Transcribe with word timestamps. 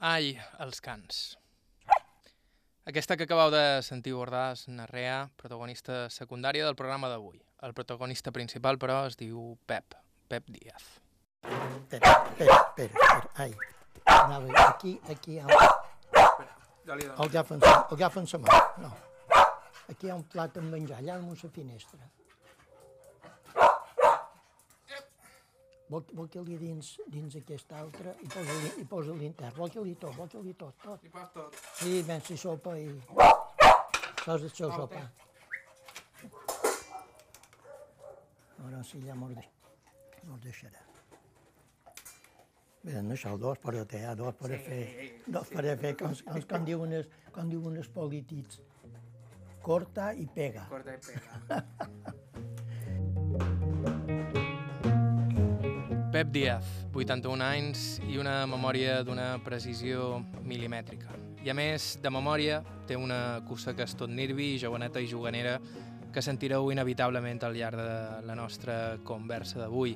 Ai, 0.00 0.30
els 0.64 0.78
cants. 0.80 1.16
Aquesta 2.88 3.18
que 3.20 3.26
acabeu 3.26 3.50
de 3.52 3.82
sentir 3.84 4.14
bordar 4.16 4.54
és 4.54 4.62
Narrea, 4.72 5.26
protagonista 5.36 6.06
secundària 6.08 6.64
del 6.64 6.76
programa 6.78 7.10
d'avui. 7.12 7.36
El 7.60 7.74
protagonista 7.76 8.32
principal, 8.32 8.78
però, 8.80 9.02
es 9.10 9.18
diu 9.20 9.58
Pep, 9.68 9.98
Pep 10.32 10.48
Díaz. 10.48 10.86
Espera, 11.44 12.14
espera, 12.30 12.56
espera, 12.56 12.94
espera. 12.96 13.28
Ai, 13.44 13.52
anava 14.06 14.64
aquí, 14.70 14.94
aquí, 15.12 15.36
el, 15.36 15.52
el 16.16 17.04
agafen, 17.26 17.60
el 17.60 17.94
agafen 17.98 18.26
sa 18.32 18.40
mà, 18.40 18.56
no. 18.80 18.94
Aquí 19.92 20.08
hi 20.08 20.14
ha 20.14 20.16
un 20.16 20.24
plat 20.32 20.56
amb 20.56 20.72
menjar, 20.72 21.02
allà 21.04 21.18
damunt 21.20 21.44
la 21.44 21.52
finestra. 21.52 22.08
Vol, 25.90 26.04
vol 26.14 26.28
que 26.30 26.42
li 26.46 26.56
dins, 26.58 26.88
dins 27.10 27.34
aquesta 27.34 27.80
altra 27.82 28.12
i 28.22 28.28
posa-li 28.30 28.68
i 28.78 28.84
posa 28.86 29.14
l'intern. 29.18 29.56
Vol 29.56 29.72
que 29.74 29.82
li 29.82 29.96
tot, 29.98 30.14
vol 30.14 30.28
que 30.30 30.42
li 30.44 30.52
tot, 30.54 30.76
tot. 30.84 31.02
I 31.02 31.10
pas 31.10 31.32
tot. 31.34 31.56
Sí, 31.80 31.96
ven 32.06 32.22
si 32.28 32.36
sopa 32.38 32.76
i... 32.78 32.86
Això 33.18 34.36
és 34.36 34.44
el 34.46 34.52
seu 34.54 34.70
sopar. 34.76 35.02
Ara 38.68 38.84
sí, 38.86 39.00
ja 39.02 39.16
mos, 39.18 39.34
de... 39.34 39.42
mos 40.28 40.40
deixarà. 40.44 40.84
Bé, 42.84 42.94
no 43.02 43.16
això, 43.16 43.34
dos 43.40 43.58
per 43.60 43.74
a 43.80 43.84
te, 43.88 44.04
eh? 44.04 44.14
dos 44.16 44.38
per 44.38 44.52
a 44.54 44.60
fer, 44.68 44.80
dos 45.26 45.50
per 45.50 45.66
a 45.66 45.74
fer, 45.80 45.96
com, 45.98 46.14
com, 46.28 46.46
com, 46.54 46.68
diuen 46.68 46.94
els, 47.00 47.18
com 47.34 47.50
diuen 47.50 47.76
els 47.82 47.90
polítics, 47.92 48.62
corta 49.66 50.12
i 50.14 50.30
pega. 50.38 50.68
Corta 50.70 50.94
i 50.94 51.02
pega. 51.10 51.64
Pep 56.20 56.34
Díaz, 56.34 56.66
81 56.92 57.40
anys 57.40 57.82
i 58.04 58.18
una 58.20 58.42
memòria 58.44 58.98
d'una 59.08 59.38
precisió 59.40 60.18
milimètrica. 60.44 61.14
I 61.40 61.48
a 61.48 61.54
més 61.56 61.94
de 62.04 62.10
memòria, 62.12 62.58
té 62.84 62.98
una 63.00 63.38
cussa 63.48 63.72
que 63.72 63.86
és 63.88 63.94
tot 63.96 64.12
nirvi, 64.12 64.50
joveneta 64.60 65.00
i 65.00 65.08
juganera 65.08 65.54
que 66.12 66.20
sentireu 66.20 66.68
inevitablement 66.74 67.40
al 67.48 67.56
llarg 67.56 67.80
de 67.80 67.94
la 68.28 68.36
nostra 68.36 68.98
conversa 69.00 69.62
d'avui. 69.62 69.94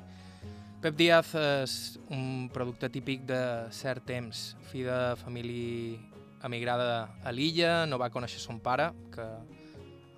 Pep 0.81 0.97
Díaz 0.97 1.35
és 1.43 1.75
un 2.09 2.49
producte 2.49 2.89
típic 2.89 3.29
de 3.29 3.69
cert 3.69 4.09
temps, 4.09 4.47
fill 4.71 4.89
de 4.89 4.99
família 5.21 5.99
emigrada 6.49 6.89
a 7.21 7.35
l'illa, 7.37 7.83
no 7.85 8.01
va 8.01 8.09
conèixer 8.09 8.41
son 8.41 8.57
pare, 8.65 8.89
que 9.13 9.29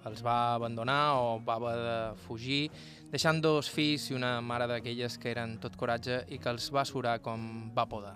els 0.08 0.24
va 0.24 0.56
abandonar 0.56 1.18
o 1.20 1.42
va 1.44 1.60
haver 1.60 1.76
de 1.84 2.00
fugir, 2.24 2.70
deixant 3.12 3.40
dos 3.40 3.70
fills 3.72 4.10
i 4.12 4.16
una 4.18 4.38
mare 4.44 4.68
d'aquelles 4.68 5.16
que 5.22 5.32
eren 5.32 5.58
tot 5.64 5.78
coratge 5.80 6.26
i 6.28 6.40
que 6.44 6.52
els 6.52 6.68
va 6.76 6.84
surar 6.86 7.20
com 7.24 7.70
va 7.76 7.88
poder. 7.88 8.16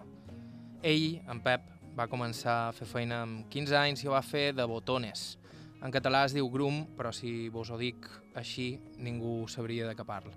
Ell, 0.84 1.22
en 1.32 1.40
Pep, 1.46 1.68
va 1.96 2.10
començar 2.12 2.56
a 2.68 2.74
fer 2.76 2.88
feina 2.88 3.22
amb 3.26 3.46
15 3.52 3.78
anys 3.78 4.04
i 4.04 4.10
ho 4.10 4.16
va 4.16 4.24
fer 4.26 4.52
de 4.58 4.66
botones. 4.68 5.38
En 5.82 5.94
català 5.94 6.26
es 6.28 6.36
diu 6.36 6.50
grum, 6.52 6.84
però 6.98 7.14
si 7.16 7.50
vos 7.50 7.72
ho 7.72 7.78
dic 7.80 8.08
així, 8.38 8.76
ningú 8.98 9.48
sabria 9.48 9.88
de 9.88 9.96
què 9.96 10.06
parla. 10.06 10.36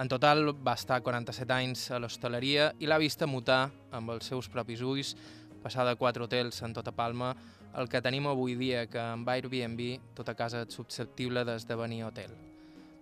En 0.00 0.08
total 0.08 0.50
va 0.64 0.74
estar 0.74 1.02
47 1.04 1.52
anys 1.54 1.90
a 1.92 2.00
l'hostaleria 2.00 2.70
i 2.80 2.88
l'ha 2.88 3.00
vista 3.00 3.28
mutar 3.28 3.66
amb 3.92 4.14
els 4.16 4.28
seus 4.28 4.48
propis 4.48 4.82
ulls, 4.82 5.14
passar 5.62 5.86
de 5.86 5.96
quatre 6.00 6.24
hotels 6.24 6.62
en 6.66 6.74
tota 6.74 6.92
Palma 6.96 7.34
el 7.78 7.88
que 7.88 8.02
tenim 8.04 8.26
avui 8.28 8.56
dia, 8.58 8.86
que 8.86 9.00
amb 9.00 9.28
Airbnb 9.28 10.16
tota 10.16 10.34
casa 10.36 10.66
és 10.66 10.74
susceptible 10.74 11.44
d'esdevenir 11.48 12.02
hotel. 12.08 12.51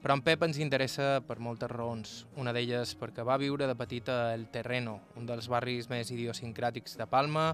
Però 0.00 0.16
en 0.16 0.22
Pep 0.24 0.46
ens 0.46 0.56
interessa 0.56 1.20
per 1.28 1.36
moltes 1.44 1.68
raons. 1.68 2.14
Una 2.40 2.54
d'elles 2.56 2.94
perquè 2.96 3.24
va 3.26 3.36
viure 3.40 3.66
de 3.68 3.76
petita 3.76 4.14
a 4.22 4.34
El 4.34 4.46
Terreno, 4.48 4.96
un 5.20 5.26
dels 5.28 5.50
barris 5.52 5.90
més 5.92 6.08
idiosincràtics 6.14 6.96
de 6.96 7.06
Palma, 7.06 7.50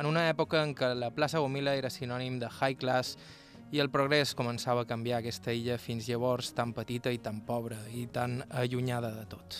en 0.00 0.08
una 0.08 0.24
època 0.30 0.62
en 0.64 0.72
què 0.72 0.94
la 0.96 1.10
plaça 1.12 1.42
Gomila 1.44 1.74
era 1.76 1.90
sinònim 1.92 2.38
de 2.40 2.48
high 2.48 2.78
class 2.80 3.18
i 3.72 3.80
el 3.80 3.90
progrés 3.92 4.32
començava 4.36 4.84
a 4.84 4.88
canviar 4.88 5.18
aquesta 5.20 5.52
illa 5.52 5.76
fins 5.80 6.08
llavors 6.08 6.54
tan 6.56 6.72
petita 6.72 7.12
i 7.12 7.20
tan 7.20 7.42
pobra 7.44 7.76
i 7.92 8.06
tan 8.12 8.40
allunyada 8.48 9.12
de 9.12 9.26
tot. 9.28 9.58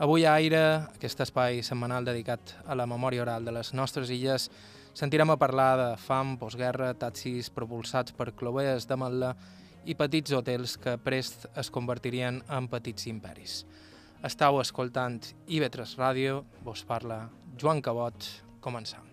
Avui 0.00 0.24
a 0.24 0.34
Aire, 0.40 0.60
aquest 0.96 1.20
espai 1.24 1.62
setmanal 1.64 2.04
dedicat 2.04 2.54
a 2.64 2.76
la 2.76 2.86
memòria 2.88 3.24
oral 3.24 3.44
de 3.44 3.52
les 3.52 3.72
nostres 3.76 4.12
illes, 4.12 4.50
sentirem 4.96 5.32
a 5.32 5.36
parlar 5.40 5.72
de 5.76 5.88
fam, 6.00 6.38
postguerra, 6.40 6.94
taxis 6.96 7.48
propulsats 7.52 8.16
per 8.16 8.30
clovees 8.32 8.88
de 8.88 8.96
Matla 8.96 9.34
i 9.84 9.94
petits 9.96 10.32
hotels 10.36 10.76
que 10.80 10.96
prest 11.00 11.46
es 11.58 11.70
convertirien 11.72 12.42
en 12.48 12.68
petits 12.68 13.06
imperis. 13.08 13.64
Estau 14.26 14.58
escoltant 14.60 15.22
IB3 15.48 15.94
Ràdio, 15.96 16.42
vos 16.64 16.82
parla 16.84 17.22
Joan 17.56 17.80
Cabot, 17.80 18.26
començam. 18.60 19.06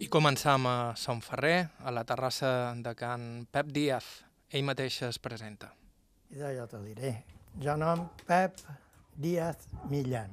I 0.00 0.08
començam 0.12 0.66
a 0.68 0.76
Son 0.96 1.24
Ferrer, 1.24 1.70
a 1.80 1.94
la 1.94 2.04
terrassa 2.04 2.74
de 2.76 2.92
Can 2.94 3.46
Pep 3.50 3.72
Díaz. 3.72 4.12
Ell 4.50 4.66
mateix 4.66 5.00
es 5.08 5.18
presenta. 5.22 5.72
I 6.30 6.44
jo 6.58 6.68
te 6.68 6.84
diré. 6.84 7.16
Jo 7.64 7.76
nom 7.80 8.08
Pep 8.26 8.60
Díaz 9.20 9.66
Millan 9.90 10.30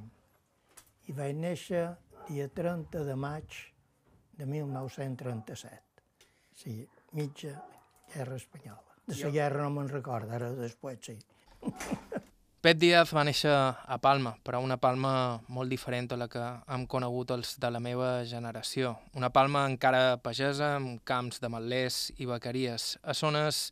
i 1.08 1.12
vaig 1.12 1.34
néixer 1.36 1.82
dia 2.24 2.46
30 2.48 3.02
de 3.04 3.16
maig 3.20 3.56
de 4.38 4.46
1937. 4.48 6.04
Sí, 6.56 6.86
mitja 7.12 7.52
guerra 8.14 8.38
espanyola. 8.40 8.96
De 9.04 9.18
la 9.20 9.32
guerra 9.34 9.66
no 9.66 9.74
me'n 9.76 9.92
recordo, 9.92 10.32
ara 10.32 10.48
després 10.56 11.04
sí. 11.04 11.18
Pep 12.64 12.80
Díaz 12.80 13.12
va 13.12 13.26
néixer 13.28 13.52
a 13.52 14.00
Palma, 14.00 14.32
però 14.40 14.62
una 14.64 14.80
Palma 14.80 15.12
molt 15.52 15.68
diferent 15.68 16.08
a 16.16 16.20
la 16.24 16.32
que 16.32 16.48
hem 16.72 16.88
conegut 16.88 17.36
els 17.36 17.58
de 17.60 17.70
la 17.70 17.84
meva 17.84 18.24
generació. 18.24 18.96
Una 19.20 19.28
Palma 19.28 19.66
encara 19.68 20.16
pagesa, 20.16 20.78
amb 20.80 21.04
camps 21.04 21.44
de 21.44 21.52
matlers 21.52 22.06
i 22.16 22.32
bequeries, 22.32 22.94
a 23.04 23.12
zones 23.12 23.66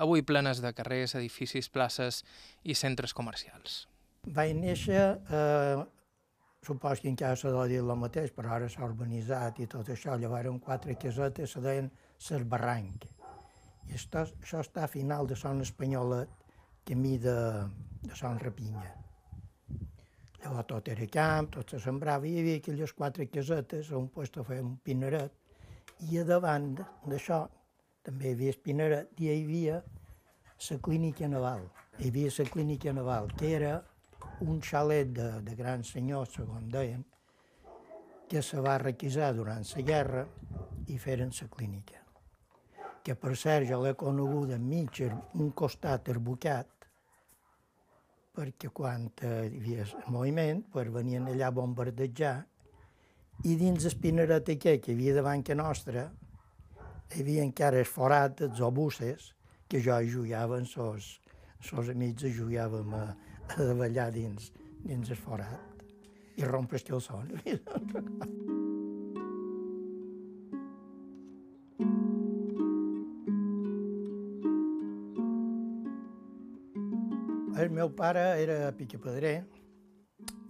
avui 0.00 0.24
plenes 0.24 0.64
de 0.64 0.72
carrers, 0.72 1.18
edificis, 1.20 1.68
places 1.68 2.24
i 2.64 2.74
centres 2.74 3.12
comercials. 3.12 3.82
Vaig 4.30 4.52
néixer, 4.54 5.18
eh, 5.34 5.84
supos 6.62 7.00
que 7.00 7.08
encara 7.10 7.34
s'ha 7.34 7.50
de 7.50 7.62
dir 7.72 7.80
el 7.82 7.90
mateix, 7.98 8.30
però 8.30 8.52
ara 8.54 8.68
s'ha 8.70 8.84
urbanitzat 8.86 9.58
i 9.58 9.66
tot 9.66 9.88
això, 9.90 10.14
llavors 10.14 10.44
eren 10.44 10.60
quatre 10.62 10.94
casetes, 10.94 11.50
se 11.50 11.60
deien 11.60 11.90
Ses 12.18 12.44
Barranc. 12.46 13.08
I 13.88 13.96
això, 13.98 14.22
això 14.22 14.60
està 14.62 14.84
a 14.84 14.92
final 14.92 15.26
de 15.26 15.34
Son 15.34 15.60
Espanyola, 15.60 16.20
camí 16.86 17.18
de, 17.18 17.34
de 18.06 18.14
Son 18.14 18.38
Rapinya. 18.38 18.94
Llavors 20.38 20.70
tot 20.70 20.94
era 20.94 21.10
camp, 21.10 21.50
tot 21.58 21.74
se 21.74 21.82
sembrava, 21.82 22.26
i 22.26 22.36
hi 22.36 22.40
havia 22.46 22.62
aquelles 22.62 22.94
quatre 22.94 23.26
casetes, 23.26 23.90
on 23.90 24.06
puesto 24.06 24.46
feia 24.46 24.62
un 24.62 24.76
pineret, 24.76 25.34
i 26.06 26.22
a 26.22 26.24
davant 26.24 26.76
d'això 26.78 27.48
també 28.06 28.30
hi 28.30 28.36
havia 28.38 28.54
el 28.54 28.62
pineret, 28.62 29.16
i 29.18 29.26
hi 29.26 29.40
havia 29.42 29.82
la 30.70 30.78
clínica 30.78 31.26
naval. 31.26 31.72
Hi 31.98 32.12
havia 32.14 32.30
la 32.38 32.52
clínica 32.54 32.92
naval, 32.94 33.34
que 33.34 33.56
era 33.56 33.80
un 34.40 34.60
xalet 34.60 35.12
de, 35.14 35.28
de 35.44 35.54
grans 35.54 35.92
senyors, 35.94 36.34
segons 36.36 36.70
deien, 36.72 37.04
que 38.28 38.42
se 38.42 38.60
va 38.64 38.78
requisar 38.80 39.32
durant 39.36 39.64
la 39.76 39.82
guerra 39.84 40.26
i 40.88 40.98
feren 40.98 41.32
la 41.40 41.48
clínica. 41.48 41.98
Que 43.04 43.14
per 43.18 43.34
cert 43.36 43.68
jo 43.68 43.80
l'he 43.82 43.92
coneguda 43.98 44.56
enmig, 44.56 45.02
un 45.34 45.50
costat 45.52 46.08
arbocat, 46.08 46.68
perquè 48.32 48.70
quan 48.72 49.10
hi 49.20 49.28
havia 49.28 49.84
moviment, 50.08 50.62
pues, 50.72 50.88
venien 50.88 51.28
allà 51.28 51.50
a 51.50 51.56
bombardejar, 51.58 52.38
i 53.44 53.56
dins 53.58 53.84
el 53.84 53.98
pineret 54.00 54.48
aquell 54.48 54.80
que 54.80 54.92
hi 54.92 54.96
havia 54.96 55.16
davant 55.18 55.42
que 55.44 55.54
nostra, 55.58 56.06
hi 57.12 57.20
havia 57.20 57.44
encara 57.44 57.82
el 57.82 57.88
forat 57.90 58.38
dels 58.40 58.60
obuses, 58.64 59.32
que 59.68 59.80
jo 59.84 59.98
jugava 60.08 60.62
sos 60.64 61.88
amics, 61.92 62.24
jugàvem 62.36 62.94
a, 62.96 63.04
a 63.56 63.64
davallar 63.68 64.10
dins, 64.14 64.52
dins 64.84 65.10
el 65.12 65.18
forat 65.18 65.82
i 66.40 66.44
rompre 66.48 66.78
el 66.80 66.84
calçon. 66.88 67.28
El 77.62 77.70
meu 77.70 77.92
pare 77.94 78.22
era 78.42 78.72
picapedrer, 78.74 79.44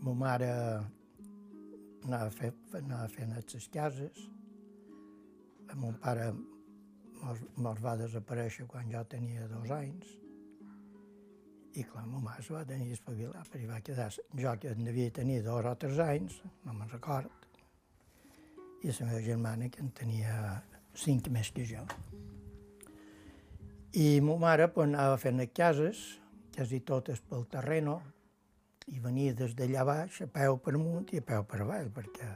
ma 0.01 0.15
mare 0.17 0.53
anava, 2.07 2.31
fe, 2.31 2.53
anava 2.79 3.09
fent 3.11 3.35
les 3.35 3.69
cases, 3.75 4.25
el 5.69 5.77
meu 5.83 5.93
pare 6.01 6.31
mos, 6.33 7.43
mos 7.57 7.83
va 7.85 7.99
desaparèixer 8.01 8.67
quan 8.71 8.89
jo 8.95 9.03
tenia 9.11 9.51
dos 9.51 9.71
anys, 9.75 10.22
i 11.75 11.87
ma 11.95 12.19
mare 12.19 12.43
se 12.43 12.53
va 12.53 12.65
tenir 12.69 12.89
d'espavilar, 12.91 13.45
perquè 13.49 13.69
va 13.69 13.81
quedar, 13.81 14.11
jo 14.13 14.57
que 14.61 14.73
en 14.73 14.85
devia 14.85 15.11
tenir 15.11 15.43
dos 15.43 15.65
o 15.65 15.75
tres 15.77 15.99
anys, 15.99 16.43
no 16.65 16.75
me'n 16.77 16.91
record, 16.93 17.31
i 18.83 18.91
la 18.91 19.07
meva 19.07 19.23
germana 19.23 19.69
que 19.71 19.81
en 19.81 19.91
tenia 19.91 20.63
cinc 20.95 21.29
més 21.33 21.51
que 21.55 21.65
jo. 21.65 21.85
I 23.93 24.21
ma 24.21 24.37
mare 24.41 24.69
pues, 24.69 24.89
anava 24.89 25.17
fent 25.21 25.39
les 25.41 25.53
cases, 25.55 26.01
quasi 26.53 26.81
totes 26.81 27.21
pel 27.21 27.47
terreno, 27.49 28.01
i 28.93 28.99
venia 29.01 29.33
des 29.33 29.55
d'allà 29.55 29.85
baix 29.87 30.23
a 30.25 30.27
peu 30.27 30.59
per 30.59 30.75
amunt 30.75 31.13
i 31.15 31.21
a 31.23 31.25
peu 31.25 31.45
per 31.49 31.61
avall, 31.63 31.91
perquè 31.95 32.31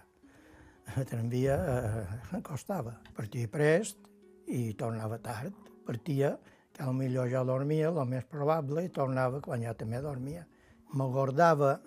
el 0.94 1.06
tramvia 1.09 1.56
eh, 1.75 2.41
costava. 2.47 2.94
Partia 3.17 3.50
prest 3.50 3.99
i 4.47 4.71
tornava 4.79 5.19
tard. 5.19 5.56
Partia, 5.87 6.37
que 6.76 6.84
potser 6.84 7.28
jo 7.32 7.44
dormia, 7.49 7.88
el 7.88 8.08
més 8.08 8.25
probable, 8.28 8.84
i 8.84 8.93
tornava 8.93 9.40
quan 9.40 9.62
jo 9.64 9.73
també 9.75 10.02
dormia. 10.05 10.44
M'agordava 10.93 11.78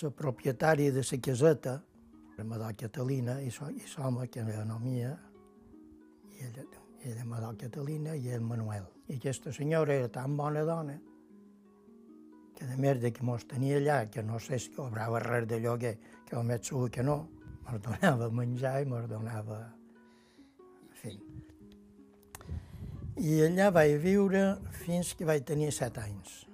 la 0.00 0.10
propietària 0.16 0.92
de 0.92 1.04
la 1.04 1.18
caseta, 1.20 1.74
la 2.38 2.44
Madó 2.44 2.70
Catalina, 2.78 3.40
i, 3.42 3.50
so, 3.50 3.68
i 3.68 3.84
l'home 3.96 4.28
que 4.32 4.40
era 4.40 4.64
no 4.64 4.78
mia, 4.80 5.12
i 6.32 6.46
ella, 6.48 6.64
ella 7.04 7.24
Madó 7.28 7.52
Catalina 7.60 8.16
i 8.16 8.30
el 8.32 8.40
Manuel. 8.40 8.88
I 9.08 9.18
aquesta 9.20 9.52
senyora 9.52 9.94
era 9.94 10.08
tan 10.08 10.36
bona 10.36 10.64
dona 10.64 10.98
que 12.56 12.66
de 12.66 12.94
de 12.94 13.12
que 13.12 13.22
mos 13.22 13.44
tenia 13.46 13.76
allà, 13.76 14.10
que 14.10 14.22
no 14.22 14.38
sé 14.38 14.58
si 14.58 14.70
cobrava 14.72 15.20
res 15.20 15.46
de 15.48 15.60
lloguer, 15.60 15.98
que 16.24 16.36
el 16.36 16.44
més 16.44 16.66
segur 16.66 16.88
que 16.90 17.02
no, 17.02 17.28
mos 17.66 17.80
donava 17.82 18.30
menjar 18.30 18.80
i 18.80 18.86
mos 18.86 19.08
donava... 19.08 19.60
En 20.56 20.92
fi. 21.02 21.18
I 23.20 23.42
allà 23.44 23.66
vaig 23.68 23.98
viure 24.00 24.40
fins 24.72 25.10
que 25.12 25.26
vaig 25.28 25.42
tenir 25.44 25.68
set 25.76 25.98
anys. 26.00 26.46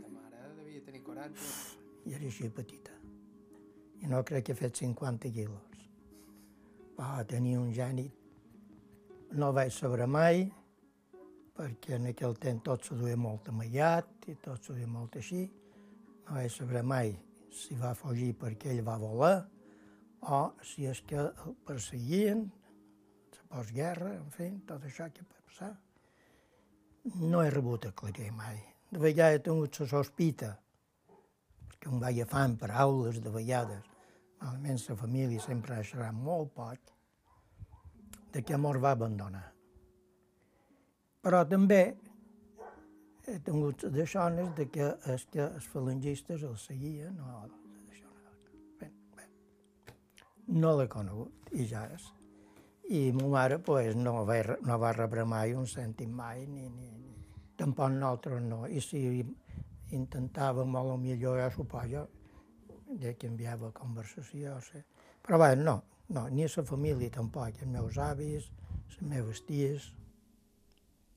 La 0.00 0.08
mare 0.08 0.54
devia 0.56 0.80
tenir 0.86 1.02
coratge. 1.04 1.44
I 2.08 2.14
era 2.16 2.24
així 2.24 2.48
petita. 2.48 2.94
I 4.00 4.08
no 4.08 4.22
crec 4.24 4.46
que 4.46 4.52
he 4.54 4.56
fet 4.56 4.80
50 4.80 5.28
quilos. 5.34 5.84
Va 6.96 7.20
tenir 7.28 7.58
un 7.60 7.68
gènit. 7.76 8.12
No 9.36 9.52
vaig 9.52 9.74
saber 9.76 10.06
mai, 10.08 10.46
perquè 11.52 11.98
en 11.98 12.06
aquell 12.14 12.38
temps 12.40 12.64
tot 12.64 12.80
se 12.88 12.96
duia 12.96 13.16
molt 13.20 13.50
amagat 13.52 14.30
i 14.32 14.38
tot 14.40 14.64
se 14.64 14.72
duia 14.72 14.88
molt 14.88 15.20
així. 15.20 15.44
No 16.24 16.38
vaig 16.38 16.48
saber 16.54 16.80
mai 16.82 17.12
si 17.52 17.76
va 17.76 17.92
fugir 17.92 18.32
perquè 18.40 18.72
ell 18.72 18.82
va 18.88 18.96
voler 19.04 19.36
o 20.26 20.40
si 20.64 20.86
és 20.90 21.00
que 21.06 21.18
el 21.18 21.56
perseguien, 21.66 22.46
la 23.36 23.44
postguerra, 23.50 24.12
en 24.18 24.30
fi, 24.34 24.48
tot 24.68 24.84
això 24.86 25.08
que 25.14 25.24
pot 25.24 25.42
passar. 25.50 25.72
No 27.22 27.42
he 27.42 27.50
rebut 27.54 27.86
aclarir 27.86 28.32
mai. 28.34 28.58
De 28.90 29.02
vegades 29.02 29.38
he 29.38 29.44
tingut 29.46 29.78
la 29.80 29.86
sospita, 29.90 30.50
perquè 31.70 31.92
em 31.92 32.00
va 32.02 32.10
agafant 32.10 32.56
paraules 32.58 33.20
de 33.22 33.30
vegades. 33.30 33.84
Normalment 34.40 34.82
la 34.88 34.96
família 35.02 35.42
sempre 35.42 35.76
ha 35.76 35.84
xerrat 35.86 36.14
molt 36.14 36.52
poc, 36.54 36.90
de 38.32 38.42
que 38.42 38.58
mos 38.58 38.80
va 38.82 38.92
abandonar. 38.96 39.46
Però 41.22 41.42
també 41.48 41.80
he 43.26 43.38
tingut 43.46 43.86
de 43.90 44.04
xones 44.06 44.52
de 44.58 44.68
que 44.70 44.90
és 45.14 45.24
que 45.32 45.42
els 45.46 45.70
falangistes 45.72 46.44
el 46.46 46.58
seguien, 46.62 47.16
no, 47.16 47.46
No 50.46 50.76
l'he 50.78 50.86
conegut, 50.88 51.50
i 51.52 51.66
ja 51.66 51.86
és. 51.90 52.04
I 52.88 53.10
ma 53.12 53.26
mare 53.32 53.58
pues, 53.58 53.96
no, 53.98 54.20
va, 54.28 54.36
no 54.62 54.78
va 54.78 54.92
rebre 54.94 55.24
mai 55.26 55.54
un 55.58 55.66
cèntim 55.66 56.12
mai, 56.14 56.46
ni, 56.46 56.68
ni, 56.68 56.90
ni. 56.90 57.14
tampoc 57.58 57.90
nosaltres 57.90 58.42
no. 58.42 58.66
I 58.66 58.80
si 58.80 59.24
intentàvem, 59.96 60.76
a 60.76 60.82
lo 60.86 60.96
millor, 60.96 61.40
ja 61.40 61.50
suposo, 61.50 62.06
de 62.86 63.16
que 63.18 63.26
enviava 63.26 63.72
conversació, 63.74 64.60
sí. 64.62 64.82
Però 65.26 65.38
bé, 65.42 65.56
no, 65.56 65.80
no, 66.14 66.28
ni 66.28 66.46
a 66.46 66.50
la 66.56 66.64
família 66.64 67.10
tampoc, 67.10 67.58
els 67.58 67.72
meus 67.72 67.98
avis, 67.98 68.50
les 68.86 69.02
meves 69.02 69.42
ties, 69.46 69.90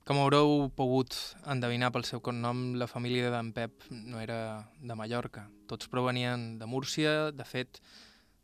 Com 0.10 0.18
haureu 0.18 0.72
pogut 0.74 1.14
endevinar 1.54 1.92
pel 1.94 2.02
seu 2.08 2.18
cognom, 2.26 2.72
la 2.82 2.88
família 2.90 3.28
d'en 3.30 3.52
Pep 3.54 3.84
no 3.94 4.18
era 4.18 4.66
de 4.82 4.96
Mallorca. 4.98 5.44
Tots 5.70 5.92
provenien 5.92 6.56
de 6.58 6.66
Múrcia. 6.66 7.12
De 7.30 7.46
fet, 7.46 7.78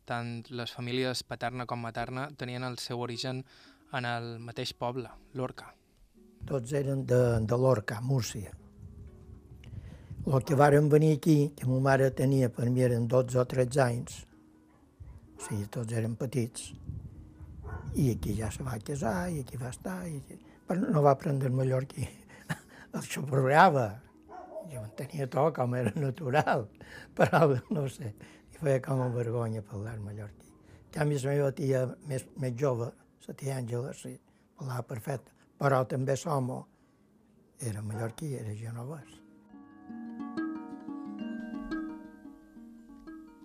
tant 0.06 0.46
les 0.50 0.72
famílies 0.72 1.22
paterna 1.26 1.66
com 1.66 1.82
materna 1.82 2.28
tenien 2.38 2.64
el 2.64 2.78
seu 2.82 3.02
origen 3.04 3.42
en 3.92 4.06
el 4.08 4.38
mateix 4.42 4.72
poble, 4.74 5.10
Lorca. 5.34 5.72
Tots 6.46 6.72
eren 6.78 7.04
de, 7.06 7.20
de 7.42 7.58
Lorca, 7.58 8.00
Múrcia. 8.00 8.52
El 10.26 10.42
que 10.42 10.58
varen 10.58 10.88
venir 10.90 11.12
aquí, 11.16 11.36
que 11.58 11.66
ma 11.70 11.78
mare 11.82 12.10
tenia, 12.10 12.48
per 12.50 12.70
mi 12.70 12.82
eren 12.82 13.06
12 13.06 13.38
o 13.38 13.44
13 13.46 13.82
anys, 13.84 14.16
o 15.36 15.44
sigui, 15.44 15.68
tots 15.70 15.94
eren 15.94 16.16
petits, 16.18 16.72
i 17.94 18.10
aquí 18.12 18.34
ja 18.38 18.50
se 18.50 18.66
va 18.66 18.78
casar, 18.82 19.28
i 19.30 19.44
aquí 19.44 19.58
va 19.60 19.70
estar, 19.70 20.00
i 20.08 20.18
però 20.66 20.82
no 20.82 21.02
va 21.02 21.12
aprendre 21.14 21.48
el 21.48 21.54
mallorquí. 21.54 22.08
El 22.96 23.04
xaporreava. 23.06 23.86
Jo 24.66 24.82
en 24.82 24.90
tenia 24.98 25.28
tot 25.30 25.54
com 25.54 25.76
era 25.78 25.92
natural, 25.94 26.66
però 27.14 27.44
no 27.70 27.84
sé, 27.86 28.10
i 28.56 28.58
feia 28.64 28.80
com 28.80 29.02
a 29.04 29.08
vergonya 29.12 29.60
parlar 29.62 29.98
mallorquí. 30.00 30.48
En 30.86 30.92
canvi, 30.94 31.18
la 31.20 31.34
meva 31.34 31.52
tia 31.52 31.82
més, 32.08 32.24
més 32.40 32.54
jove, 32.56 32.88
la 33.26 33.34
tia 33.36 33.58
Àngela, 33.60 33.92
sí, 33.92 34.14
parlava 34.56 34.86
perfecte, 34.88 35.32
però 35.60 35.82
també 35.84 36.16
l'home 36.24 36.62
era 37.60 37.82
mallorquí, 37.82 38.32
era 38.40 38.54
genovès. 38.56 39.12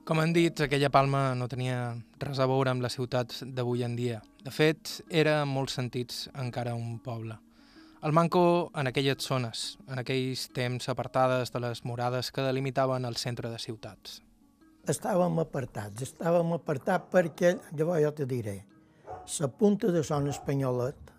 Com 0.07 0.19
han 0.19 0.33
dit, 0.33 0.63
aquella 0.63 0.89
palma 0.89 1.35
no 1.35 1.47
tenia 1.47 1.93
res 2.19 2.39
a 2.39 2.47
veure 2.47 2.71
amb 2.71 2.83
la 2.83 2.89
ciutat 2.89 3.35
d'avui 3.43 3.83
en 3.83 3.95
dia. 3.95 4.23
De 4.43 4.51
fet, 4.51 5.01
era 5.09 5.41
en 5.43 5.51
molts 5.51 5.75
sentits 5.75 6.25
encara 6.33 6.75
un 6.75 6.99
poble. 7.03 7.37
El 8.01 8.15
manco 8.15 8.71
en 8.75 8.87
aquelles 8.87 9.27
zones, 9.27 9.77
en 9.87 9.99
aquells 10.01 10.47
temps 10.55 10.89
apartades 10.89 11.51
de 11.51 11.61
les 11.67 11.85
morades 11.85 12.31
que 12.31 12.47
delimitaven 12.47 13.05
el 13.05 13.19
centre 13.19 13.51
de 13.51 13.59
ciutats. 13.59 14.21
Estàvem 14.91 15.39
apartats, 15.39 16.03
estàvem 16.03 16.51
apartats 16.57 17.07
perquè, 17.13 17.53
llavors 17.77 18.01
jo 18.03 18.11
te 18.17 18.25
diré, 18.27 18.57
la 19.39 19.47
punta 19.47 19.91
de 19.93 20.01
Son 20.03 20.27
Espanyolet, 20.27 21.11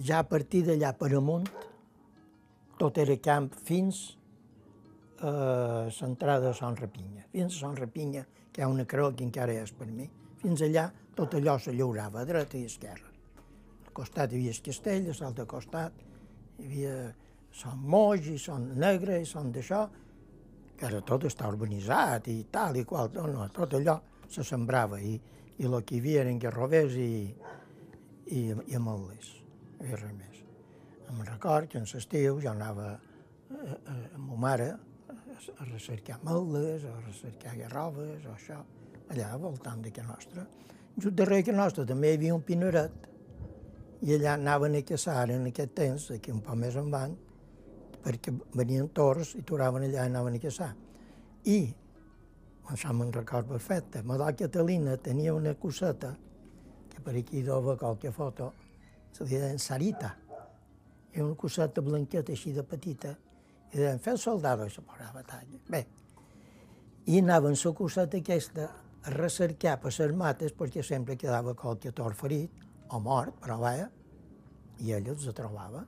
ja 0.00 0.22
a 0.22 0.28
partir 0.28 0.62
d'allà 0.68 0.94
per 0.96 1.10
amunt, 1.18 1.48
tot 2.80 2.98
era 3.02 3.16
camp 3.20 3.50
fins 3.66 4.00
a 5.20 5.88
l'entrada 5.92 6.48
de 6.48 6.54
Son 6.56 6.76
Rapinya. 6.78 7.26
Fins 7.34 7.58
a 7.58 7.66
Son 7.66 7.76
Rapinya, 7.76 8.24
que 8.52 8.62
hi 8.62 8.64
ha 8.64 8.70
una 8.72 8.86
creu 8.88 9.10
que 9.12 9.26
encara 9.26 9.58
és 9.60 9.72
per 9.76 9.90
mi, 9.90 10.08
fins 10.40 10.62
allà 10.64 10.86
tot 11.16 11.34
allò 11.36 11.58
se 11.60 11.74
llaurava, 11.76 12.22
a 12.22 12.28
dreta 12.28 12.56
i 12.56 12.64
a 12.64 12.70
esquerra. 12.70 13.10
Al 13.84 13.92
costat 13.92 14.32
hi 14.32 14.40
havia 14.40 14.54
el 14.54 14.62
castell, 14.64 15.10
a 15.10 15.16
l'altre 15.18 15.44
costat 15.50 16.06
hi 16.56 16.70
havia 16.70 16.94
Son 17.52 17.82
Moix 17.82 18.30
i 18.30 18.38
Son 18.38 18.70
Negre 18.80 19.20
i 19.20 19.28
Son 19.28 19.52
d'això, 19.52 19.84
que 20.80 20.88
ara 20.88 21.02
tot 21.04 21.26
està 21.28 21.48
urbanitzat 21.52 22.30
i 22.32 22.38
tal 22.52 22.78
i 22.80 22.86
qual, 22.88 23.10
no, 23.12 23.26
no, 23.28 23.48
tot 23.52 23.76
allò 23.76 23.98
se 24.32 24.44
sembrava 24.46 25.00
i, 25.04 25.12
i 25.60 25.68
el 25.68 25.76
que 25.84 25.98
hi 25.98 26.00
havia 26.00 26.22
eren 26.24 26.40
garrovers 26.40 26.96
i, 26.96 27.10
i, 28.32 28.40
i 28.48 28.78
ametles, 28.78 29.34
i 29.84 29.90
res 29.90 30.14
més. 30.16 30.40
Em 31.10 31.20
record 31.26 31.68
que 31.68 31.80
en 31.82 31.88
l'estiu 31.90 32.40
jo 32.40 32.52
anava 32.54 32.94
eh, 32.94 33.58
eh, 33.60 33.98
amb 34.16 34.30
ma 34.30 34.40
mare 34.46 34.70
a 34.70 35.68
recercar 35.68 36.16
ametles, 36.20 36.88
a 36.88 36.96
recercar 37.04 37.56
garroves, 37.58 38.24
o 38.24 38.32
això, 38.32 38.60
allà 39.12 39.30
al 39.34 39.44
voltant 39.44 39.84
de 39.84 39.92
que 39.92 40.04
nostra. 40.06 40.46
Just 40.96 41.16
darrere 41.16 41.44
que 41.44 41.56
nostra 41.56 41.84
també 41.88 42.14
hi 42.14 42.20
havia 42.20 42.36
un 42.36 42.44
pineret, 42.46 43.08
i 44.00 44.14
allà 44.16 44.38
anaven 44.38 44.78
a 44.78 44.86
caçar 44.86 45.26
en 45.34 45.50
aquest 45.50 45.74
temps, 45.76 46.08
aquí 46.14 46.32
un 46.32 46.40
poc 46.44 46.56
més 46.60 46.76
en 46.80 46.88
van, 46.92 47.18
perquè 48.04 48.32
venien 48.56 48.88
tors 48.96 49.34
i 49.38 49.44
turaven 49.46 49.84
allà 49.86 50.04
i 50.04 50.08
anaven 50.08 50.38
a 50.38 50.42
caçar. 50.42 50.70
I, 51.50 51.60
això 52.72 52.92
me'n 52.96 53.12
record 53.12 53.48
perfecte, 53.48 54.02
Madó 54.02 54.28
Catalina 54.36 54.96
tenia 54.96 55.34
una 55.34 55.54
coseta, 55.54 56.14
que 56.90 57.00
per 57.04 57.16
aquí 57.16 57.42
dova 57.42 57.76
qualque 57.76 58.12
foto, 58.12 58.52
se 59.12 59.24
li 59.24 59.38
deien 59.38 59.58
Sarita, 59.58 60.14
i 61.12 61.20
una 61.20 61.34
coseta 61.34 61.82
blanqueta 61.82 62.32
així 62.32 62.52
de 62.54 62.62
petita, 62.62 63.14
i 63.70 63.76
deien, 63.76 63.98
fer 64.02 64.16
soldado 64.18 64.66
i 64.66 64.70
se 64.70 64.82
posava 64.82 65.10
a 65.10 65.22
batalla. 65.22 65.60
Bé, 65.68 65.84
i 67.06 67.18
anaven 67.18 67.56
la 67.56 67.72
coseta 67.74 68.18
aquesta 68.18 68.68
a 69.00 69.14
recercar 69.14 69.78
per 69.80 69.92
les 69.96 70.12
mates 70.16 70.52
perquè 70.52 70.82
sempre 70.84 71.16
quedava 71.16 71.54
qualque 71.54 71.92
tor 71.92 72.14
ferit 72.14 72.66
o 72.90 73.00
mort, 73.00 73.38
però 73.40 73.56
vaja, 73.58 73.88
i 74.80 74.92
ell 74.92 75.08
els 75.08 75.26
trobava. 75.36 75.84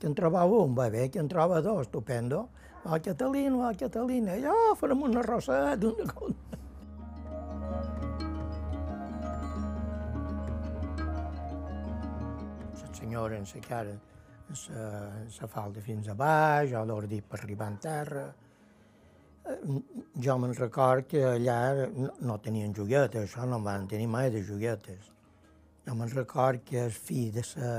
Que 0.00 0.08
en 0.08 0.14
trobava 0.16 0.62
un, 0.64 0.72
va 0.74 0.88
bé, 0.88 1.10
que 1.12 1.20
en 1.20 1.28
troba 1.28 1.60
dos, 1.60 1.82
estupendo. 1.86 2.48
Va 2.86 2.98
Catalina, 3.04 3.56
va 3.60 3.74
Catalina, 3.76 4.36
i 4.40 4.46
oh, 4.48 4.74
farem 4.80 5.02
una 5.04 5.20
rosset, 5.26 5.84
una 5.84 6.14
cosa. 6.16 6.58
Senyora 13.00 13.36
en 13.36 13.46
la 13.48 13.60
cara 13.66 13.92
la 14.50 15.46
falda 15.48 15.80
fins 15.80 16.08
a 16.08 16.14
baix, 16.14 16.72
o 16.74 16.84
l'ordi 16.84 17.20
per 17.20 17.38
arribar 17.40 17.68
en 17.70 17.78
terra. 17.78 18.24
Jo 20.24 20.36
me'n 20.38 20.54
record 20.56 21.06
que 21.08 21.22
allà 21.24 21.86
no, 21.92 22.10
no 22.20 22.38
tenien 22.40 22.74
joguetes, 22.74 23.28
això 23.28 23.46
no 23.46 23.60
van 23.62 23.86
tenir 23.88 24.08
mai 24.08 24.30
de 24.30 24.42
joguetes. 24.42 25.12
Jo 25.86 25.94
me'n 25.94 26.12
record 26.14 26.64
que 26.64 26.84
el 26.86 26.92
fill 26.92 27.32
de 27.34 27.44
la 27.54 27.72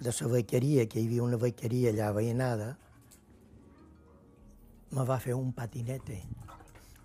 de 0.00 0.12
la 0.20 0.28
bequeria, 0.28 0.86
que 0.86 1.00
hi 1.00 1.06
havia 1.06 1.22
una 1.22 1.38
bequeria 1.40 1.92
allà 1.92 2.10
veïnada, 2.16 2.72
me 4.94 5.04
va 5.04 5.18
fer 5.18 5.34
un 5.34 5.52
patinete 5.52 6.20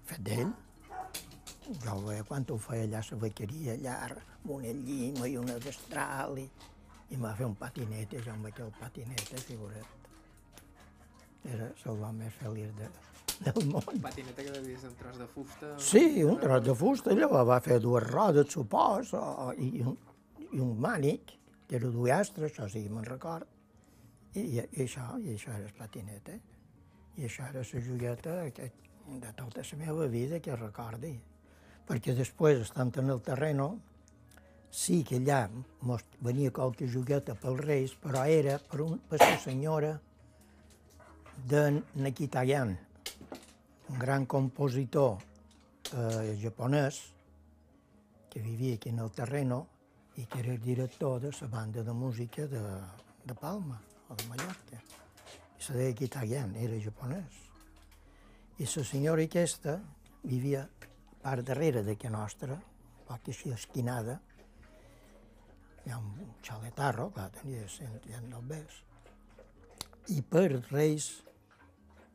fet 0.10 0.26
d'ell. 0.26 0.52
Jo 1.70 1.96
veia 2.06 2.26
quan 2.26 2.46
ho 2.50 2.58
feia 2.58 2.88
allà 2.88 3.02
a 3.04 3.08
la 3.12 3.22
bequeria, 3.24 3.76
allà, 3.78 3.96
amb 4.10 4.52
una 4.58 4.74
llima 4.74 5.28
i 5.30 5.38
una 5.38 5.58
destral, 5.62 6.40
i, 6.42 6.48
i 7.10 7.18
em 7.18 7.26
va 7.26 7.36
fer 7.38 7.46
un 7.50 7.56
patinete, 7.58 8.24
jo 8.26 8.34
amb 8.34 8.50
aquell 8.50 8.72
patinete, 8.80 9.42
figuret. 9.46 9.96
Era 11.50 11.70
l'home 11.86 12.12
més 12.24 12.36
feliç 12.42 12.74
de, 12.78 12.90
del 13.46 13.70
món. 13.70 13.86
Un 13.94 14.04
patinete 14.04 14.44
que 14.44 14.52
devia 14.58 14.82
ser 14.82 14.90
un 14.90 14.98
tros 15.00 15.20
de 15.22 15.28
fusta. 15.34 15.74
Sí, 15.92 16.24
un 16.26 16.40
tros 16.42 16.66
de 16.66 16.76
fusta, 16.82 17.16
llavors 17.16 17.48
va 17.54 17.60
fer 17.64 17.80
dues 17.86 18.06
rodes, 18.10 18.50
supos, 18.54 19.14
o, 19.14 19.54
i, 19.58 19.86
un, 19.86 19.98
i 20.50 20.60
un 20.66 20.74
mànic, 20.82 21.39
que 21.70 21.78
era 21.78 21.90
d'uestre, 21.94 22.48
això 22.50 22.66
sí, 22.70 22.82
me'n 22.90 23.06
record. 23.06 23.46
I, 24.34 24.42
i, 24.42 24.62
això, 24.82 25.06
i 25.22 25.36
això 25.36 25.54
era 25.54 25.68
el 25.68 25.76
patinet, 25.78 26.32
eh? 26.34 26.40
I 27.20 27.28
això 27.28 27.46
era 27.46 27.62
la 27.62 27.84
jogueta 27.86 28.40
que, 28.56 28.72
de 29.10 29.34
tota 29.38 29.62
la 29.62 29.78
meva 29.78 30.08
vida 30.10 30.40
que 30.42 30.56
recordi. 30.56 31.14
Perquè 31.86 32.18
després, 32.18 32.64
estant 32.66 32.92
en 33.02 33.14
el 33.14 33.22
terreno, 33.22 33.70
sí 34.72 35.04
que 35.06 35.22
allà 35.22 35.48
mos 35.86 36.06
venia 36.26 36.54
qualque 36.54 36.90
jogueta 36.90 37.38
pels 37.38 37.62
reis, 37.66 37.96
però 38.02 38.26
era 38.26 38.58
per, 38.60 38.82
un, 38.86 39.00
per 39.10 39.22
la 39.22 39.38
senyora 39.42 39.96
de 41.50 41.64
Nakitayan, 41.96 42.78
un 43.90 44.00
gran 44.00 44.26
compositor 44.26 45.18
eh, 45.94 46.38
japonès 46.42 47.02
que 48.30 48.42
vivia 48.42 48.76
aquí 48.76 48.90
en 48.90 49.00
el 49.00 49.12
terreno 49.12 49.68
i 50.20 50.26
que 50.26 50.40
era 50.40 50.52
el 50.52 50.60
director 50.60 51.22
de 51.22 51.32
la 51.32 51.48
banda 51.48 51.84
de 51.84 51.94
música 51.94 52.46
de, 52.48 52.60
de 53.24 53.36
Palma, 53.36 53.80
o 54.10 54.16
de 54.16 54.28
Mallorca. 54.28 54.82
I 55.60 55.64
se 55.64 55.74
deia 55.74 55.96
Kitayan, 55.96 56.56
era 56.56 56.80
japonès. 56.84 57.38
I 58.60 58.68
la 58.68 58.84
senyora 58.84 59.24
aquesta 59.24 59.78
vivia 60.24 60.66
part 61.24 61.46
darrere 61.48 61.84
de 61.84 61.96
que 61.96 62.12
nostra, 62.12 62.60
poc 63.08 63.32
així 63.32 63.54
esquinada, 63.56 64.20
hi 65.86 65.92
ha 65.96 66.00
un 66.04 66.36
xaletarro, 66.44 67.10
clar, 67.16 67.30
tenia 67.40 67.68
cent 67.72 68.28
no 68.28 68.44
ves. 68.50 68.84
I 70.12 70.22
per 70.22 70.50
Reis 70.72 71.12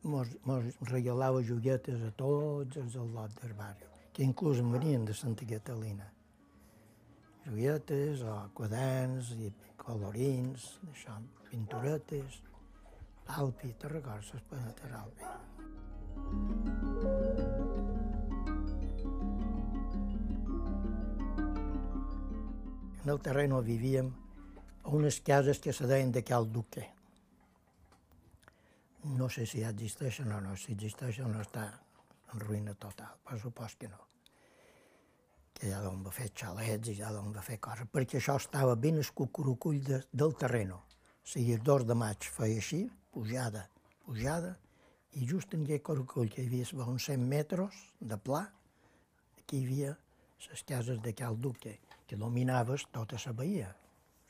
mos, 0.03 0.29
mos 0.45 0.69
regalava 0.91 1.41
joguetes 1.41 2.05
a 2.05 2.11
tots 2.19 2.77
els 2.77 2.93
del 2.93 3.13
lot 3.17 3.33
del 3.41 3.57
barri, 3.57 3.89
que 4.13 4.23
inclús 4.23 4.61
venien 4.61 5.05
de 5.05 5.13
Santa 5.13 5.47
Catalina. 5.49 6.14
Joguetes 7.45 8.23
o 8.25 8.35
quaderns 8.57 9.27
i 9.37 9.51
colorins, 9.77 10.63
això, 10.89 11.19
pinturetes, 11.45 12.39
Alpi, 13.37 13.71
te 13.77 13.89
recordes 13.89 14.31
les 14.33 14.43
planetes 14.49 14.95
Alpi? 14.97 15.25
En 23.03 23.13
el 23.13 23.21
terreno 23.21 23.61
vivíem 23.61 24.09
a 24.81 24.95
unes 24.97 25.21
cases 25.21 25.61
que 25.61 25.73
se 25.73 25.85
deien 25.85 26.11
de 26.11 26.23
Cal 26.25 26.49
Duque. 26.51 26.87
No 29.13 29.29
sé 29.29 29.45
si 29.45 29.61
existeixen 29.61 30.33
o 30.33 30.41
no, 30.41 30.57
si 30.57 30.73
existeixen 30.73 31.29
no 31.29 31.45
està 31.45 31.69
en 32.33 32.41
ruïna 32.41 32.73
total, 32.73 33.21
per 33.21 33.37
supòs 33.37 33.77
que 33.77 33.93
no. 33.93 34.01
Que 35.55 35.71
ja 35.71 35.79
d'on 35.83 36.01
va 36.03 36.11
fer 36.11 36.29
xalets 36.35 36.91
i 36.91 36.97
ja 36.99 37.11
d'on 37.15 37.31
va 37.35 37.43
fer 37.45 37.57
coses, 37.63 37.87
perquè 37.91 38.19
això 38.19 38.35
estava 38.41 38.75
ben 38.75 38.99
escucurucull 38.99 39.79
de, 39.87 40.01
del 40.11 40.35
terreno. 40.39 40.81
O 41.23 41.31
sigui, 41.31 41.55
el 41.55 41.63
2 41.63 41.87
de 41.89 41.95
maig 41.97 42.27
feia 42.37 42.59
així, 42.61 42.81
pujada, 43.15 43.63
pujada, 44.05 44.55
i 45.15 45.25
just 45.25 45.53
en 45.55 45.63
aquell 45.63 45.83
curucull 45.89 46.29
que 46.31 46.43
hi 46.43 46.49
havia 46.49 46.85
uns 46.85 47.07
100 47.07 47.23
metres 47.31 47.79
de 47.99 48.17
pla, 48.19 48.43
aquí 49.39 49.61
hi 49.61 49.67
havia 49.69 49.95
les 50.49 50.63
cases 50.63 50.99
de 51.01 51.13
Cal 51.15 51.39
Duque, 51.41 51.79
que 52.05 52.19
dominaves 52.19 52.85
tota 52.91 53.17
la 53.25 53.33
bahia. 53.33 53.75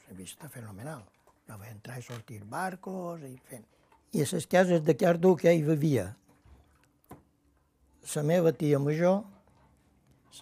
La 0.07 0.13
vista 0.15 0.49
fenomenal. 0.49 1.03
No 1.47 1.57
va 1.57 1.69
entrar 1.69 1.97
i 1.99 2.05
sortir 2.05 2.43
barcos 2.49 3.21
i 3.25 3.35
fent. 3.49 3.65
I 4.13 4.21
a 4.23 4.27
les 4.31 4.45
cases 4.47 4.83
de 4.85 4.95
Carduc 4.95 5.43
hi 5.45 5.61
vivia 5.65 6.13
la 8.13 8.23
meva 8.23 8.51
tia 8.53 8.79
major, 8.79 9.23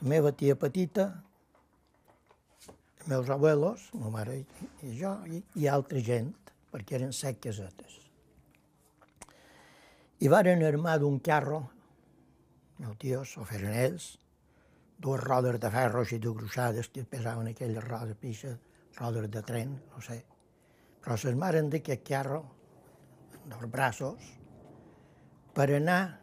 la 0.01 0.09
meva 0.09 0.31
tia 0.33 0.55
petita, 0.59 1.09
els 2.67 3.09
meus 3.11 3.29
abuelos, 3.29 3.89
ma 3.99 4.09
mare 4.13 4.39
i, 4.39 4.45
i 4.87 4.95
jo, 4.99 5.13
i, 5.27 5.41
i 5.59 5.67
altra 5.67 6.01
gent, 6.01 6.31
perquè 6.71 6.97
eren 6.97 7.13
set 7.13 7.41
casetes. 7.43 7.99
I 10.23 10.31
varen 10.31 10.63
armar 10.63 10.97
d'un 11.01 11.19
carro, 11.19 11.59
meu 12.79 12.95
tios, 12.99 13.35
o 13.37 13.45
feren 13.45 13.75
ells, 13.75 14.13
dues 15.03 15.19
rodes 15.21 15.59
de 15.59 15.71
ferro 15.73 16.01
així 16.01 16.19
de 16.23 16.31
gruixades 16.31 16.89
que 16.93 17.03
pesaven 17.03 17.51
aquelles 17.51 17.83
rodes 17.83 18.17
pixa, 18.21 18.55
rodes 18.97 19.29
de 19.29 19.43
tren, 19.43 19.75
no 19.91 20.01
sé. 20.01 20.21
Però 21.03 21.19
ses 21.19 21.35
maren 21.35 21.69
d'aquest 21.69 22.07
carro, 22.07 22.41
dels 23.43 23.67
braços, 23.69 24.31
per 25.53 25.67
anar 25.75 26.22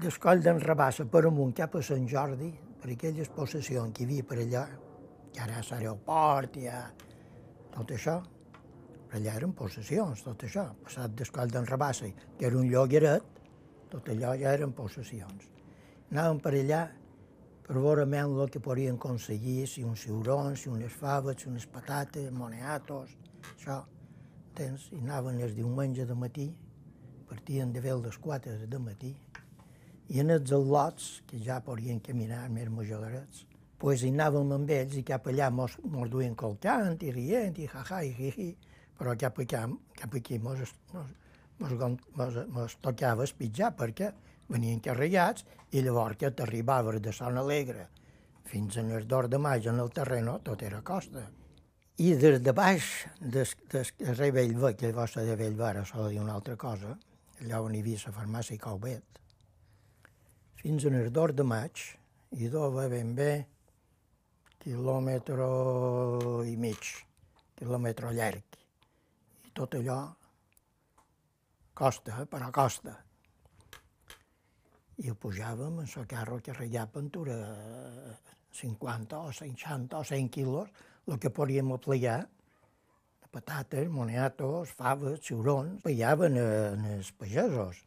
del 0.00 0.16
coll 0.16 0.40
d'en 0.40 0.58
Rabassa 0.62 1.04
per 1.04 1.26
amunt 1.28 1.50
cap 1.52 1.74
a 1.76 1.80
Sant 1.84 2.06
Jordi, 2.08 2.48
per 2.80 2.88
aquelles 2.94 3.28
possessions 3.36 3.92
que 3.92 4.02
hi 4.02 4.06
havia 4.06 4.24
per 4.24 4.38
allà, 4.40 4.62
que 5.34 5.42
ara 5.44 5.58
és 5.60 5.72
aeroport, 5.76 6.56
i 6.56 6.68
ha... 6.72 6.80
tot 7.74 7.92
això, 7.92 8.14
per 9.10 9.18
allà 9.18 9.34
eren 9.36 9.52
possessions, 9.58 10.22
tot 10.24 10.46
això, 10.48 10.64
passat 10.86 11.12
del 11.18 11.28
coll 11.36 11.52
d'en 11.52 11.68
Rabassa, 11.68 12.08
que 12.38 12.48
era 12.48 12.56
un 12.56 12.70
llogueret, 12.72 13.40
tot 13.92 14.08
allò 14.08 14.32
ja 14.40 14.54
eren 14.56 14.72
possessions. 14.72 15.50
Anàvem 16.08 16.40
per 16.40 16.54
allà 16.62 16.82
per 17.66 17.76
veure 17.76 18.08
el 18.24 18.50
que 18.50 18.58
podien 18.58 18.96
aconseguir, 18.96 19.66
si 19.68 19.84
uns 19.84 20.00
ciurons, 20.06 20.62
si 20.62 20.68
unes 20.68 20.92
faves, 20.92 21.42
si 21.42 21.48
unes 21.48 21.66
patates, 21.66 22.32
moneatos, 22.32 23.16
això, 23.54 23.82
tens, 24.54 24.88
i 24.92 24.98
anaven 25.04 25.40
els 25.40 25.54
diumenge 25.54 26.06
de 26.06 26.14
matí, 26.14 26.52
partien 27.28 27.72
de 27.72 27.80
vel 27.80 28.02
les 28.02 28.16
4 28.18 28.66
de 28.66 28.78
matí, 28.78 29.14
i 30.10 30.20
en 30.22 30.34
els 30.34 30.50
al·lots, 30.52 31.20
que 31.28 31.38
ja 31.44 31.60
podien 31.62 32.00
caminar 32.02 32.48
més 32.50 32.70
majorets, 32.74 33.44
pues 33.80 34.02
hi 34.02 34.10
anàvem 34.12 34.50
amb 34.56 34.72
ells 34.74 34.96
i 34.98 35.04
cap 35.06 35.28
allà 35.30 35.48
mos, 35.54 35.76
mos 35.84 36.10
duien 36.12 36.34
colcant 36.36 36.98
i 37.06 37.12
rient 37.14 37.60
i 37.62 37.68
ha-ha 37.70 38.02
i 38.04 38.10
hi-hi, 38.18 38.48
però 38.98 39.14
cap 39.16 39.38
aquí, 39.40 39.60
cap 40.00 40.16
aquí 40.18 40.38
mos, 40.38 40.74
mos, 40.92 41.14
mos, 41.62 41.76
mos, 42.18 42.40
mos 42.56 42.76
tocava 42.82 43.24
espitjar 43.24 43.70
perquè 43.78 44.10
venien 44.50 44.82
carregats 44.84 45.46
i 45.70 45.84
llavors 45.86 46.18
que 46.18 46.32
t'arribaves 46.34 47.00
de 47.00 47.14
Son 47.14 47.38
Alegre 47.38 47.86
fins 48.50 48.76
a 48.76 48.82
les 48.82 49.06
d'or 49.06 49.28
de 49.30 49.38
maig 49.38 49.68
en 49.70 49.78
el 49.78 49.92
terreno, 49.94 50.40
tot 50.42 50.62
era 50.66 50.82
costa. 50.82 51.28
I 52.02 52.16
des 52.18 52.40
de 52.42 52.52
baix 52.56 52.88
del, 53.20 53.46
del 53.70 53.92
carrer 54.00 54.32
Bellver, 54.34 54.74
que 54.74 54.90
llavors 54.90 55.14
de 55.20 55.36
Bellver, 55.38 55.84
s'ha 55.86 56.02
de 56.02 56.10
dir 56.16 56.20
una 56.20 56.34
altra 56.34 56.56
cosa, 56.58 56.96
allà 57.40 57.62
on 57.62 57.76
hi 57.76 57.84
havia 57.84 58.02
la 58.08 58.16
farmàcia 58.16 58.58
Calvet, 58.58 59.19
fins 60.60 60.84
a 60.84 60.92
les 60.92 61.08
d'or 61.08 61.32
de 61.32 61.44
maig, 61.46 61.82
i 62.36 62.48
do 62.52 62.66
va 62.74 62.86
ben 62.92 63.14
bé 63.16 63.30
quilòmetre 64.60 65.46
i 66.50 66.56
mig, 66.60 66.90
quilòmetre 67.56 68.12
llarg. 68.16 68.58
I 69.48 69.52
tot 69.56 69.76
allò 69.78 70.00
costa, 71.80 72.20
eh? 72.20 72.26
però 72.28 72.50
costa. 72.52 72.98
I 75.00 75.08
ho 75.08 75.16
pujàvem 75.16 75.80
en 75.80 75.88
el 75.88 76.06
carro 76.06 76.36
que 76.44 76.52
rellaven 76.52 77.08
per 77.08 77.38
50 78.60 79.18
o 79.18 79.32
60 79.32 79.96
o 79.96 80.04
100 80.04 80.28
quilos, 80.28 80.68
el 81.08 81.18
que 81.18 81.32
podíem 81.32 81.72
aplegar, 81.72 82.26
patates, 83.32 83.88
moniatos, 83.88 84.74
faves, 84.76 85.22
ciurons, 85.24 85.80
pallaven 85.84 86.36
en 86.36 86.84
els 86.96 87.12
pagesos. 87.16 87.80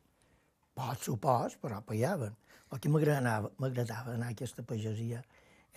Pots 0.74 1.10
o 1.12 1.18
pots, 1.22 1.60
però 1.62 1.84
pallaven. 1.86 2.34
El 2.74 2.80
que 2.82 2.90
m'agradava 2.90 4.14
anar 4.16 4.28
a 4.28 4.34
aquesta 4.34 4.64
pagesia 4.66 5.20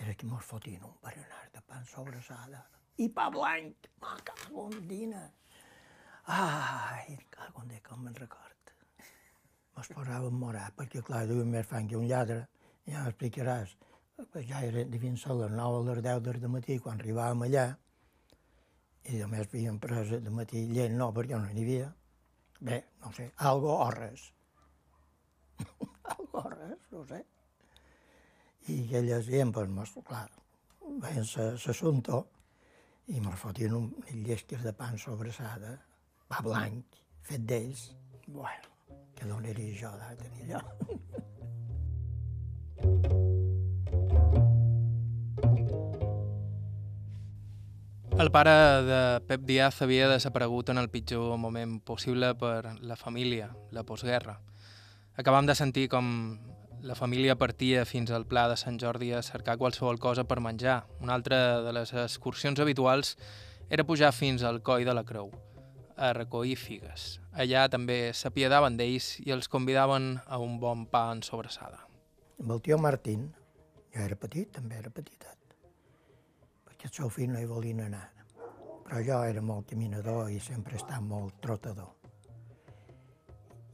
era 0.01 0.13
que 0.17 0.25
mos 0.25 0.45
fotien 0.45 0.85
un 0.87 0.95
berenar 1.03 1.43
de 1.53 1.61
pan 1.61 1.83
sobrassada. 1.85 2.63
I 2.97 3.05
pa 3.13 3.27
blanc, 3.29 3.89
ma 4.01 4.15
cago 4.25 4.63
en 4.71 4.87
dina. 4.89 5.19
Ai, 6.33 7.19
cago 7.29 7.61
en 7.61 7.75
com 7.85 8.01
me'n 8.01 8.15
record. 8.17 8.71
Mos 9.75 9.91
posàvem 9.93 10.39
morar, 10.41 10.71
perquè 10.79 11.03
clar, 11.05 11.27
duien 11.29 11.51
més 11.53 11.67
fang 11.69 11.89
que 11.91 11.99
un 11.99 12.07
lladre, 12.09 12.39
ja 12.89 13.03
m'explicaràs. 13.05 13.75
Ja 14.49 14.63
era 14.65 14.85
de 14.89 15.01
fins 15.03 15.27
a 15.27 15.35
les 15.37 15.53
9 15.53 15.83
a 15.83 15.83
les 15.91 16.01
10 16.07 16.23
del 16.41 16.49
matí, 16.55 16.79
quan 16.81 16.97
arribàvem 16.97 17.45
allà, 17.45 17.67
i 19.05 19.21
a 19.21 19.27
més 19.29 19.45
havíem 19.45 19.77
pres 19.85 20.15
de 20.25 20.33
matí 20.33 20.65
llet, 20.71 20.97
no, 20.97 21.11
perquè 21.13 21.37
no 21.37 21.45
n'hi 21.45 21.67
havia. 21.67 21.93
Bé, 22.57 22.81
no 23.05 23.13
sé, 23.13 23.29
algo 23.51 23.77
o 23.77 23.91
res. 23.93 24.31
Algo 26.33 26.47
o 26.47 26.49
res, 26.49 26.79
no 26.91 27.05
sé. 27.05 27.25
I 28.67 28.85
aquelles 28.85 29.27
gent, 29.27 29.53
pues, 29.53 29.69
mos, 29.69 29.91
clar, 30.05 30.29
veien 31.03 31.23
l'assumpte 31.23 32.23
i 33.07 33.21
me'ls 33.21 33.39
fotien 33.39 33.73
un 33.73 33.93
llesques 34.25 34.63
de 34.63 34.73
pan 34.73 34.97
sobrassada, 34.97 35.77
pa 36.27 36.41
blanc, 36.43 36.83
fet 37.21 37.41
d'ells. 37.47 37.95
Bueno, 38.27 38.67
que 39.15 39.25
d'on 39.25 39.45
era 39.45 39.63
jo 39.79 39.91
de 39.95 40.15
tenir 40.23 40.51
allò. 40.51 40.61
El 48.17 48.31
pare 48.31 48.51
de 48.81 48.99
Pep 49.29 49.43
Díaz 49.45 49.83
havia 49.85 50.07
desaparegut 50.09 50.71
en 50.73 50.79
el 50.81 50.87
pitjor 50.89 51.35
moment 51.37 51.75
possible 51.85 52.31
per 52.33 52.73
la 52.81 52.95
família, 52.97 53.51
la 53.69 53.83
postguerra. 53.85 54.39
Acabam 55.17 55.47
de 55.47 55.55
sentir 55.57 55.87
com 55.89 56.37
la 56.85 56.93
família 56.93 57.33
partia 57.35 57.87
fins 57.89 58.11
al 58.13 58.27
Pla 58.29 58.43
de 58.51 58.57
Sant 58.61 58.75
Jordi 58.77 59.07
a 59.17 59.23
cercar 59.25 59.55
qualsevol 59.57 59.97
cosa 59.97 60.27
per 60.29 60.37
menjar. 60.45 60.83
Una 61.01 61.15
altra 61.17 61.63
de 61.65 61.73
les 61.73 61.89
excursions 61.97 62.61
habituals 62.61 63.15
era 63.73 63.83
pujar 63.83 64.11
fins 64.13 64.45
al 64.45 64.61
coll 64.61 64.85
de 64.85 64.93
la 64.93 65.03
Creu, 65.09 65.31
a 65.97 66.11
recollir 66.13 66.53
figues. 66.61 67.17
Allà 67.33 67.65
també 67.65 68.13
s'apiedaven 68.13 68.77
d'ells 68.77 69.09
i 69.25 69.33
els 69.33 69.49
convidaven 69.49 70.19
a 70.27 70.37
un 70.37 70.59
bon 70.61 70.85
pa 70.85 71.07
en 71.15 71.25
sobrassada. 71.25 71.81
Amb 72.37 72.53
el 72.53 72.61
tio 72.61 72.77
Martín, 72.77 73.31
jo 73.89 74.05
era 74.05 74.21
petit, 74.21 74.53
també 74.53 74.77
era 74.77 74.93
petitet, 74.93 75.57
perquè 76.69 76.91
el 76.91 76.93
seu 76.93 77.09
fill 77.09 77.33
no 77.33 77.41
hi 77.41 77.49
volien 77.49 77.81
anar. 77.89 78.05
Però 78.85 79.01
jo 79.01 79.23
era 79.25 79.41
molt 79.41 79.73
caminador 79.73 80.29
i 80.29 80.37
sempre 80.39 80.77
estava 80.77 81.01
molt 81.01 81.41
trotador. 81.41 81.96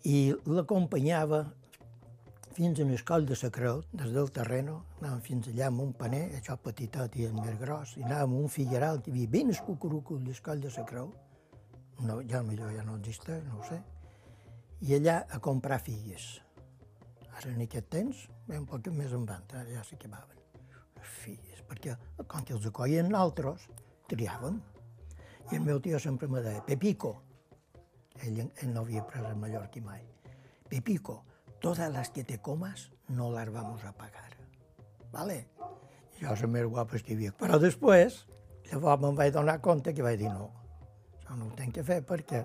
I 0.04 0.34
l'acompanyava 0.52 1.46
fins 2.54 2.80
a 2.80 2.86
l'escola 2.86 3.26
de 3.26 3.38
la 3.42 3.50
Creu, 3.50 3.82
des 3.94 4.12
del 4.14 4.30
terreno, 4.36 4.76
anàvem 5.00 5.22
fins 5.26 5.48
allà 5.50 5.70
amb 5.72 5.82
un 5.82 5.94
paner, 5.98 6.26
això 6.38 6.58
petitet 6.60 7.16
i 7.18 7.26
el 7.30 7.34
més 7.38 7.56
gros, 7.62 7.96
i 7.98 8.04
anàvem 8.04 8.34
amb 8.34 8.44
un 8.44 8.52
figueral 8.52 9.02
que 9.02 9.10
hi 9.10 9.14
havia 9.14 9.32
ben 9.38 9.50
escucuruco 9.50 10.18
a 10.20 10.26
l'escola 10.28 10.62
de 10.62 10.74
la 10.76 10.86
Creu, 10.92 11.10
no, 12.04 12.20
ja 12.30 12.44
millor 12.44 12.76
ja 12.76 12.84
no 12.84 13.00
existeix, 13.00 13.42
no 13.48 13.62
ho 13.62 13.66
sé, 13.70 13.80
i 14.84 14.94
allà 15.00 15.24
a 15.32 15.40
comprar 15.40 15.80
figues. 15.80 16.30
Ara 17.32 17.56
en 17.56 17.64
aquest 17.64 17.90
temps, 17.90 18.28
bé, 18.46 18.60
un 18.60 18.68
poc 18.70 18.92
més 18.94 19.16
en 19.16 19.26
van, 19.26 19.48
ara 19.56 19.70
ja 19.72 19.88
s'acabaven 19.88 20.44
les 21.00 21.18
filles, 21.24 21.64
perquè 21.68 21.96
quan 22.28 22.46
els 22.52 22.68
acollien 22.70 23.10
nosaltres, 23.10 23.68
triàvem. 24.12 24.60
I 25.52 25.58
el 25.58 25.64
meu 25.66 25.80
tio 25.84 26.00
sempre 26.00 26.28
me 26.28 26.42
deia, 26.44 26.62
Pepico, 26.68 27.16
ell, 28.22 28.44
ell 28.62 28.74
no 28.74 28.82
havia 28.82 29.04
pres 29.08 29.26
a 29.26 29.36
Mallorca 29.36 29.82
mai, 29.82 30.04
Pepico, 30.70 31.24
todas 31.62 31.92
las 31.92 32.10
que 32.10 32.24
te 32.24 32.40
comas 32.40 32.92
no 33.08 33.32
las 33.32 33.52
vamos 33.52 33.84
a 33.84 33.94
pagar. 33.94 34.32
¿Vale? 35.12 35.48
Jo 36.20 36.36
som 36.36 36.52
més 36.54 36.66
guapes 36.66 37.04
que 37.04 37.14
hi 37.14 37.18
havia. 37.18 37.34
Però 37.38 37.60
després, 37.62 38.24
llavors 38.72 39.02
me'n 39.02 39.16
vaig 39.18 39.34
donar 39.36 39.60
compte 39.62 39.94
que 39.94 40.06
vaig 40.06 40.20
dir 40.22 40.32
no, 40.32 40.50
això 41.20 41.38
no 41.38 41.50
ho 41.50 41.56
tenc 41.58 41.78
que 41.78 41.86
fer 41.86 42.02
perquè 42.06 42.44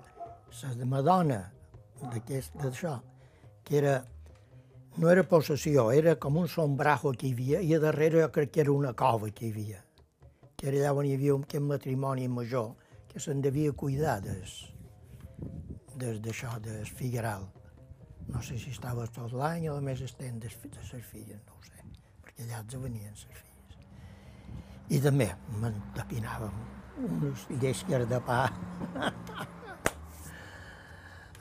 la 0.61 0.73
de 0.75 0.85
Madonna 0.85 1.41
d'això, 1.99 2.95
que 3.63 3.77
era 3.77 3.99
no 4.97 5.09
era 5.09 5.23
possessió, 5.23 5.91
era 5.91 6.15
com 6.15 6.37
un 6.37 6.47
sombrajo 6.47 7.13
que 7.13 7.27
hi 7.27 7.33
havia, 7.33 7.61
i 7.61 7.75
a 7.75 7.79
darrere 7.79 8.23
jo 8.23 8.31
crec 8.35 8.51
que 8.55 8.61
era 8.65 8.73
una 8.73 8.93
cova 8.93 9.29
que 9.29 9.47
hi 9.47 9.51
havia, 9.53 9.83
que 10.57 10.67
era 10.71 10.81
allà 10.81 10.97
on 10.97 11.05
hi 11.07 11.13
havia 11.15 11.35
un, 11.35 11.45
matrimoni 11.67 12.27
major, 12.27 12.73
que 13.07 13.19
se'n 13.19 13.41
devia 13.41 13.71
cuidar 13.71 14.19
des 14.21 14.59
d'això, 15.99 16.55
del 16.63 16.87
figueral. 16.87 17.47
No 18.29 18.41
sé 18.45 18.57
si 18.61 18.71
estava 18.73 19.07
tot 19.13 19.33
l'any 19.33 19.67
o 19.69 19.77
a 19.77 19.83
més 19.83 20.01
estem 20.05 20.39
de, 20.39 20.49
de 20.49 20.87
les 20.91 21.05
filles, 21.11 21.39
no 21.45 21.57
ho 21.57 21.63
sé, 21.65 21.85
perquè 22.23 22.45
allà 22.45 22.63
ens 22.63 22.75
venien 22.83 23.13
les 23.13 23.43
filles. 23.43 23.79
I 24.89 24.99
també 25.03 25.29
m'entapinàvem 25.61 26.65
uns 27.09 27.45
llesques 27.61 28.07
de 28.09 28.19
pa 28.25 28.41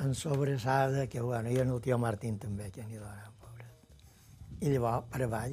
en 0.05 0.15
sobrassada, 0.15 1.07
que 1.07 1.21
bueno, 1.21 1.51
i 1.51 1.59
en 1.59 1.75
el 1.75 1.81
tio 1.83 1.99
Martín 1.99 2.39
també, 2.39 2.71
que 2.71 2.85
n'hi 2.87 3.01
donava. 3.01 3.29
I 4.59 4.73
llavors, 4.73 5.05
per 5.13 5.23
avall, 5.23 5.53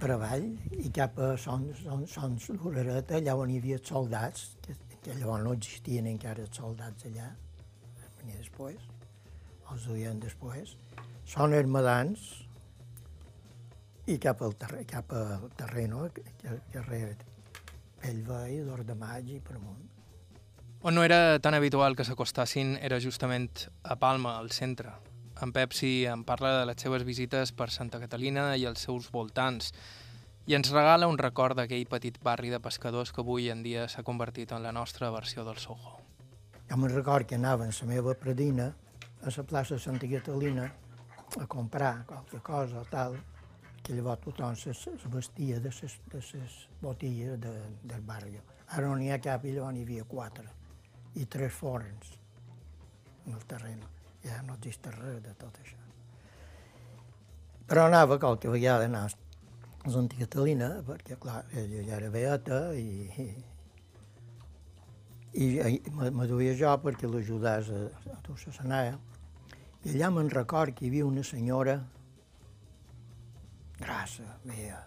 per 0.00 0.10
avall, 0.14 0.46
i 0.80 0.88
cap 0.96 1.18
a 1.20 1.34
Sons, 1.40 1.82
Sons, 1.84 2.14
Sons 2.14 2.46
l'Horareta, 2.54 3.18
allà 3.18 3.34
on 3.36 3.50
hi 3.52 3.58
havia 3.60 3.80
soldats, 3.84 4.46
que, 4.64 4.76
que 5.04 5.16
llavors 5.16 5.44
no 5.44 5.54
existien 5.56 6.06
encara 6.10 6.44
els 6.44 6.56
soldats 6.56 7.08
allà, 7.08 7.30
venia 8.20 8.36
després, 8.36 8.84
els 9.72 9.88
duien 9.88 10.20
després, 10.20 10.76
són 11.30 11.54
hermadans, 11.56 12.28
i 14.10 14.18
cap 14.18 14.40
al, 14.42 14.56
terre, 14.58 14.84
cap 14.90 15.12
al 15.14 15.50
terreno, 15.56 16.08
que, 16.14 16.24
carrer 16.72 17.04
Bellvei, 18.00 18.60
d'Or 18.64 18.82
de 18.88 18.96
Maig 18.98 19.28
i 19.36 19.40
per 19.44 19.56
amunt. 19.58 19.86
On 20.82 20.96
no 20.96 21.04
era 21.04 21.38
tan 21.44 21.54
habitual 21.54 21.94
que 21.96 22.06
s'acostassin 22.08 22.78
era 22.80 22.98
justament 23.04 23.66
a 23.84 23.98
Palma, 24.00 24.38
al 24.40 24.50
centre, 24.56 24.94
en 25.44 25.52
Pepsi 25.52 26.06
en 26.08 26.24
parla 26.24 26.54
de 26.58 26.64
les 26.70 26.80
seves 26.80 27.04
visites 27.04 27.52
per 27.52 27.68
Santa 27.70 28.00
Catalina 28.00 28.54
i 28.56 28.64
els 28.68 28.86
seus 28.88 29.10
voltants 29.12 29.74
i 30.46 30.54
ens 30.54 30.70
regala 30.72 31.08
un 31.08 31.18
record 31.18 31.58
d'aquell 31.58 31.86
petit 31.88 32.18
barri 32.22 32.50
de 32.50 32.60
pescadors 32.60 33.12
que 33.12 33.20
avui 33.20 33.50
en 33.50 33.62
dia 33.62 33.88
s'ha 33.88 34.02
convertit 34.02 34.52
en 34.52 34.62
la 34.62 34.72
nostra 34.72 35.10
versió 35.10 35.44
del 35.44 35.58
Soho. 35.58 35.98
Jo 36.70 36.76
me'n 36.76 36.94
record 36.94 37.26
que 37.26 37.34
anava 37.34 37.66
en 37.66 37.74
la 37.74 37.86
meva 37.86 38.14
predina 38.14 38.70
a 39.22 39.32
la 39.36 39.42
plaça 39.42 39.74
de 39.74 39.80
Santa 39.80 40.08
Catalina 40.08 40.70
a 41.40 41.46
comprar 41.46 42.06
qualque 42.06 42.40
cosa 42.40 42.80
o 42.80 42.84
tal, 42.84 43.18
que 43.82 43.94
llavors 43.94 44.20
tothom 44.20 44.56
se, 44.56 44.74
se 44.74 45.08
vestia 45.08 45.60
de 45.60 45.72
ses, 45.72 45.98
de 46.10 46.20
botilles 46.80 47.40
de, 47.40 47.52
del 47.82 48.02
barri. 48.02 48.38
Ara 48.68 48.86
no 48.86 48.96
n'hi 48.96 49.10
ha 49.10 49.18
cap 49.18 49.44
i 49.44 49.54
llavors 49.54 49.74
n'hi 49.74 49.82
havia 49.82 50.04
quatre, 50.04 50.48
i 51.14 51.26
tres 51.26 51.52
forns 51.52 52.16
en 53.26 53.34
el 53.34 53.46
terreny 53.46 53.82
ja 54.24 54.42
no 54.42 54.56
existeix 54.58 54.96
res 54.98 55.22
de 55.24 55.34
tot 55.38 55.58
això. 55.62 55.76
Però 57.70 57.86
anava 57.86 58.18
qualque 58.18 58.50
vegada 58.50 58.86
a 58.86 58.92
anar 59.80 59.90
a 59.90 59.94
Santa 59.94 60.16
Catalina, 60.16 60.82
perquè, 60.84 61.16
clar, 61.18 61.44
ella 61.54 61.82
ja 61.86 61.96
era 61.96 62.10
beata 62.10 62.74
i, 62.74 63.06
i, 65.32 65.46
i 65.56 65.80
me 65.94 66.26
duia 66.26 66.54
jo 66.54 66.74
perquè 66.82 67.08
l'ajudàs 67.08 67.70
a, 67.70 67.80
a 68.12 68.18
dur 68.26 68.36
la 68.46 68.52
sanaya. 68.52 68.98
I 69.84 69.94
allà 69.94 70.10
me'n 70.10 70.28
record 70.28 70.74
que 70.76 70.84
hi 70.84 70.88
havia 70.90 71.06
una 71.06 71.22
senyora 71.22 71.78
grassa, 73.80 74.36
veia, 74.44 74.82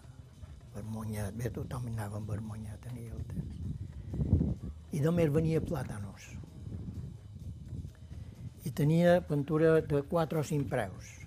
vermonyat, 0.76 1.34
bé, 1.34 1.50
tothom 1.50 1.90
anava 1.90 2.22
amb 2.22 2.30
vermonyat 2.30 2.86
en 2.92 3.02
el 3.02 3.26
temps. 3.34 3.60
I 4.94 5.02
només 5.02 5.34
venia 5.34 5.62
plàtanos 5.62 6.30
i 8.64 8.72
tenia 8.72 9.18
pintura 9.28 9.82
de 9.82 10.04
4 10.08 10.40
o 10.40 10.44
5 10.44 10.70
preus. 10.70 11.23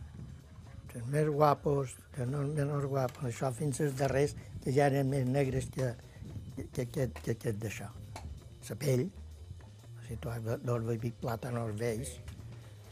Els 0.96 1.09
més 1.12 1.28
guapos, 1.28 1.92
que 2.14 2.24
no 2.28 2.40
els 2.44 2.54
menys 2.56 2.87
guapos, 2.88 3.26
això 3.28 3.50
fins 3.54 3.82
als 3.85 3.96
darrers, 3.98 4.35
que 4.64 4.72
ja 4.72 4.87
eren 4.90 5.11
més 5.11 5.26
negres 5.28 5.68
que, 5.72 5.90
que, 6.56 6.87
que, 6.87 7.09
que 7.20 7.35
aquest 7.35 7.61
d'això. 7.62 7.90
La 8.68 8.76
pell, 8.80 9.04
si 10.06 10.16
tu 10.22 10.32
has 10.32 10.40
dos 10.64 10.87
bebic 10.87 11.20
plàtanos 11.20 11.74
vells, 11.78 12.16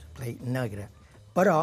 la 0.02 0.10
pell 0.18 0.44
negra. 0.58 0.90
Però, 1.34 1.56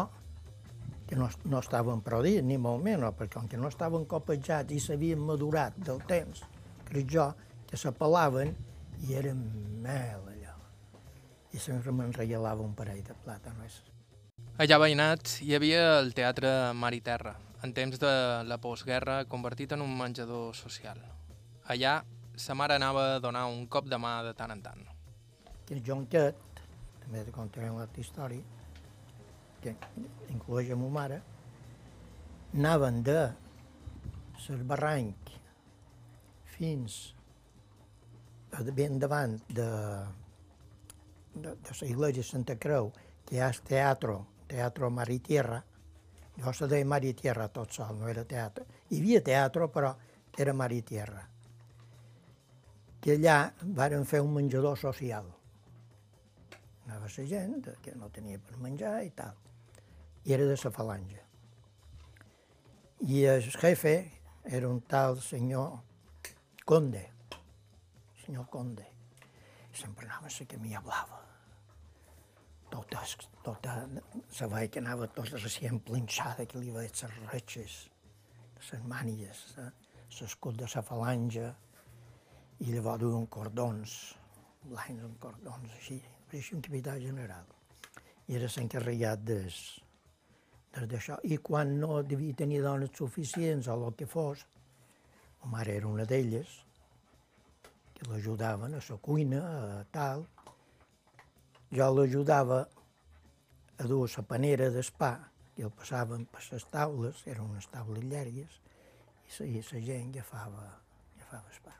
que 1.06 1.16
no, 1.20 1.30
no 1.46 1.62
estaven 1.62 2.02
prou 2.04 2.24
dits, 2.26 2.42
ni 2.48 2.58
molt 2.58 2.82
menys, 2.84 3.14
perquè 3.20 3.38
com 3.38 3.48
que 3.48 3.60
no 3.60 3.70
estaven 3.70 4.08
copejats 4.10 4.74
i 4.74 4.82
s'havien 4.82 5.22
madurat 5.30 5.78
del 5.78 6.02
temps, 6.10 6.42
crec 6.90 7.08
jo, 7.14 7.30
que 7.70 7.80
s'apel·laven 7.80 8.52
i 9.06 9.16
eren 9.16 9.40
mel 9.86 10.32
i 11.52 11.60
sempre 11.60 11.92
me'n 11.92 12.12
regalava 12.16 12.64
un 12.64 12.72
parell 12.76 13.02
de 13.04 13.16
plàtanos. 13.24 13.82
Allà 14.60 14.76
veïnats 14.76 15.38
hi 15.40 15.54
havia 15.56 15.84
el 15.98 16.10
Teatre 16.12 16.48
Mar 16.76 16.90
i 16.92 17.00
Terra, 17.00 17.30
en 17.64 17.70
temps 17.72 17.96
de 17.98 18.10
la 18.44 18.58
postguerra 18.60 19.22
convertit 19.24 19.70
en 19.72 19.80
un 19.80 19.94
menjador 19.96 20.50
social. 20.52 20.98
Allà 21.72 21.94
sa 22.36 22.52
mare 22.52 22.76
anava 22.76 23.04
a 23.14 23.20
donar 23.24 23.46
un 23.48 23.64
cop 23.66 23.88
de 23.88 23.96
mà 23.96 24.10
de 24.26 24.34
tant 24.36 24.52
en 24.52 24.60
tant. 24.60 24.82
El 25.72 25.80
jonquet, 25.86 26.36
també 27.00 27.22
de 27.24 27.32
contaré 27.32 27.70
una 27.72 27.86
altra 27.86 28.04
història, 28.04 28.42
que 29.62 29.72
inclueix 30.28 30.68
a 30.68 30.76
ma 30.76 30.90
mare, 30.98 31.22
anaven 32.52 33.00
de 33.06 33.20
ses 34.44 34.60
barranc 34.68 35.32
fins 36.58 37.14
ben 38.76 38.98
davant 39.00 39.38
de 39.48 39.70
de, 41.34 41.56
de 41.56 41.78
la 41.80 41.88
iglesia 41.88 42.22
Santa 42.22 42.58
Creu, 42.60 42.92
que 43.24 43.36
hi 43.36 43.40
ha 43.40 43.48
el 43.48 43.60
teatro, 43.64 44.18
teatro 44.52 44.90
Mar 44.90 45.08
i 45.10 45.20
Tierra, 45.24 45.62
jo 46.36 46.52
se 46.52 46.68
deia 46.68 46.84
Mar 46.88 47.04
i 47.04 47.14
Tierra 47.16 47.48
tot 47.48 47.72
sol, 47.72 47.96
no 47.98 48.08
era 48.12 48.24
teatre. 48.28 48.66
Hi 48.90 49.00
havia 49.00 49.22
teatro, 49.24 49.68
però 49.72 49.92
era 50.36 50.52
Mar 50.52 50.72
i 50.72 50.82
Tierra. 50.84 51.22
Que 53.02 53.16
allà 53.16 53.36
varen 53.78 54.04
fer 54.08 54.20
un 54.22 54.34
menjador 54.36 54.76
social. 54.78 55.30
Anava 56.84 57.08
la 57.08 57.26
gent 57.30 57.70
que 57.82 57.94
no 57.96 58.10
tenia 58.12 58.40
per 58.42 58.60
menjar 58.60 58.98
i 59.06 59.10
tal. 59.16 59.38
I 60.24 60.36
era 60.36 60.46
de 60.46 60.58
la 60.64 60.70
falange. 60.70 61.20
I 63.08 63.24
el 63.32 63.48
jefe 63.50 63.96
era 64.44 64.68
un 64.68 64.80
tal 64.86 65.18
senyor 65.20 65.80
Conde, 66.64 67.08
senyor 68.24 68.46
Conde. 68.48 68.86
Sempre 69.72 70.06
anava 70.06 70.28
a 70.28 70.38
la 70.38 70.46
que 70.46 70.58
m'hi 70.60 70.76
hablava. 70.78 71.31
Tota, 72.72 73.02
tota, 73.44 73.72
se 74.32 74.46
veia 74.48 74.70
que 74.72 74.80
anava 74.80 75.08
tota 75.12 75.36
recient 75.36 75.80
planxada, 75.84 76.46
que 76.48 76.60
li 76.62 76.72
veia 76.72 76.88
les 76.88 77.18
retxes, 77.32 77.74
les 78.70 78.86
mànigues, 78.88 79.42
l'escut 80.20 80.56
de 80.56 80.68
la 80.74 80.82
falange, 80.86 81.50
i 82.62 82.70
llavors 82.70 83.02
duien 83.02 83.26
cordons, 83.26 83.92
blancs 84.64 85.04
amb 85.04 85.18
cordons, 85.20 85.76
així, 85.78 85.98
pareixia 86.30 86.56
un 86.56 86.64
capità 86.64 86.96
general. 87.02 87.48
I 88.28 88.38
era 88.38 88.48
l'encarregat 88.56 89.24
des, 89.26 89.56
des 90.72 90.88
d'això. 90.88 91.18
I 91.28 91.38
quan 91.44 91.74
no 91.80 92.02
devia 92.06 92.38
tenir 92.38 92.62
dones 92.64 92.92
suficients 92.96 93.68
o 93.68 93.76
el 93.76 93.96
que 93.98 94.06
fos, 94.06 94.46
la 95.42 95.50
mare 95.50 95.74
era 95.80 95.90
una 95.90 96.06
d'elles, 96.06 96.54
que 97.96 98.08
l'ajudaven 98.08 98.78
a 98.78 98.84
la 98.88 98.98
cuina, 99.08 99.42
a 99.80 99.84
tal. 99.90 100.24
Jo 101.72 101.88
l'ajudava 101.96 102.66
a 103.80 103.84
dur 103.88 104.04
la 104.04 104.22
panera 104.28 104.68
d'espa, 104.70 105.12
i 105.56 105.64
el 105.64 105.72
passaven 105.72 106.26
per 106.32 106.42
les 106.50 106.64
taules, 106.72 107.22
eren 107.26 107.48
unes 107.48 107.68
taules 107.72 108.04
llargues, 108.04 108.58
i 109.40 109.60
la 109.60 109.80
gent 109.80 110.10
agafava, 110.12 110.66
agafava 111.16 111.48
espa. 111.52 111.72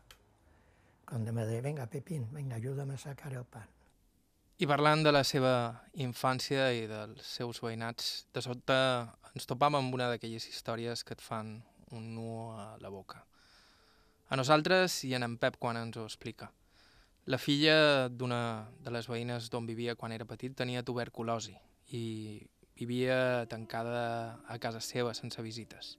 Quan 1.05 1.29
me 1.29 1.45
deia, 1.45 1.61
vinga, 1.61 1.87
Pepín, 1.93 2.25
vinga, 2.33 2.57
ajuda'm 2.57 2.95
a 2.95 2.97
sacar 2.97 3.35
el 3.37 3.45
pan. 3.45 3.69
I 4.63 4.69
parlant 4.71 5.03
de 5.05 5.13
la 5.13 5.25
seva 5.29 5.53
infància 6.01 6.71
i 6.73 6.87
dels 6.89 7.29
seus 7.37 7.61
veïnats, 7.61 8.25
de 8.33 8.41
sobte 8.41 8.79
ens 9.35 9.49
topam 9.49 9.77
amb 9.77 9.93
una 9.93 10.09
d'aquelles 10.09 10.49
històries 10.49 11.05
que 11.05 11.17
et 11.19 11.25
fan 11.25 11.59
un 11.93 12.15
nu 12.15 12.29
a 12.57 12.79
la 12.81 12.89
boca. 12.89 13.27
A 14.33 14.41
nosaltres 14.41 15.03
i 15.05 15.13
en 15.13 15.29
en 15.29 15.37
Pep 15.37 15.61
quan 15.61 15.77
ens 15.77 16.01
ho 16.01 16.09
explica. 16.09 16.49
La 17.27 17.39
filla 17.39 18.09
d'una 18.11 18.67
de 18.83 18.91
les 18.91 19.07
veïnes 19.07 19.47
d'on 19.47 19.67
vivia 19.67 19.95
quan 19.95 20.11
era 20.11 20.25
petit 20.27 20.57
tenia 20.59 20.81
tuberculosi 20.83 21.53
i 21.95 22.43
vivia 22.75 23.47
tancada 23.47 24.41
a 24.51 24.57
casa 24.59 24.81
seva 24.83 25.13
sense 25.15 25.43
visites. 25.47 25.93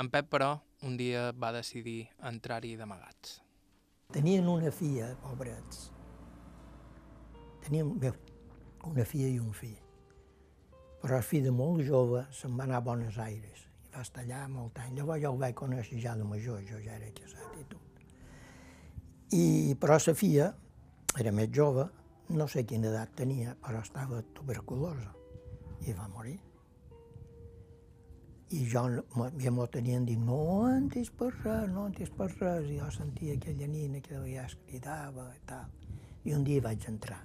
En 0.00 0.08
Pep, 0.08 0.30
però, 0.32 0.54
un 0.88 0.96
dia 0.96 1.26
va 1.36 1.50
decidir 1.52 2.08
entrar-hi 2.24 2.72
d'amagats. 2.80 3.42
Tenien 4.14 4.48
una 4.48 4.72
filla, 4.72 5.10
pobrets. 5.20 5.90
Teníem 7.60 7.92
bé, 8.00 8.14
una 8.88 9.04
filla 9.04 9.28
i 9.28 9.38
un 9.42 9.52
fill. 9.52 9.76
Però 11.04 11.20
el 11.20 11.26
fill 11.26 11.44
de 11.44 11.52
molt 11.52 11.84
jove 11.84 12.24
se'n 12.32 12.56
va 12.56 12.64
anar 12.64 12.80
a 12.80 12.86
Buenos 12.88 13.20
Aires 13.20 13.68
i 13.84 13.92
va 13.92 14.08
estar 14.08 14.24
allà 14.24 14.46
molt 14.48 14.80
any. 14.80 14.96
Llavors 14.96 15.20
jo 15.20 15.34
el 15.34 15.44
vaig 15.44 15.60
conèixer 15.60 16.00
ja 16.00 16.16
de 16.16 16.24
major, 16.24 16.64
jo 16.64 16.80
ja 16.80 16.96
era 16.96 17.12
casat 17.20 17.60
i 17.60 17.68
tot. 17.68 17.79
I, 19.30 19.76
però 19.78 19.94
la 19.94 20.14
filla 20.14 20.50
era 21.20 21.30
més 21.30 21.50
jove, 21.54 21.84
no 22.34 22.46
sé 22.50 22.64
quina 22.66 22.88
edat 22.90 23.12
tenia, 23.20 23.54
però 23.62 23.82
estava 23.84 24.18
tuberculosa 24.34 25.12
i 25.86 25.94
va 25.94 26.08
morir. 26.10 26.38
I 28.50 28.64
jo, 28.66 28.82
ja 29.38 29.52
m'ho 29.54 29.66
tenien 29.70 30.06
dit, 30.08 30.18
no 30.18 30.66
entis 30.66 31.12
per 31.14 31.30
res, 31.36 31.68
no 31.70 31.86
entis 31.86 32.10
per 32.10 32.26
res, 32.32 32.66
i 32.66 32.80
jo 32.80 32.88
sentia 32.90 33.36
aquella 33.38 33.68
nina 33.70 34.02
que 34.02 34.18
ja 34.26 34.48
es 34.48 34.56
cridava 34.66 35.28
i 35.36 35.44
tal. 35.46 35.70
I 36.26 36.34
un 36.34 36.42
dia 36.44 36.64
vaig 36.66 36.88
entrar, 36.90 37.22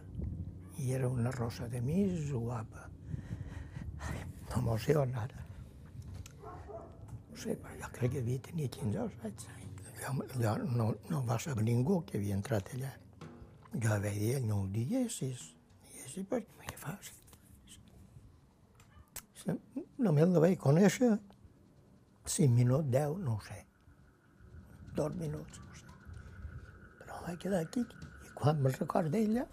i 0.78 0.94
era 0.94 1.10
una 1.10 1.34
rosa 1.34 1.66
de 1.72 1.82
més 1.82 2.30
guapa. 2.30 2.86
M'emociona 4.54 5.26
ara. 5.26 5.42
No 6.46 7.42
sé, 7.42 7.58
però 7.58 7.74
jo 7.82 7.94
crec 7.98 8.14
que 8.14 8.22
devia 8.22 8.46
tenir 8.52 8.70
15 8.78 9.02
o 9.02 9.10
16 9.10 9.50
anys. 9.58 9.65
Jo, 10.02 10.58
no, 10.76 10.94
no 11.10 11.22
va 11.26 11.38
saber 11.40 11.64
ningú 11.64 12.02
que 12.08 12.18
havia 12.20 12.36
entrat 12.38 12.72
allà. 12.76 12.92
Jo 13.74 14.00
vaig 14.04 14.18
dir, 14.20 14.40
no 14.46 14.62
ho 14.62 14.68
diguessis. 14.72 15.52
Diguessis, 15.88 16.28
però 16.30 16.42
què 16.64 16.76
fas? 16.80 17.12
Només 20.06 20.32
la 20.34 20.42
vaig 20.44 20.58
conèixer 20.60 21.12
5 22.26 22.50
minuts, 22.56 22.90
10, 22.92 23.20
no 23.26 23.36
ho 23.36 23.42
sé. 23.46 23.60
Dos 24.96 25.16
minuts, 25.20 25.60
no 25.62 25.76
sé. 25.80 25.86
Però 27.02 27.22
vaig 27.28 27.40
quedar 27.44 27.62
aquí 27.66 27.86
i 27.86 28.34
quan 28.38 28.62
me 28.62 28.74
record 28.74 29.14
d'ella. 29.14 29.48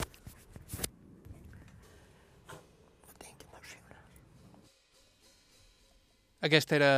Aquest 6.42 6.72
era 6.74 6.92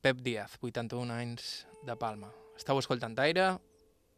Pep 0.00 0.20
Díaz, 0.22 0.60
81 0.62 1.10
anys, 1.10 1.66
de 1.86 1.96
Palma. 1.98 2.45
Estau 2.56 2.78
escoltant 2.80 3.16
Aire, 3.20 3.50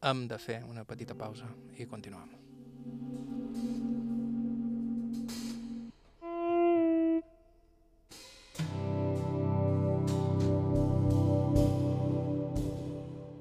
hem 0.09 0.27
de 0.31 0.38
fer 0.38 0.61
una 0.70 0.85
petita 0.87 1.14
pausa 1.18 1.48
i 1.77 1.87
continuem. 1.90 2.37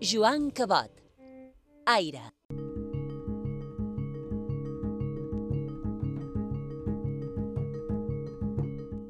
Joan 0.07 0.49
Cabot. 0.51 0.91
Aire. 1.86 2.23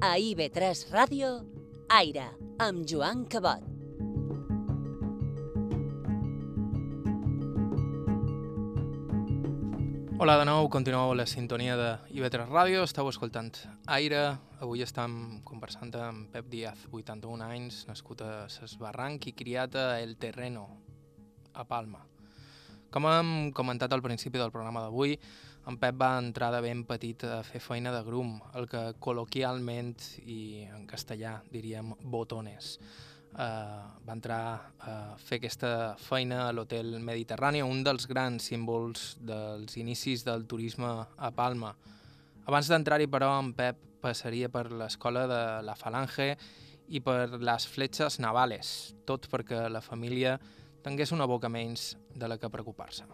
A 0.00 0.12
IB3 0.18 0.84
Ràdio, 0.90 1.32
Aire, 1.88 2.28
amb 2.58 2.84
Joan 2.84 3.24
Cabot. 3.30 3.77
Hola 10.18 10.34
de 10.34 10.48
nou, 10.48 10.66
continueu 10.66 11.12
la 11.14 11.28
sintonia 11.30 11.76
de 11.78 11.90
IB3 12.10 12.48
Ràdio, 12.48 12.80
esteu 12.82 13.06
escoltant 13.06 13.52
Aire. 13.94 14.22
Avui 14.58 14.80
estem 14.82 15.12
conversant 15.46 15.92
amb 15.94 16.32
Pep 16.32 16.48
Díaz, 16.50 16.80
81 16.90 17.44
anys, 17.46 17.84
nascut 17.86 18.24
a 18.26 18.48
Ses 18.50 18.74
Barranc 18.80 19.28
i 19.30 19.32
criat 19.38 19.76
a 19.78 19.84
El 20.02 20.16
Terreno, 20.18 20.64
a 21.54 21.62
Palma. 21.62 22.02
Com 22.90 23.06
hem 23.06 23.30
comentat 23.54 23.94
al 23.94 24.02
principi 24.02 24.42
del 24.42 24.50
programa 24.50 24.82
d'avui, 24.88 25.14
en 25.70 25.78
Pep 25.78 26.02
va 26.02 26.10
entrar 26.18 26.50
de 26.50 26.64
ben 26.66 26.82
petit 26.82 27.22
a 27.22 27.44
fer 27.46 27.62
feina 27.62 27.94
de 27.94 28.02
grum, 28.02 28.40
el 28.58 28.66
que 28.66 28.88
col·loquialment 28.98 29.94
i 30.26 30.66
en 30.66 30.82
castellà 30.90 31.36
diríem 31.54 31.94
botones. 32.02 32.80
Uh, 33.28 33.84
va 34.02 34.14
entrar 34.16 34.40
a 34.82 34.92
fer 35.20 35.36
aquesta 35.38 35.94
feina 36.00 36.46
a 36.46 36.52
l'Hotel 36.52 36.96
Mediterrani, 37.04 37.60
un 37.62 37.84
dels 37.86 38.08
grans 38.10 38.48
símbols 38.50 39.12
dels 39.20 39.76
inicis 39.78 40.24
del 40.26 40.46
turisme 40.50 40.88
a 40.88 41.30
Palma. 41.36 41.74
Abans 42.48 42.70
d'entrar-hi, 42.72 43.06
però, 43.06 43.34
en 43.38 43.52
Pep 43.54 43.84
passaria 44.02 44.48
per 44.48 44.70
l'escola 44.72 45.26
de 45.28 45.42
la 45.66 45.76
Falange 45.78 46.32
i 46.88 47.02
per 47.04 47.36
les 47.36 47.66
fletxes 47.68 48.18
navales, 48.24 48.94
tot 49.06 49.28
perquè 49.30 49.66
la 49.68 49.84
família 49.84 50.38
tingués 50.82 51.12
una 51.12 51.26
boca 51.28 51.50
menys 51.52 51.92
de 52.14 52.30
la 52.30 52.38
que 52.40 52.50
preocupar-se. 52.50 53.04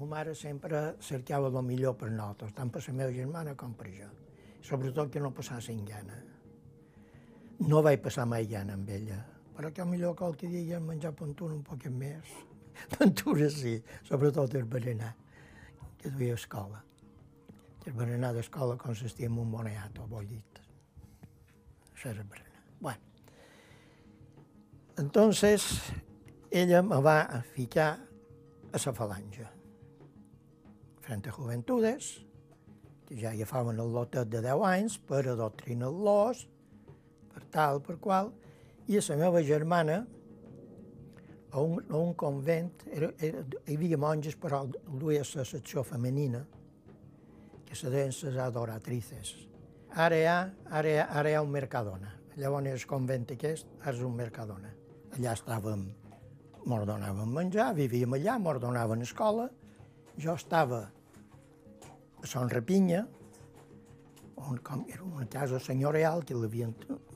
Ma 0.00 0.08
mare 0.08 0.34
sempre 0.34 0.96
cercava 1.04 1.48
el 1.52 1.64
millor 1.64 1.96
per 2.00 2.10
nosaltres, 2.10 2.52
tant 2.56 2.72
per 2.72 2.82
la 2.88 2.94
meva 2.98 3.12
germana 3.12 3.54
com 3.54 3.74
per 3.78 3.88
jo. 3.92 4.10
Sobretot 4.62 5.10
que 5.12 5.20
no 5.20 5.32
passassin 5.34 5.84
gana. 5.84 6.31
No 7.62 7.82
vaig 7.84 8.00
passar 8.02 8.24
mai 8.26 8.46
gana 8.50 8.74
amb 8.74 8.88
ella, 8.90 9.20
però 9.56 9.70
que 9.74 9.84
millor 9.86 10.16
qualque 10.18 10.48
dia 10.50 10.80
menjar 10.80 11.12
puntura 11.14 11.54
un 11.54 11.62
poc 11.62 11.84
més. 11.94 12.32
Puntura 12.96 13.48
sí, 13.52 13.76
sobretot 14.08 14.54
el 14.58 14.64
berenar, 14.64 15.12
que 16.00 16.10
duia 16.10 16.34
a 16.34 16.40
escola. 16.40 16.80
El 17.86 17.94
berenar 17.98 18.32
d'escola 18.34 18.78
consistia 18.80 19.28
en 19.28 19.38
un 19.38 19.50
boniato, 19.52 20.06
bollit. 20.10 20.58
Això 21.92 22.10
era 22.10 22.22
el 22.22 22.28
berenar. 22.28 22.64
Bueno, 22.80 23.00
entonces 24.98 25.68
ella 26.50 26.82
me 26.82 27.00
va 27.00 27.44
ficar 27.54 27.92
a 28.72 28.80
la 28.84 28.92
falange, 28.92 29.46
frente 31.00 31.28
a 31.28 31.32
Juventudes, 31.32 32.24
que 33.06 33.20
ja 33.20 33.30
agafaven 33.30 33.78
el 33.78 33.92
lotet 33.92 34.28
de 34.28 34.40
10 34.40 34.64
anys 34.64 34.98
per 34.98 35.26
adoctrinar-los, 35.28 36.46
per 37.32 37.44
tal, 37.50 37.80
per 37.84 37.98
qual, 38.00 38.32
i 38.86 38.98
la 38.98 39.16
meva 39.16 39.42
germana, 39.42 40.02
a 41.52 41.60
un, 41.60 41.82
a 41.90 41.96
un 41.96 42.14
convent, 42.14 42.72
era, 42.90 43.10
era, 43.20 43.44
hi 43.66 43.76
havia 43.76 43.98
monges, 44.00 44.36
però 44.40 44.64
duia 44.88 45.22
la 45.34 45.44
secció 45.44 45.84
femenina, 45.84 46.42
que 47.66 47.76
se 47.76 47.90
deien 47.92 48.12
les 48.12 48.38
adoratrices. 48.40 49.34
Ara 49.92 50.16
hi 50.16 50.26
ha, 50.26 50.38
ara 50.70 50.88
hi 50.88 50.98
ha, 51.00 51.08
ara 51.20 51.30
hi 51.30 51.36
ha 51.36 51.42
un 51.44 51.52
Mercadona. 51.52 52.14
Llavors 52.40 52.70
el 52.72 52.86
convent 52.88 53.26
aquest 53.34 53.68
és 53.88 54.00
un 54.00 54.16
Mercadona. 54.16 54.72
Allà 55.12 55.34
estàvem, 55.36 55.84
mos 56.64 56.86
donaven 56.88 57.28
menjar, 57.28 57.74
vivíem 57.76 58.16
allà, 58.16 58.38
mos 58.38 58.60
escola. 59.02 59.50
Jo 60.16 60.34
estava 60.34 60.90
a 62.22 62.26
Son 62.26 62.48
Rapinya, 62.48 63.06
on 64.36 64.58
com, 64.58 64.84
era 64.88 65.02
una 65.02 65.26
casa 65.26 65.58
senyorial 65.60 66.24
que 66.24 66.34
l'havien, 66.34 66.74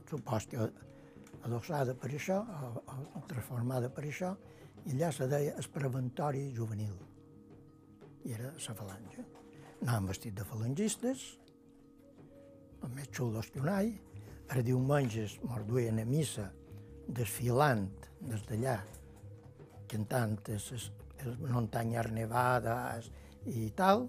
supos 0.08 0.46
que 0.50 0.68
adossada 1.46 1.94
per 1.94 2.10
això, 2.14 2.40
o, 2.42 2.96
o 3.18 3.22
transformada 3.30 3.90
per 3.92 4.06
això, 4.06 4.32
i 4.86 4.94
allà 4.94 5.12
se 5.14 5.26
deia 5.30 5.54
el 5.58 5.68
preventori 5.74 6.48
juvenil. 6.54 6.94
I 8.26 8.34
era 8.34 8.52
la 8.52 8.74
falange. 8.80 9.24
Anàvem 9.82 10.10
vestits 10.10 10.36
de 10.38 10.46
falangistes, 10.46 11.24
els 12.82 12.92
més 12.94 13.10
xulos 13.14 13.50
que 13.52 13.62
un 13.62 13.70
all, 13.72 13.92
els 14.46 14.66
diumenges 14.66 15.38
mos 15.42 15.64
duien 15.66 15.98
a 16.00 16.06
missa 16.06 16.46
desfilant 17.18 17.86
des 18.20 18.44
d'allà, 18.48 18.76
cantant 19.90 20.36
les, 20.48 20.68
les 21.22 21.50
muntanyes 21.54 22.10
nevades 22.14 23.10
i 23.46 23.68
tal, 23.78 24.06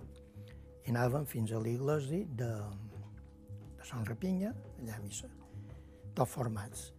i 0.85 0.93
anàvem 0.93 1.25
fins 1.29 1.51
a 1.51 1.61
l'església 1.61 2.25
de, 2.41 2.51
de 3.77 3.89
Sant 3.89 4.05
Rapinya, 4.07 4.53
allà 4.79 4.97
a 4.97 5.03
missa, 5.03 5.29
tots 6.17 6.33
formats. 6.33 6.91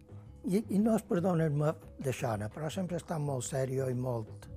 I, 0.47 0.61
i 0.75 0.79
no 0.79 0.95
es 0.95 1.03
perdonen-me 1.07 1.73
d'això, 1.99 2.35
no? 2.39 2.47
però 2.53 2.69
sempre 2.71 2.97
he 2.97 3.01
estat 3.03 3.19
molt 3.21 3.45
sèrio 3.45 3.89
i 3.91 3.95
molt, 3.95 4.47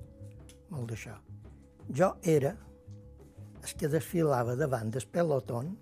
molt 0.71 0.93
d'això. 0.93 1.15
Jo 1.91 2.13
era 2.23 2.53
el 3.63 3.73
que 3.79 3.89
desfilava 3.91 4.55
davant 4.59 4.93
del 4.95 5.07
pelotón 5.11 5.73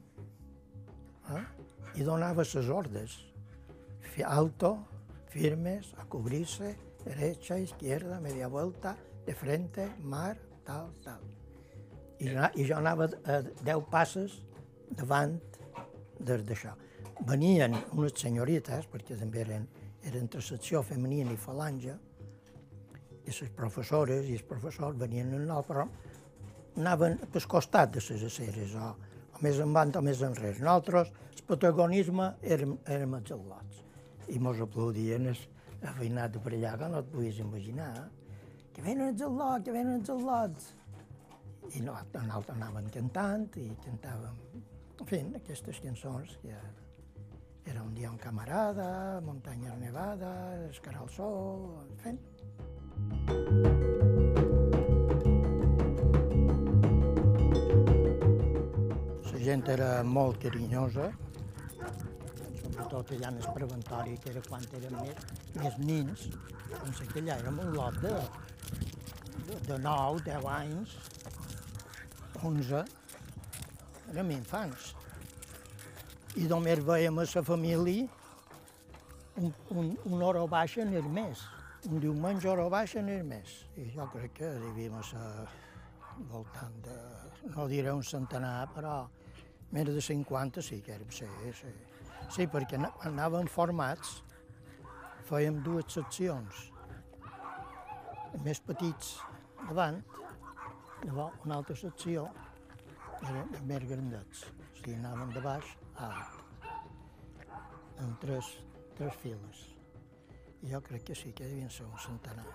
eh? 1.36 1.44
i 1.96 2.08
donava 2.08 2.46
les 2.46 2.70
ordres. 2.70 3.20
Alto, 4.28 4.74
firmes, 5.32 5.94
a 5.98 6.04
cubrirse, 6.06 6.74
derecha, 7.06 7.58
izquierda, 7.58 8.20
media 8.20 8.50
vuelta, 8.52 8.98
de 9.26 9.34
frente, 9.34 9.88
mar, 10.04 10.36
tal, 10.65 10.91
tal. 11.06 11.24
I, 12.20 12.28
i 12.60 12.65
jo 12.67 12.76
anava 12.78 13.08
a 13.26 13.39
deu 13.63 13.86
passes 13.89 14.41
davant 14.98 15.39
d'això. 16.20 16.76
Venien 17.27 17.75
unes 17.93 18.15
senyorites, 18.17 18.88
perquè 18.89 19.17
també 19.19 19.43
eren, 19.43 19.67
eren 20.01 20.23
entre 20.25 20.41
secció 20.41 20.81
femenina 20.81 21.34
i 21.36 21.38
falange, 21.38 21.97
i 23.21 23.29
les 23.29 23.51
professores 23.53 24.25
i 24.25 24.38
els 24.39 24.47
professors 24.47 24.97
venien 24.97 25.29
en 25.38 25.45
el, 25.45 25.65
però 25.67 25.86
anaven 26.77 27.19
pel 27.31 27.45
costat 27.51 27.93
de 27.93 28.01
les 28.07 28.25
aceres, 28.25 28.73
o, 28.73 28.89
o 29.38 29.43
més 29.45 29.62
avant 29.62 29.93
o 29.99 30.01
més 30.05 30.23
enrere. 30.25 30.57
Nosaltres, 30.63 31.13
el 31.36 31.45
protagonisme, 31.47 32.31
érem, 32.41 32.75
érem 32.89 33.15
els 33.19 33.31
al·lots. 33.38 33.86
I 34.34 34.39
mos 34.41 34.62
aplaudien 34.63 35.29
el, 35.29 35.45
el 35.81 35.95
veïnat 35.99 36.34
de 36.34 36.41
per 36.41 36.55
allà, 36.57 36.75
que 36.79 36.89
no 36.89 37.05
et 37.05 37.13
podies 37.13 37.41
imaginar. 37.45 37.93
Que 38.73 38.81
venen 38.81 39.12
els 39.12 39.25
al·lots, 39.27 39.65
que 39.67 39.77
venen 39.77 39.99
els 39.99 40.13
al·lots. 40.15 40.69
I 41.77 41.86
no, 41.86 41.93
nosaltres 41.93 42.55
anàvem 42.57 42.89
cantant 42.91 43.49
i 43.62 43.69
cantàvem, 43.86 44.39
en 45.01 45.07
fi, 45.10 45.19
aquestes 45.38 45.77
cançons 45.84 46.34
que 46.41 46.57
era 47.65 47.82
un 47.84 47.93
dia 47.93 48.10
un 48.10 48.17
camarada, 48.17 49.21
Muntanyes 49.21 49.78
nevades, 49.80 50.80
Cara 50.80 51.00
al 51.00 51.10
sol, 51.10 51.78
en 51.82 51.97
fi. 52.04 52.12
La 59.32 59.39
gent 59.45 59.67
era 59.74 59.89
molt 60.04 60.39
carinyosa, 60.43 61.10
sobretot 62.62 63.13
allà 63.17 63.34
en 63.34 63.41
el 63.41 63.50
preventori, 63.58 64.17
que 64.24 64.34
era 64.34 64.45
quan 64.47 64.65
érem 64.80 64.97
més, 65.02 65.28
més 65.58 65.78
nins, 65.82 66.26
doncs 66.71 67.04
aquella 67.08 67.38
érem 67.41 67.60
un 67.65 67.76
lot 67.76 68.00
de, 68.06 68.15
de, 69.50 69.60
de 69.67 69.78
9, 69.86 70.26
10 70.30 70.50
anys, 70.56 70.97
11, 72.41 72.84
érem 74.13 74.34
infants. 74.38 74.91
I 76.39 76.46
només 76.48 76.80
veiem 76.88 77.17
a 77.20 77.26
la 77.28 77.41
família 77.44 78.08
un, 79.36 79.54
un, 79.70 79.89
una 80.06 80.26
hora 80.30 80.46
baixa 80.48 80.82
en 80.82 80.94
el 80.96 81.10
mes, 81.12 81.41
un 81.89 82.00
diumenge 82.00 82.48
hora 82.48 82.70
baixa 82.72 83.00
en 83.02 83.10
el 83.10 83.26
mes. 83.28 83.56
I 83.76 83.89
jo 83.91 84.06
crec 84.13 84.38
que 84.39 84.52
devíem 84.62 84.96
ser 85.04 85.26
voltant 86.30 86.78
de, 86.86 86.96
no 87.56 87.67
diré 87.67 87.91
un 87.91 88.04
centenar, 88.04 88.70
però 88.76 88.94
més 89.76 89.91
de 89.91 90.04
50 90.08 90.63
sí 90.63 90.80
que 90.86 90.96
érem, 90.96 91.12
sí, 91.12 91.28
sí. 91.60 91.74
Sí, 92.32 92.48
perquè 92.48 92.80
anàvem 93.10 93.52
formats, 93.52 94.22
fèiem 95.28 95.60
dues 95.65 95.91
seccions, 95.91 96.63
més 98.46 98.63
petits 98.63 99.17
davant, 99.67 100.00
llavors 101.04 101.44
una 101.44 101.60
altra 101.60 101.76
secció 101.76 102.30
eren 103.28 103.52
més 103.67 103.84
grandets, 103.89 104.48
o 104.48 104.76
sigui, 104.80 104.96
de 105.36 105.44
baix 105.44 105.78
a 106.02 106.10
alt, 106.10 106.66
en 108.02 108.18
tres, 108.24 108.50
tres 108.98 109.16
files. 109.22 109.62
Jo 110.72 110.82
crec 110.86 111.08
que 111.10 111.16
sí, 111.16 111.32
que 111.34 111.48
devien 111.48 111.70
ser 111.70 111.86
un 111.86 111.98
centenar. 112.00 112.50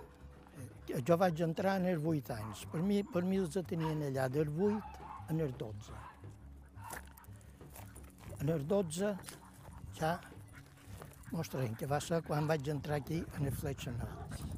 Jo 1.06 1.16
vaig 1.18 1.40
entrar 1.42 1.76
en 1.80 1.88
els 1.90 2.04
8 2.06 2.34
anys. 2.36 2.66
Per 2.70 2.82
mi, 2.82 3.00
per 3.02 3.22
mi 3.26 3.40
els 3.42 3.58
tenien 3.70 4.04
allà 4.08 4.28
dels 4.32 4.60
8 4.68 5.08
en 5.34 5.42
els 5.46 5.56
12. 5.62 5.96
En 8.40 8.52
els 8.54 8.66
12 8.70 9.14
ja 9.98 10.12
mostrem 11.32 11.74
que 11.74 11.90
va 11.90 12.00
ser 12.00 12.22
quan 12.26 12.46
vaig 12.46 12.70
entrar 12.70 13.00
aquí 13.02 13.24
en 13.38 13.50
els 13.50 13.58
fletxes 13.62 13.98
navals. 13.98 14.55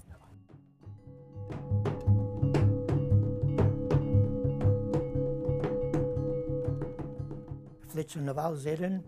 Fletxes 7.98 8.22
navals 8.22 8.62
eren, 8.70 9.00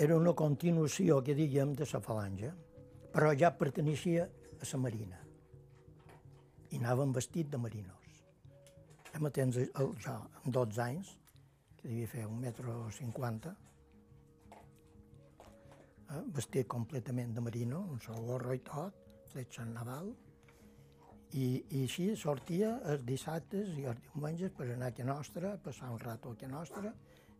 era 0.00 0.16
una 0.16 0.32
continuació, 0.32 1.18
que 1.20 1.34
diguem, 1.36 1.74
de 1.76 1.84
la 1.90 2.00
falange, 2.00 2.52
però 3.12 3.34
ja 3.36 3.50
perteneixia 3.52 4.24
a 4.24 4.68
la 4.70 4.78
marina. 4.80 5.18
I 6.72 6.78
anàvem 6.80 7.12
vestit 7.12 7.50
de 7.52 7.60
marinos. 7.60 8.06
Ja 9.10 9.20
mateix, 9.20 9.58
el, 9.66 9.90
jo, 10.00 10.14
amb 10.14 10.48
12 10.56 10.80
anys, 10.84 11.10
que 11.76 11.90
devia 11.90 12.08
fer 12.14 12.24
un 12.28 12.38
metro 12.40 12.78
cinquanta, 12.96 13.52
vestit 16.38 16.66
completament 16.72 17.36
de 17.36 17.44
marino, 17.44 17.82
un 17.92 18.00
sol 18.00 18.24
gorro 18.30 18.56
i 18.56 18.64
tot, 18.64 18.96
fletxa 19.34 19.66
naval, 19.68 20.08
i, 21.36 21.44
i 21.68 21.84
així 21.84 22.08
sortia 22.16 22.78
els 22.94 23.04
dissabtes 23.04 23.76
i 23.76 23.84
els 23.92 24.00
diumenges 24.06 24.56
per 24.56 24.70
anar 24.72 24.88
a 24.88 24.96
Can 24.96 25.12
Nostra, 25.12 25.58
passar 25.60 25.92
un 25.92 26.00
rato 26.00 26.32
a 26.32 26.40
Can 26.40 26.56
Nostra, 26.56 26.94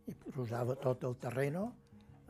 i 0.09 0.31
posava 0.33 0.75
tot 0.81 1.03
el 1.07 1.15
terreno 1.21 1.65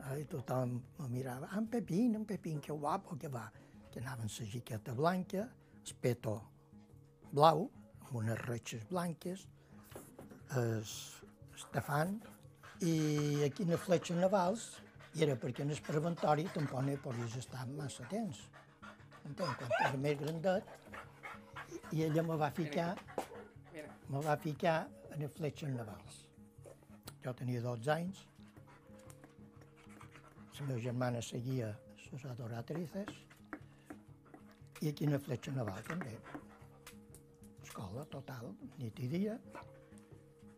eh, 0.04 0.20
i 0.20 0.26
tothom 0.28 0.76
me 0.98 1.08
mirava, 1.12 1.48
ah, 1.50 1.58
en 1.58 1.68
Pepín, 1.72 2.14
en 2.18 2.26
Pepín, 2.28 2.60
que 2.60 2.72
guapo 2.72 3.16
que 3.16 3.28
va, 3.28 3.46
que 3.90 4.00
anava 4.02 4.26
amb 4.26 4.34
la 4.38 4.48
jiqueta 4.54 4.94
blanca, 4.94 5.46
el 5.80 5.96
peto 6.02 6.36
blau, 7.32 7.68
amb 8.02 8.20
unes 8.22 8.38
retxes 8.44 8.84
blanques, 8.90 9.46
el 10.58 10.84
estafant, 11.56 12.20
i 12.80 13.42
aquí 13.46 13.66
en 13.66 13.74
les 13.74 13.82
fletxes 13.82 14.18
navals, 14.18 14.70
i 15.16 15.24
era 15.26 15.36
perquè 15.40 15.64
en 15.64 15.74
el 15.74 15.82
preventori 15.86 16.46
tampoc 16.54 16.84
no 16.86 16.94
hi 16.94 17.00
podies 17.02 17.36
estar 17.40 17.66
massa 17.74 18.06
temps. 18.12 18.44
Entens? 19.26 19.56
Quan 19.58 19.76
era 19.80 20.00
més 20.00 20.18
grandet, 20.20 20.70
i 21.92 22.04
ella 22.06 22.24
me 22.26 22.38
va 22.40 22.50
ficar, 22.54 22.94
me 24.08 24.24
va 24.26 24.36
ficar 24.40 24.80
en 25.10 25.24
les 25.24 25.32
fletxes 25.36 25.72
navals. 25.74 26.29
Jo 27.24 27.32
tenia 27.36 27.60
12 27.60 27.90
anys, 27.92 28.26
la 30.60 30.66
meva 30.66 30.80
germana 30.84 31.20
seguia 31.24 31.70
les 32.12 32.24
adoratrices 32.28 33.10
i 34.82 34.90
aquí 34.90 35.06
una 35.06 35.18
fletxa 35.20 35.52
naval 35.56 35.80
també. 35.88 36.12
Escola 37.64 38.04
total, 38.12 38.50
nit 38.80 39.00
i 39.00 39.08
dia. 39.08 39.38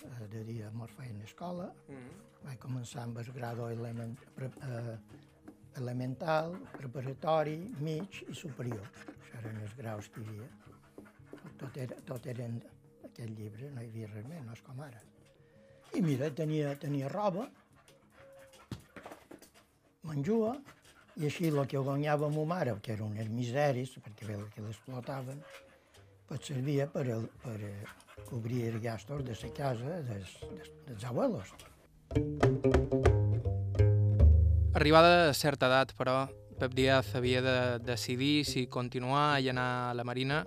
Eh, 0.02 0.26
De 0.32 0.42
dia 0.48 0.70
mos 0.74 0.90
feien 0.98 1.20
escola. 1.22 1.68
Vaig 2.42 2.58
començar 2.58 3.04
amb 3.04 3.18
el 3.22 3.30
grado 3.36 3.68
element, 3.70 4.18
pre, 4.34 4.50
eh, 4.68 4.96
elemental, 5.76 6.56
preparatori, 6.72 7.56
mig 7.78 8.22
i 8.28 8.34
superior. 8.34 8.90
Això 9.20 9.38
eren 9.44 9.62
els 9.62 9.76
graus 9.78 10.08
que 10.08 10.20
hi 10.20 10.28
havia. 10.28 10.50
Tot, 11.58 11.76
era, 11.76 12.00
tot 12.10 12.26
eren 12.26 12.58
aquest 13.04 13.30
llibre, 13.38 13.70
no 13.70 13.82
hi 13.82 13.92
havia 13.92 14.10
res 14.14 14.26
més, 14.26 14.44
no 14.46 14.52
és 14.58 14.62
com 14.62 14.80
ara. 14.80 15.02
I 15.92 16.00
mira, 16.00 16.30
tenia, 16.32 16.72
tenia 16.80 17.08
roba, 17.12 17.48
menjua, 20.08 20.54
i 21.20 21.26
així 21.28 21.50
el 21.50 21.60
que 21.68 21.80
guanyava 21.84 22.30
ma 22.32 22.44
mare, 22.48 22.74
que 22.80 22.94
eren 22.94 23.10
unes 23.12 23.28
miseris, 23.28 23.92
perquè 24.00 24.28
veure 24.30 24.48
que 24.54 24.64
l'explotaven, 24.64 25.42
pues 26.28 26.46
servia 26.48 26.86
per, 26.88 27.04
el, 27.12 27.26
per 27.42 27.58
eh, 27.60 27.74
cobrir 28.28 28.70
els 28.70 28.80
gastos 28.82 29.24
de 29.26 29.36
la 29.36 29.50
casa 29.52 29.98
dels, 30.08 30.36
dels, 30.48 30.70
dels 30.88 31.04
abuelos. 31.04 31.52
Arribada 34.72 35.28
a 35.28 35.34
certa 35.36 35.68
edat, 35.68 35.92
però, 35.98 36.24
Pep 36.62 36.72
Díaz 36.78 37.12
havia 37.18 37.42
de 37.42 37.58
decidir 37.84 38.44
si 38.46 38.68
continuar 38.70 39.42
i 39.42 39.50
anar 39.50 39.90
a 39.90 39.94
la 39.98 40.04
Marina 40.08 40.44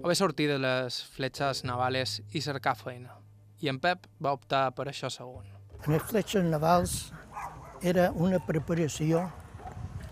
o 0.00 0.08
bé 0.08 0.14
sortir 0.14 0.48
de 0.52 0.60
les 0.62 1.02
fletxes 1.16 1.64
navales 1.66 2.20
i 2.32 2.40
cercar 2.40 2.76
feina. 2.78 3.25
I 3.64 3.70
en 3.72 3.78
Pep 3.80 4.06
va 4.22 4.34
optar 4.36 4.68
per 4.76 4.88
això 4.90 5.08
segon. 5.12 5.46
En 5.86 5.94
les 5.94 6.04
fletxes 6.04 6.44
navals 6.44 7.12
era 7.82 8.10
una 8.12 8.40
preparació 8.42 9.26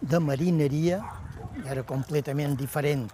de 0.00 0.20
marineria 0.20 1.02
era 1.64 1.82
completament 1.86 2.56
diferent. 2.60 3.06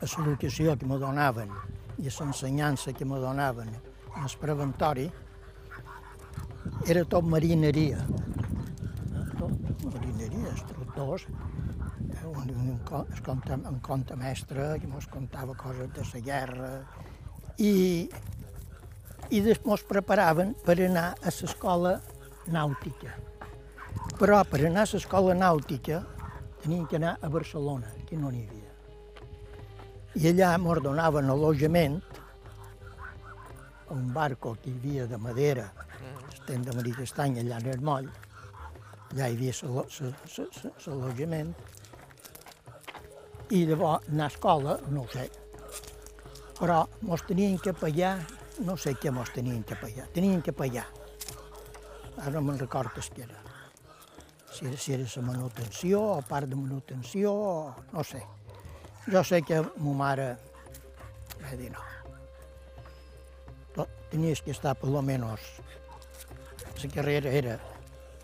A 0.00 0.06
l'educació 0.08 0.74
que 0.78 0.88
me 0.88 0.96
donaven 0.98 1.50
i 2.00 2.08
a 2.08 2.14
l'ensenyança 2.16 2.94
que 2.96 3.04
me 3.04 3.20
donaven 3.20 3.68
en 3.74 4.22
el 4.24 4.36
preventori 4.40 5.06
era 6.86 7.04
tot 7.04 7.28
marineria. 7.34 8.00
Tot 9.38 9.84
marineria, 9.84 10.54
instructors, 10.56 11.26
un, 12.24 12.50
un, 12.56 12.72
un, 12.72 12.80
conte, 13.26 13.60
un 13.74 13.80
conte 13.84 14.16
mestre 14.16 14.72
que 14.80 14.88
ens 14.88 15.06
contava 15.12 15.54
coses 15.54 15.92
de 15.94 16.06
la 16.14 16.24
guerra 16.30 16.72
i, 17.60 18.08
i 19.28 19.40
després 19.44 19.84
preparaven 19.88 20.54
per 20.64 20.78
anar 20.80 21.10
a 21.20 21.32
l'escola 21.34 21.98
nàutica. 22.48 23.12
Però 24.16 24.40
per 24.48 24.62
anar 24.64 24.86
a 24.86 24.90
l'escola 24.94 25.36
nàutica 25.36 26.00
tenien 26.62 26.86
que 26.88 26.96
anar 26.96 27.18
a 27.20 27.28
Barcelona, 27.28 27.92
que 28.08 28.16
no 28.16 28.30
n'hi 28.32 28.46
havia. 28.46 28.70
I 30.20 30.32
allà 30.32 30.54
ens 30.56 30.82
donaven 30.82 31.30
allotjament 31.30 32.00
a 33.88 33.92
un 33.94 34.08
barco 34.14 34.56
que 34.62 34.70
hi 34.70 34.78
havia 34.78 35.06
de 35.06 35.18
madera, 35.18 35.68
estem 36.32 36.64
de 36.64 36.74
Maria 36.76 36.96
Castany, 37.02 37.38
allà 37.42 37.60
en 37.60 37.68
el 37.74 37.84
moll, 37.84 38.08
allà 39.12 39.28
hi 39.28 39.36
havia 39.36 39.52
l'allotjament, 40.86 41.54
i 43.50 43.64
llavors 43.66 44.08
anar 44.08 44.28
a 44.28 44.32
escola, 44.32 44.78
no 44.94 45.04
ho 45.04 45.08
sé, 45.12 45.28
però 46.60 46.82
mos 47.08 47.22
tenien 47.24 47.56
que 47.58 47.72
pagar, 47.72 48.18
no 48.66 48.76
sé 48.76 48.92
què 49.00 49.10
mos 49.10 49.32
tenien 49.32 49.62
que 49.64 49.78
pagar, 49.80 50.10
tenien 50.12 50.42
que 50.44 50.52
pagar. 50.52 50.84
Ara 52.20 52.34
no 52.36 52.42
me'n 52.44 52.60
record 52.60 52.92
què 52.92 53.24
era. 53.24 53.38
Si 54.52 54.66
era, 54.66 54.76
si 54.76 54.92
era 54.92 55.06
la 55.16 55.22
manutenció, 55.24 56.02
o 56.18 56.22
part 56.28 56.50
de 56.50 56.58
manutenció, 56.58 57.32
o 57.32 57.74
no 57.94 58.04
sé. 58.04 58.20
Jo 59.08 59.24
sé 59.24 59.40
que 59.40 59.62
ma 59.62 59.94
mare 60.02 60.28
va 61.40 61.56
dir 61.56 61.72
no. 61.72 61.86
Tenies 64.10 64.42
que 64.42 64.50
estar 64.50 64.74
per 64.76 64.90
lo 64.90 65.00
menos... 65.02 65.40
La 66.80 66.88
carrera 66.88 67.28
era 67.28 67.58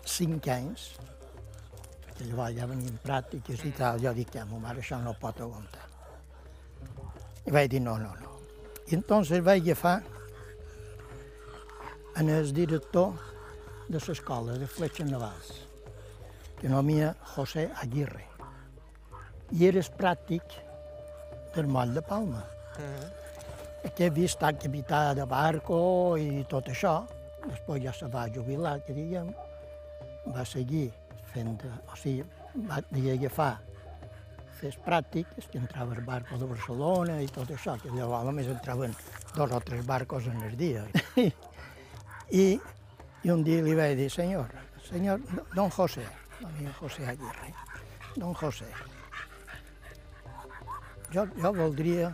cinc 0.03 0.47
anys, 0.49 0.87
que 2.17 2.25
llavors 2.25 2.55
ja 2.57 2.65
venien 2.69 2.97
pràctiques 3.03 3.61
i 3.69 3.71
tal. 3.77 4.01
Jo 4.01 4.13
dic 4.17 4.33
que 4.33 4.45
ma 4.49 4.61
mare 4.61 4.81
això 4.81 4.97
no 5.01 5.13
pot 5.21 5.41
aguantar. 5.45 5.86
I 7.47 7.51
vaig 7.55 7.69
dir 7.71 7.79
no, 7.79 7.95
no, 7.97 8.11
no. 8.19 8.33
I 8.91 8.95
entonces 8.97 9.43
vaig 9.43 9.63
agafar 9.63 10.01
en 12.19 12.29
el 12.29 12.51
director 12.53 13.13
de 13.87 14.01
l'escola 14.03 14.57
de 14.59 14.67
Fletxes 14.67 15.07
Navals, 15.07 15.51
que 16.59 16.67
nomia 16.67 17.13
José 17.35 17.69
Aguirre. 17.83 18.25
I 19.55 19.69
eres 19.69 19.87
pràctic 19.87 20.57
del 21.55 21.69
moll 21.71 21.93
de 21.95 22.01
Palma. 22.01 22.43
Uh 22.75 22.81
-huh. 22.81 23.93
Que 23.95 24.07
havia 24.07 24.25
estat 24.25 24.59
capità 24.61 25.13
de 25.13 25.25
barco 25.25 26.17
i 26.17 26.43
tot 26.49 26.67
això. 26.67 27.05
Després 27.47 27.83
ja 27.83 27.93
se 27.93 28.07
va 28.07 28.27
jubilar, 28.27 28.83
que 28.83 28.93
diguem. 28.93 29.33
Va 30.35 30.43
seguir 30.43 30.91
fent, 31.33 31.57
o 31.93 31.95
sigui, 31.95 32.25
va 32.55 32.83
agafar 33.13 33.66
fes 34.57 34.77
pràctiques, 34.85 35.47
que 35.51 35.59
entrava 35.61 35.95
el 35.95 36.03
barco 36.05 36.37
de 36.41 36.49
Barcelona 36.49 37.19
i 37.21 37.29
tot 37.33 37.51
això, 37.53 37.77
que 37.81 37.93
llavors 37.93 38.25
només 38.27 38.49
entraven 38.51 38.95
dos 39.35 39.53
o 39.53 39.61
tres 39.61 39.85
barcos 39.85 40.27
en 40.31 40.41
el 40.49 40.57
dia. 40.59 40.85
I, 42.43 42.45
i 43.23 43.31
un 43.33 43.43
dia 43.47 43.63
li 43.63 43.75
vaig 43.77 43.95
dir, 43.99 44.09
senyor, 44.11 44.51
senyor, 44.89 45.21
don 45.55 45.71
José, 45.73 46.05
don 46.41 46.73
José 46.79 47.07
Aguirre, 47.13 47.53
don 48.17 48.33
José, 48.35 48.67
jo, 51.13 51.23
jo 51.37 51.53
voldria, 51.55 52.11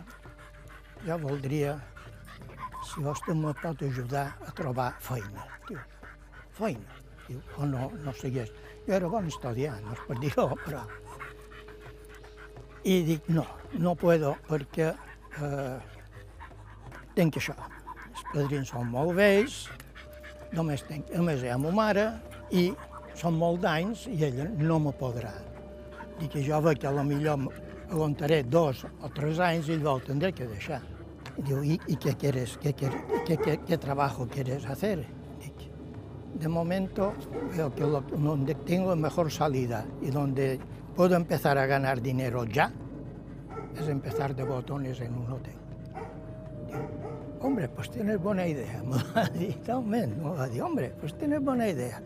jo 1.06 1.18
voldria, 1.18 1.78
si 2.84 3.02
vostè 3.02 3.34
me 3.34 3.54
pot 3.62 3.82
ajudar 3.82 4.28
a 4.46 4.52
trobar 4.54 4.92
feina. 5.02 5.48
Diu, 5.68 5.80
feina? 6.54 7.00
Diu, 7.26 7.40
o 7.58 7.66
no, 7.66 7.88
no 8.04 8.14
segueix. 8.20 8.52
Jo 8.84 8.98
era 8.98 9.08
bon 9.08 9.26
estudiant, 9.30 9.80
no 9.86 9.96
és 9.96 10.04
per 10.08 10.20
dir-ho, 10.20 10.50
però... 10.66 10.84
I 12.84 13.00
dic, 13.06 13.28
no, 13.32 13.46
no 13.80 13.94
puedo, 13.96 14.34
perquè 14.48 14.90
eh, 14.92 15.76
tenc 17.16 17.38
això. 17.40 17.54
Els 18.10 18.24
padrins 18.32 18.70
són 18.70 18.90
molt 18.92 19.14
vells, 19.16 19.62
només, 20.54 20.84
tenc, 20.88 21.08
només 21.16 21.42
hi 21.42 21.50
ha 21.50 21.58
ma 21.58 21.72
mare, 21.74 22.08
i 22.52 22.68
són 23.18 23.38
molt 23.40 23.62
d'anys 23.64 24.04
i 24.12 24.18
ella 24.28 24.50
no 24.58 24.78
me 24.84 24.92
podrà. 24.98 25.32
Dic 26.18 26.36
que 26.36 26.44
jo 26.46 26.60
veig 26.62 26.82
que 26.82 26.92
millor 27.02 27.48
aguantaré 27.90 28.42
dos 28.42 28.84
o 28.84 29.08
tres 29.08 29.38
anys 29.38 29.68
y 29.68 29.76
luego 29.76 30.00
tendré 30.00 30.32
que 30.32 30.46
dejar. 30.46 30.82
Digo, 31.36 31.64
¿y, 31.64 31.80
y 31.86 31.96
qué 31.96 32.14
quieres? 32.14 32.58
¿Qué, 32.58 32.72
qué, 32.74 32.88
qué, 33.26 33.36
qué, 33.36 33.60
qué 33.66 33.78
trabajo 33.78 34.28
quieres 34.28 34.64
hacer? 34.66 35.04
De 36.34 36.48
momento 36.48 37.14
veo 37.56 37.72
que 37.72 37.82
lo, 37.82 38.00
donde 38.00 38.54
tengo 38.56 38.94
mejor 38.96 39.30
salida 39.30 39.86
y 40.02 40.10
donde 40.10 40.58
puedo 40.96 41.16
empezar 41.16 41.58
a 41.58 41.66
ganar 41.66 42.00
dinero 42.00 42.44
ya 42.44 42.72
es 43.78 43.88
empezar 43.88 44.34
de 44.34 44.44
botones 44.44 45.00
en 45.00 45.14
un 45.14 45.32
hotel. 45.32 45.54
Digo, 46.66 46.88
hombre, 47.40 47.68
pues 47.68 47.90
tienes 47.90 48.20
buena 48.20 48.46
idea. 48.46 48.82
Decir, 49.34 50.62
hombre, 50.62 50.92
pues 51.00 51.16
tienes 51.18 51.40
buena 51.42 51.68
idea. 51.68 52.00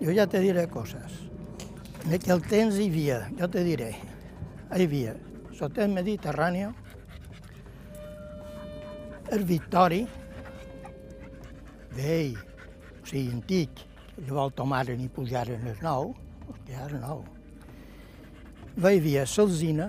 Yo 0.00 0.10
ya 0.10 0.26
te 0.26 0.40
diré 0.40 0.68
cosas. 0.68 1.12
De 2.08 2.18
que 2.18 2.30
el 2.30 2.42
temps 2.42 2.78
hi 2.78 2.88
havia, 2.88 3.30
jo 3.38 3.48
te 3.50 3.64
diré, 3.64 3.90
hi 4.70 4.84
havia 4.84 5.16
sota 5.58 5.82
el 5.84 5.90
Mediterrani 5.90 6.68
el 9.30 9.44
Victori, 9.44 10.06
vell, 11.96 12.36
o 13.02 13.08
sigui, 13.08 13.32
antic, 13.34 13.82
llavors 14.22 14.54
tomaren 14.56 15.02
i 15.02 15.08
pujaren 15.12 15.66
el 15.66 15.82
nou, 15.84 16.14
hòstia, 16.46 16.86
el 16.86 16.94
nou. 17.02 17.26
Havia 18.78 19.24
l'Alzina, 19.26 19.88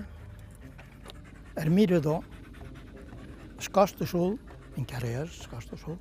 el 1.56 1.70
Mirador, 1.70 2.24
el 3.60 3.68
Costa 3.70 4.04
Sul, 4.04 4.34
encara 4.76 5.06
és 5.20 5.36
el 5.44 5.50
Costa 5.52 5.78
Sul, 5.78 5.94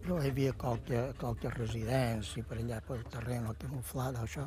però 0.00 0.16
hi 0.22 0.30
havia 0.30 0.54
qualque, 0.56 1.02
qualque 1.20 1.52
residència 1.52 2.46
per 2.48 2.56
allà 2.56 2.80
pel 2.86 3.04
terreny 3.12 3.50
camuflat, 3.60 4.16
això. 4.22 4.46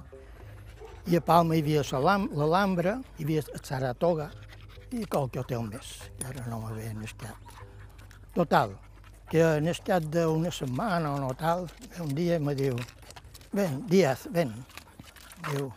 I 1.05 1.19
a 1.19 1.21
Palma 1.21 1.53
hi 1.53 1.61
havia 1.61 1.85
l'Alhambra, 2.01 2.97
hi 3.19 3.29
havia 3.29 3.45
Saratoga 3.61 4.31
i 4.89 5.05
qualque 5.05 5.45
hotel 5.45 5.69
més, 5.69 5.93
que 6.17 6.33
ara 6.33 6.49
no 6.49 6.63
m'havia 6.65 6.89
escat. 7.05 7.55
Total, 8.33 8.73
que 9.29 9.45
en 9.61 9.69
escat 9.69 10.09
d'una 10.09 10.49
setmana 10.49 11.13
o 11.13 11.21
no 11.21 11.33
tal, 11.37 11.69
un 12.01 12.17
dia 12.17 12.41
me 12.41 12.57
diu, 12.57 12.81
ven, 13.53 13.83
Díaz, 13.93 14.25
ven, 14.33 14.57
diu, 15.51 15.69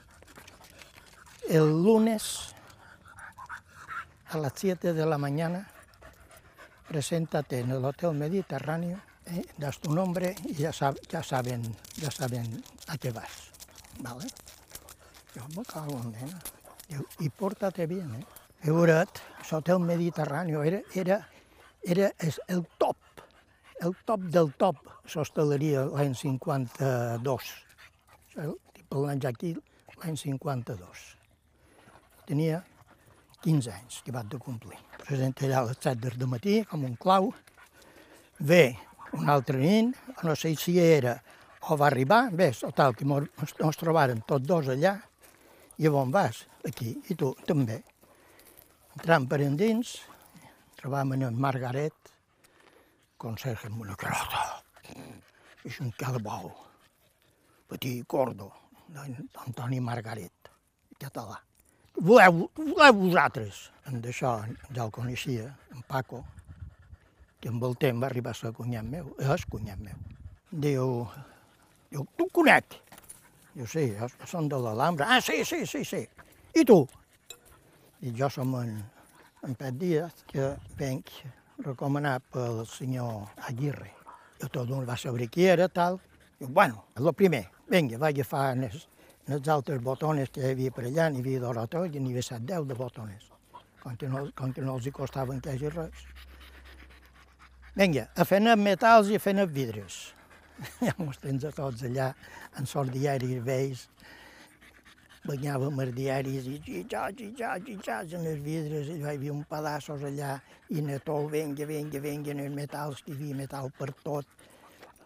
el 1.48 1.82
lunes 1.82 2.54
a 4.28 4.38
las 4.38 4.52
7 4.54 4.92
de 4.92 5.06
la 5.06 5.16
mañana 5.16 5.68
preséntate 6.87 7.61
en 7.61 7.70
el 7.70 7.84
Hotel 7.84 8.12
Mediterráneo, 8.12 8.98
eh, 9.26 9.44
das 9.58 9.78
tu 9.78 9.94
nombre 9.94 10.34
y 10.44 10.54
ya, 10.54 10.72
sab, 10.72 10.96
ya, 11.08 11.22
saben, 11.22 11.62
ya 11.96 12.11
saben 12.11 12.64
a 12.87 12.96
qué 12.96 13.11
vas. 13.11 13.52
¿Vale? 14.00 14.26
Jo 15.34 15.46
me 15.56 15.64
cago 15.64 16.00
en 16.00 16.12
nena. 16.12 16.40
Diu, 16.88 17.04
i 17.20 17.28
porta-te 17.28 17.87
bien, 17.87 18.14
eh? 18.14 18.24
El 18.62 19.78
Mediterrani, 19.80 20.52
era, 20.52 20.82
era, 20.94 21.28
era 21.82 22.12
el 22.48 22.66
top, 22.78 22.96
el 23.80 23.94
top 24.04 24.20
del 24.20 24.52
top, 24.54 24.77
l'hostaleria 25.14 25.85
l'any 25.85 26.14
52. 26.14 27.52
Parlant 28.88 29.23
ja 29.23 29.29
aquí, 29.29 29.54
l'any 30.00 30.16
52. 30.16 31.17
Tenia 32.29 32.60
15 33.40 33.72
anys 33.72 34.02
que 34.04 34.12
vaig 34.12 34.29
de 34.29 34.38
complir. 34.42 34.76
Presenta 35.00 35.46
allà 35.46 35.62
a 35.62 35.68
les 35.70 35.79
7 35.81 36.10
del 36.12 36.29
matí, 36.29 36.58
com 36.68 36.85
un 36.85 36.98
clau. 37.00 37.31
Ve 38.44 38.76
un 39.16 39.31
altre 39.33 39.56
nen, 39.62 39.94
no 40.22 40.35
sé 40.37 40.52
si 40.60 40.76
era 40.83 41.16
o 41.68 41.76
va 41.76 41.87
arribar, 41.88 42.29
bé, 42.33 42.50
total, 42.56 42.94
que 42.96 43.04
ens 43.08 43.81
trobaren 43.81 44.20
tots 44.29 44.46
dos 44.46 44.68
allà, 44.72 44.94
i 45.79 45.88
on 45.88 46.12
vas? 46.12 46.44
Aquí. 46.68 46.94
I 47.08 47.16
tu 47.16 47.33
també. 47.48 47.81
Entrant 48.98 49.29
per 49.31 49.40
endins, 49.44 49.96
trobàvem 50.81 51.26
en 51.29 51.40
Margaret, 51.40 52.12
conserge 53.16 53.72
amb 53.72 53.85
una 53.87 53.96
carota. 53.96 54.44
És 55.64 55.81
un 55.81 55.92
calbau, 55.96 56.52
petit, 57.68 58.04
gordo, 58.08 58.52
d'Antoni 58.92 59.81
Margaret, 59.81 60.52
català. 60.98 61.48
Voleu, 61.99 62.44
voleu 62.55 62.92
vosaltres? 62.94 63.57
En 63.90 63.99
d'això 63.99 64.37
ja 64.71 64.85
el 64.85 64.90
coneixia, 64.94 65.49
en 65.75 65.81
Paco, 65.90 66.21
que 67.42 67.51
amb 67.51 67.65
el 67.67 67.73
temps 67.83 67.99
va 67.99 68.07
arribar 68.07 68.31
a 68.31 68.38
ser 68.38 68.53
cunyat 68.55 68.87
meu, 68.87 69.09
és 69.19 69.46
cunyat 69.51 69.81
meu. 69.83 69.96
Diu, 70.65 70.92
diu, 71.90 72.05
tu 72.15 72.29
conec? 72.37 72.77
Jo 73.57 73.67
sí, 73.67 73.88
jo, 73.99 74.07
som 74.31 74.46
de 74.46 74.61
l'Alhambra. 74.63 75.09
Ah, 75.11 75.19
sí, 75.21 75.40
sí, 75.44 75.65
sí, 75.67 75.83
sí. 75.85 76.05
I 76.55 76.63
tu? 76.69 76.77
I 78.07 78.13
jo 78.21 78.29
som 78.31 78.55
en, 78.61 78.77
en 79.49 79.57
Pet 79.59 79.81
Díaz, 79.81 80.23
que 80.31 80.53
venc 80.79 81.11
recomanat 81.67 82.23
pel 82.31 82.63
senyor 82.71 83.27
Aguirre. 83.51 83.90
Jo 84.38 84.53
tot 84.55 84.71
un 84.71 84.87
va 84.87 84.94
saber 84.94 85.27
qui 85.27 85.51
era, 85.51 85.67
tal. 85.67 85.99
I, 86.38 86.46
bueno, 86.46 86.85
el 86.94 87.11
primer, 87.11 87.49
vinga, 87.67 87.99
va 87.99 88.13
agafar 88.15 88.53
els, 88.55 88.87
els 89.37 89.48
altres 89.52 89.83
botones 89.85 90.31
que 90.33 90.42
hi 90.42 90.52
havia 90.52 90.74
per 90.74 90.87
allà, 90.88 91.08
n'hi 91.12 91.24
havia 91.24 91.42
d'orators 91.44 91.94
i 91.94 92.00
n'hi 92.00 92.14
havia 92.14 92.26
set, 92.31 92.44
deu 92.48 92.64
de 92.68 92.76
botones, 92.79 93.29
com 93.83 93.96
que 93.96 94.08
no, 94.08 94.26
com 94.37 94.52
que 94.56 94.64
no 94.64 94.76
els 94.79 94.88
hi 94.88 94.94
costaven 94.94 95.42
quasi 95.44 95.72
res. 95.74 96.06
Vinga, 97.79 98.08
a 98.16 98.24
fer 98.26 98.40
metals 98.56 99.10
i 99.12 99.18
a 99.18 99.22
fer 99.22 99.37
vidres. 99.46 99.98
Ja 100.83 100.94
mos 100.98 101.20
tens 101.22 101.44
a 101.46 101.52
tots 101.54 101.85
allà, 101.87 102.08
en 102.58 102.66
sort 102.66 102.90
diaris 102.90 103.44
vells, 103.46 103.85
banyàvem 105.29 105.81
els 105.85 105.94
diaris 105.94 106.48
i 106.48 106.56
xitxats, 106.64 107.20
xitxats, 107.20 107.64
xitxats 107.68 108.16
en 108.18 108.26
els 108.26 108.42
vidres, 108.42 108.88
i 108.88 108.98
hi 108.98 109.06
havia 109.12 109.35
un 109.35 109.44
pedaços 109.50 110.02
allà, 110.08 110.38
i 110.74 110.83
netol, 110.83 111.29
venga, 111.31 111.66
venga, 111.68 112.00
venga, 112.00 112.33
en 112.35 112.42
els 112.46 112.56
metals, 112.56 113.04
que 113.04 113.12
hi 113.12 113.18
havia 113.18 113.38
metal 113.44 113.70
per 113.79 113.92
tot, 114.02 114.37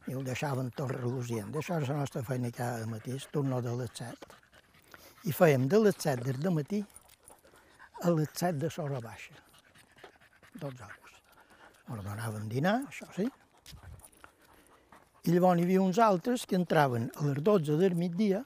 i 0.09 0.16
el 0.16 0.24
deixaven 0.26 0.70
tot 0.76 0.90
relucient. 0.94 1.53
Això 1.57 1.78
és 1.80 1.90
la 1.90 1.98
nostra 2.00 2.22
feina 2.26 2.50
cada 2.55 2.86
matí, 2.90 3.12
el 3.14 3.28
turno 3.34 3.61
de 3.62 3.74
les 3.78 3.92
set. 3.98 4.26
I 5.24 5.34
fèiem 5.36 5.68
de 5.70 5.78
les 5.84 5.98
set 5.98 6.24
del 6.26 6.50
matí 6.55 6.82
a 8.03 8.11
les 8.11 8.32
set 8.34 8.59
de 8.59 8.70
l'hora 8.76 9.00
baixa, 9.00 9.36
12 10.59 10.82
hores. 10.82 10.98
Ens 11.92 12.48
dinar, 12.50 12.80
això 12.88 13.07
sí, 13.14 13.28
i 15.22 15.30
llavors 15.30 15.61
hi 15.61 15.66
havia 15.68 15.82
uns 15.82 15.98
altres 16.03 16.42
que 16.50 16.57
entraven 16.59 17.05
a 17.14 17.28
les 17.28 17.36
12 17.46 17.76
del 17.78 17.92
migdia 17.94 18.40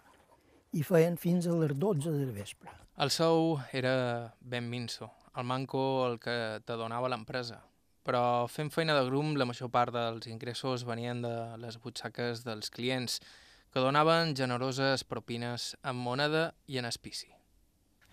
i 0.76 0.82
feien 0.84 1.14
fins 1.16 1.46
a 1.48 1.54
les 1.56 1.72
12 1.72 2.12
del 2.12 2.34
vespre. 2.36 2.68
El 3.00 3.08
sou 3.14 3.54
era 3.72 4.34
ben 4.40 4.68
minso, 4.68 5.08
el 5.36 5.46
manco 5.48 5.80
el 6.04 6.18
que 6.20 6.36
te 6.68 6.76
donava 6.76 7.08
l'empresa. 7.08 7.62
Però 8.06 8.46
fent 8.46 8.70
feina 8.70 8.94
de 8.94 9.06
grum, 9.08 9.34
la 9.34 9.48
major 9.48 9.70
part 9.74 9.90
dels 9.94 10.28
ingressos 10.30 10.84
venien 10.86 11.24
de 11.24 11.34
les 11.58 11.78
butxaques 11.82 12.44
dels 12.46 12.70
clients, 12.70 13.18
que 13.72 13.82
donaven 13.82 14.36
generoses 14.38 15.02
propines 15.04 15.72
en 15.82 15.98
moneda 15.98 16.52
i 16.70 16.78
en 16.78 16.86
espici. 16.86 17.26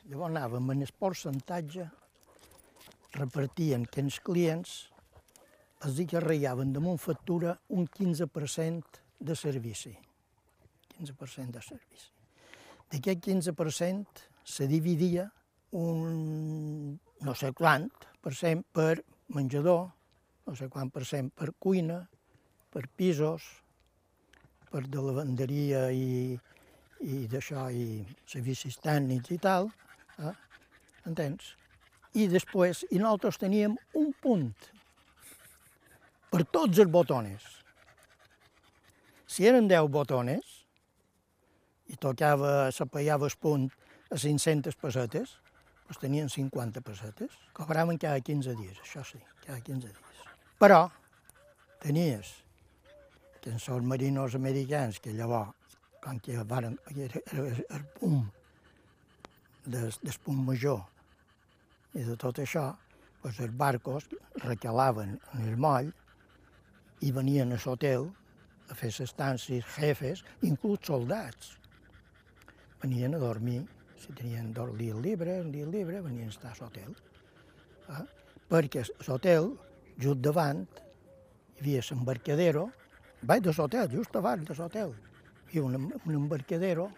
Llavors 0.10 0.34
anàvem 0.34 0.74
en 0.74 0.82
el 0.84 0.96
percentatge, 1.00 1.86
repartien 3.14 3.86
que 3.86 4.02
els 4.02 4.18
clients 4.26 4.74
els 5.86 6.00
hi 6.00 6.08
carregaven 6.10 6.74
damunt 6.74 7.00
factura 7.00 7.54
un 7.78 7.86
15% 7.88 9.00
de 9.20 9.36
servici. 9.36 9.94
15% 10.98 11.56
de 11.56 11.64
servici. 11.64 12.12
D'aquest 12.92 13.24
15% 13.28 14.28
se 14.44 14.68
dividia 14.68 15.30
un 15.80 16.94
no 17.24 17.34
sé 17.40 17.52
quant 17.58 17.88
per 18.24 18.34
cent 18.38 18.62
per 18.76 19.02
menjador, 19.34 19.88
no 20.48 20.56
sé 20.60 20.68
quant 20.72 20.92
per 20.92 21.06
cent 21.08 21.30
per 21.36 21.54
cuina, 21.60 22.02
per 22.74 22.88
pisos, 22.98 23.46
per 24.72 24.84
de 24.90 25.02
lavanderia 25.06 25.86
i, 25.94 26.34
i 27.06 27.26
d'això, 27.30 27.68
i 27.70 28.02
servicis 28.30 28.80
tècnics 28.84 29.32
i 29.36 29.40
tal, 29.42 29.70
eh? 30.20 30.34
entens? 31.10 31.54
I 32.14 32.28
després, 32.30 32.84
i 32.92 33.02
nosaltres 33.02 33.40
teníem 33.42 33.78
un 33.98 34.12
punt 34.22 34.50
per 36.34 36.44
tots 36.50 36.82
els 36.82 36.90
botones. 36.90 37.46
Si 39.30 39.46
eren 39.50 39.70
10 39.70 39.90
botones, 39.94 40.60
i 41.90 41.98
tocava, 42.02 42.72
s'apaiava 42.74 43.30
el 43.30 43.38
punt 43.42 43.70
a 44.14 44.18
500 44.18 44.78
pessetes, 44.82 45.38
doncs 45.94 46.02
tenien 46.02 46.30
50 46.30 46.82
pessetes. 46.82 47.32
Cobraven 47.54 47.98
cada 47.98 48.20
15 48.20 48.56
dies, 48.58 48.78
això 48.82 49.04
sí, 49.06 49.20
cada 49.46 49.60
15 49.62 49.88
dies. 49.88 50.24
Però 50.60 50.90
tenies 51.80 52.32
que 53.42 53.52
en 53.52 53.60
els 53.60 53.86
marinos 53.86 54.36
americans, 54.36 55.00
que 55.00 55.14
llavors, 55.14 55.54
quan 56.02 56.20
que 56.20 56.38
varen, 56.44 56.80
era, 56.96 57.22
era 57.30 57.78
el 57.78 57.86
punt 58.00 58.26
del, 59.66 59.94
del 60.02 60.18
punt 60.24 60.42
major 60.48 60.82
i 61.94 62.04
de 62.04 62.18
tot 62.18 62.40
això, 62.40 62.72
doncs 63.22 63.40
els 63.40 63.56
barcos 63.56 64.10
recalaven 64.44 65.20
en 65.34 65.46
el 65.48 65.58
moll 65.58 65.92
i 67.02 67.12
venien 67.12 67.54
a 67.54 67.60
l'hotel 67.66 68.10
a 68.70 68.76
fer 68.76 68.90
les 68.90 69.02
estàncies, 69.06 69.68
jefes, 69.78 70.24
inclús 70.42 70.82
soldats 70.88 71.58
venien 72.82 73.16
a 73.16 73.20
dormir, 73.20 73.62
si 74.04 74.14
tenien 74.18 74.52
el 74.52 74.78
dia 74.78 74.96
llibre, 75.00 75.38
el 75.40 75.52
dia 75.52 75.66
llibre, 75.66 76.02
venien 76.02 76.28
a 76.28 76.34
estar 76.34 76.52
a 76.52 76.58
l'hotel. 76.60 76.96
Eh? 77.90 78.04
Perquè 78.52 78.84
l'hotel, 79.08 79.54
just 79.98 80.20
davant, 80.26 80.66
hi 81.56 81.64
havia 81.64 81.84
l'embarcadero, 81.90 82.68
vaig 83.24 83.44
de 83.48 83.56
l'hotel, 83.56 83.90
just 83.94 84.14
davant 84.14 84.44
de 84.44 84.58
l'hotel. 84.60 84.94
Hi 85.52 85.60
havia 85.60 85.66
un, 85.70 85.92
un 85.94 86.16
embarcadero 86.18 86.90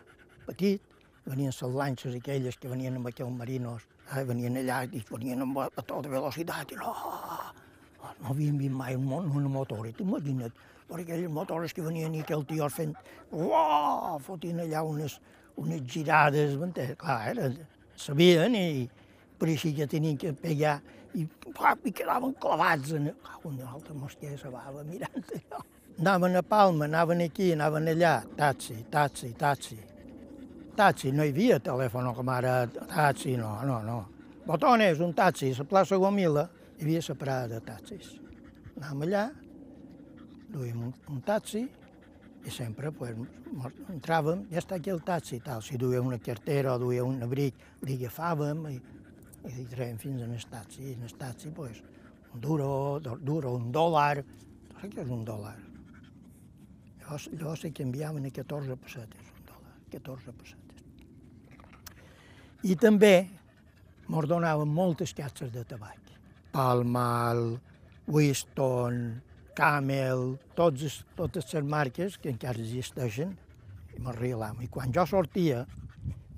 petit, 0.48 0.82
venien 1.26 1.54
les 1.54 1.76
lanxes 1.82 2.16
aquelles 2.16 2.58
que 2.58 2.70
venien 2.70 2.98
amb 2.98 3.10
aquells 3.12 3.34
marinos, 3.34 3.86
eh? 4.14 4.24
venien 4.24 4.58
allà 4.62 4.84
i 4.90 5.04
venien 5.10 5.46
amb, 5.46 5.62
a 5.66 5.86
tota 5.86 6.10
velocitat, 6.10 6.74
i 6.74 6.82
no, 6.82 6.94
no 8.22 8.34
havien 8.34 8.58
vist 8.62 8.74
mai 8.74 8.98
un, 8.98 9.12
una 9.12 9.50
motor, 9.50 9.90
imagina't, 9.90 10.54
per 10.86 11.00
aquelles 11.02 11.32
motores 11.34 11.74
que 11.74 11.82
venien 11.82 12.14
i 12.14 12.22
aquell 12.22 12.46
tio 12.46 12.70
fent, 12.70 12.94
uah, 13.34 14.18
fotien 14.22 14.62
allà 14.62 14.84
unes, 14.86 15.18
unes 15.62 15.82
girades, 15.88 16.56
m'entens? 16.60 16.98
Clar, 17.00 17.22
era, 17.32 17.50
sabien 17.96 18.56
i 18.56 18.66
per 19.40 19.50
així 19.52 19.74
que 19.76 19.88
tenien 19.92 20.18
que 20.20 20.34
pegar 20.34 20.80
i, 21.16 21.24
i 21.24 21.92
quedaven 21.96 22.36
clavats 22.42 22.96
en... 22.98 23.14
Una 23.46 23.68
altra 23.70 23.94
mosquera 23.94 24.38
se 24.40 24.50
va 24.50 24.64
mirant 24.88 25.28
allò. 25.38 25.60
Anaven 26.00 26.36
a 26.36 26.42
Palma, 26.42 26.86
anaven 26.86 27.22
aquí, 27.22 27.52
anaven 27.54 27.88
allà, 27.88 28.24
taxi, 28.36 28.86
taxi, 28.90 29.30
taxi. 29.38 29.78
Taxi, 30.76 31.12
no 31.12 31.24
hi 31.24 31.30
havia 31.30 31.60
telèfon 31.64 32.10
com 32.18 32.32
ara, 32.34 32.56
taxi, 32.90 33.38
no, 33.38 33.54
no, 33.64 33.78
no. 33.86 34.00
Botones, 34.48 35.00
un 35.00 35.14
taxi, 35.14 35.54
a 35.54 35.62
la 35.62 35.68
plaça 35.70 35.96
Gomila 35.96 36.50
hi 36.80 36.84
havia 36.84 37.04
la 37.08 37.16
parada 37.16 37.48
de 37.54 37.62
taxis. 37.70 38.10
Anàvem 38.76 39.06
allà, 39.06 39.24
duíem 40.52 40.82
un, 40.90 40.92
un 41.14 41.22
taxi, 41.22 41.64
i 42.46 42.52
sempre 42.54 42.92
pues, 42.94 43.18
entràvem, 43.90 44.46
ja 44.52 44.62
està 44.62 44.78
aquí 44.78 44.92
el 44.94 45.02
taxi, 45.06 45.40
tal. 45.42 45.64
si 45.66 45.80
duia 45.82 46.02
una 46.02 46.20
cartera 46.22 46.76
o 46.76 46.80
duia 46.80 47.04
un 47.04 47.24
abric, 47.26 47.58
li 47.86 47.98
agafàvem 47.98 48.66
i, 48.70 48.76
i 49.50 49.66
traiem 49.72 49.98
fins 50.02 50.22
en 50.26 50.34
el 50.36 50.46
taxi. 50.52 50.84
I 50.92 50.94
en 50.94 51.08
el 51.08 51.16
taxi, 51.18 51.50
pues, 51.56 51.82
un 52.34 52.42
duro, 52.42 53.00
duro, 53.02 53.56
un 53.56 53.72
dòlar, 53.74 54.22
no 54.74 54.82
sé 54.82 54.92
què 54.94 55.02
és 55.06 55.14
un 55.16 55.26
dòlar. 55.26 55.56
Llavors, 57.00 57.30
llavors 57.34 57.66
se 57.66 57.74
canviaven 57.74 58.26
a 58.30 58.34
14 58.34 58.78
pessetes, 58.86 59.34
un 59.40 59.50
dòlar, 59.50 59.76
14 59.94 60.38
pessetes. 60.42 60.62
I 62.66 62.78
també 62.82 63.16
mos 64.10 64.26
donaven 64.30 64.70
moltes 64.70 65.14
catxes 65.18 65.52
de 65.54 65.64
tabac. 65.66 66.02
Palmal, 66.54 67.56
Winston, 68.08 69.22
Camel, 69.56 70.36
tots, 70.58 71.02
totes 71.16 71.54
les 71.54 71.66
marques 71.66 72.18
que 72.22 72.32
encara 72.34 72.60
existeixen, 72.62 73.34
i 73.96 74.04
m'arreglàvem. 74.04 74.66
I 74.66 74.72
quan 74.72 74.94
jo 74.96 75.06
sortia, 75.08 75.64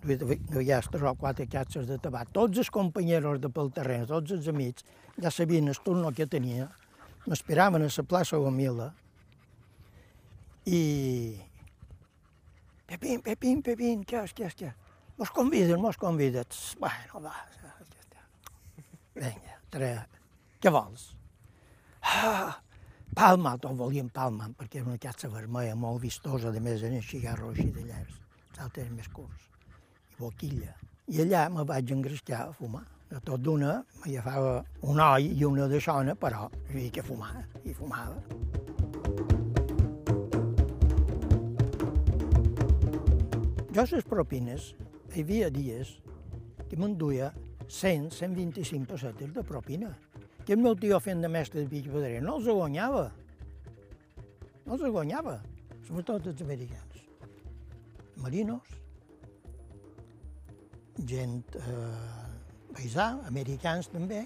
no 0.07 0.61
hi 0.61 0.71
ha 0.71 0.81
tres 0.85 1.05
o 1.09 1.13
quatre 1.19 1.47
catxes 1.49 1.87
de 1.89 1.97
tabac, 2.01 2.31
tots 2.35 2.61
els 2.61 2.69
companyeros 2.73 3.41
de 3.43 3.49
pel 3.53 3.71
terreny, 3.75 4.05
tots 4.09 4.35
els 4.37 4.47
amics, 4.51 4.85
ja 5.17 5.33
sabien 5.33 5.67
el 5.67 5.79
turno 5.83 6.13
que 6.15 6.29
tenia, 6.29 6.69
m'esperaven 7.27 7.83
a 7.83 7.91
la 7.91 8.07
plaça 8.07 8.39
Gomila 8.39 8.91
i... 10.65 10.81
Pepín, 12.87 13.19
Pepín, 13.19 13.61
Pepín, 13.61 14.03
què 14.07 14.21
és, 14.23 14.31
què 14.31 14.45
és, 14.47 14.55
què 14.55 14.69
és? 14.69 14.83
Mos 15.17 15.31
conviden, 15.33 15.81
mos 15.81 15.97
conviden. 15.97 16.45
Bueno, 16.79 17.19
va, 17.25 17.33
vinga, 19.17 19.57
tre... 19.73 19.89
què 20.61 20.71
vols? 20.71 21.09
Ah, 22.05 22.53
Palma, 23.17 23.55
tot 23.57 23.73
volien 23.73 24.11
Palma, 24.13 24.45
perquè 24.53 24.77
era 24.77 24.91
una 24.91 24.99
casa 25.01 25.25
vermella 25.33 25.73
molt 25.73 26.03
vistosa, 26.03 26.51
de 26.53 26.59
més 26.61 26.83
en 26.85 26.99
el 26.99 27.01
cigarro 27.01 27.47
així 27.49 27.71
de 27.73 27.81
llargs, 27.87 28.19
els 28.51 28.59
altres 28.61 28.91
més 28.93 29.07
curts, 29.09 29.47
i 30.11 30.19
boquilla. 30.19 30.75
I 31.09 31.23
allà 31.23 31.47
me 31.49 31.65
vaig 31.65 31.89
engrescar 31.95 32.43
a 32.43 32.53
fumar. 32.53 32.83
De 33.09 33.17
tot 33.25 33.41
d'una 33.41 33.79
m'agafava 34.03 34.51
un 34.91 35.01
oi 35.01 35.31
i 35.33 35.47
una 35.49 35.65
de 35.71 35.79
sona, 35.81 36.13
però 36.13 36.43
havia 36.69 36.93
que 36.93 37.01
fumar, 37.09 37.41
i 37.65 37.73
fumava. 37.73 38.21
Jo 43.73 43.87
les 43.95 44.05
propines, 44.13 44.75
hi 45.15 45.25
havia 45.25 45.49
dies 45.49 45.97
que 46.69 46.77
m'enduia 46.77 47.33
100, 47.65 48.11
125 48.13 48.93
pessetes 48.93 49.33
de 49.33 49.41
propina 49.55 49.95
que 50.47 50.55
el 50.55 50.61
meu 50.63 50.77
tio 50.79 50.95
fent 51.03 51.19
de 51.19 51.27
mestre 51.27 51.59
de 51.59 51.67
pic 51.67 51.89
pedrer 51.91 52.21
no 52.23 52.37
els 52.37 52.45
guanyava. 52.47 53.09
No 54.63 54.77
els 54.77 54.85
guanyava, 54.95 55.41
sobretot 55.83 56.29
els 56.31 56.43
americans. 56.45 57.01
marinos, 58.17 58.69
gent 61.11 61.43
eh, 61.59 62.23
paisà, 62.71 63.09
americans 63.27 63.91
també, 63.91 64.23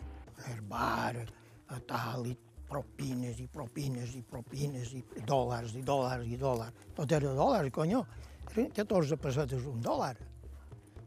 el 0.53 0.61
bar, 0.69 1.25
a 1.73 1.81
tal, 1.89 2.29
i 2.29 2.37
propines 2.69 3.41
i 3.41 3.49
propines 3.51 4.13
i 4.15 4.21
propines 4.23 4.93
i 4.95 5.03
dòlars 5.27 5.75
i 5.75 5.83
dòlars 5.83 6.29
i 6.29 6.37
dòlars. 6.39 6.87
Tot 6.95 7.17
era 7.17 7.33
dòlars, 7.35 7.73
conyo. 7.73 8.05
Eren 8.53 8.71
14 8.77 9.17
pessetes 9.17 9.67
un 9.67 9.81
dòlar. 9.81 10.15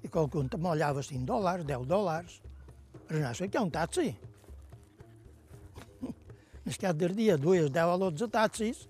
I 0.02 0.10
qualcun 0.12 0.50
te 0.50 0.58
mollava 0.60 1.02
5 1.06 1.24
dòlars, 1.24 1.64
10 1.64 1.88
dòlars, 1.88 2.38
per 3.06 3.20
anar 3.22 3.30
a 3.30 3.38
cercar 3.38 3.62
un 3.64 3.72
taxi. 3.72 4.10
Al 6.64 6.76
cap 6.80 6.96
del 6.96 7.14
dia 7.16 7.36
dues 7.36 7.70
10 7.72 7.90
o 7.92 7.98
12 8.10 8.28
taxis, 8.32 8.86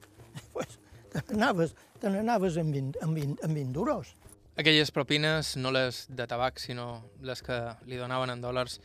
pues, 0.53 0.79
te 1.11 1.23
n'anaves, 1.31 1.75
te 1.99 2.07
amb, 2.07 2.75
20, 2.75 3.01
amb, 3.03 3.17
20, 3.19 3.43
amb 3.43 3.55
20 3.55 3.73
duros. 3.73 4.15
Aquelles 4.57 4.93
propines, 4.95 5.57
no 5.57 5.73
les 5.75 6.05
de 6.09 6.27
tabac, 6.31 6.61
sinó 6.63 7.11
les 7.21 7.43
que 7.43 7.59
li 7.91 7.99
donaven 7.99 8.31
en 8.31 8.45
dòlars, 8.45 8.79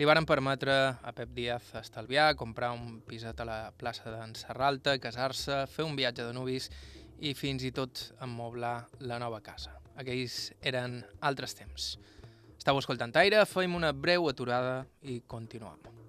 li 0.00 0.08
varen 0.08 0.24
permetre 0.24 0.72
a 0.96 1.12
Pep 1.12 1.34
Díaz 1.36 1.74
estalviar, 1.82 2.32
comprar 2.40 2.72
un 2.72 3.02
piset 3.04 3.42
a 3.44 3.44
la 3.44 3.58
plaça 3.76 4.08
d'en 4.08 4.32
Serralta, 4.32 4.96
casar-se, 4.96 5.66
fer 5.68 5.84
un 5.84 5.98
viatge 6.00 6.24
de 6.24 6.32
nuvis 6.32 6.70
i 7.20 7.34
fins 7.36 7.68
i 7.68 7.74
tot 7.76 8.06
emmoblar 8.24 8.86
la 9.04 9.20
nova 9.20 9.44
casa. 9.44 9.76
Aquells 10.00 10.54
eren 10.64 11.02
altres 11.20 11.52
temps. 11.58 11.92
Estau 12.56 12.80
escoltant 12.80 13.12
Aire, 13.20 13.44
fem 13.44 13.76
una 13.76 13.92
breu 13.92 14.32
aturada 14.32 14.86
i 15.04 15.20
continuem. 15.28 15.99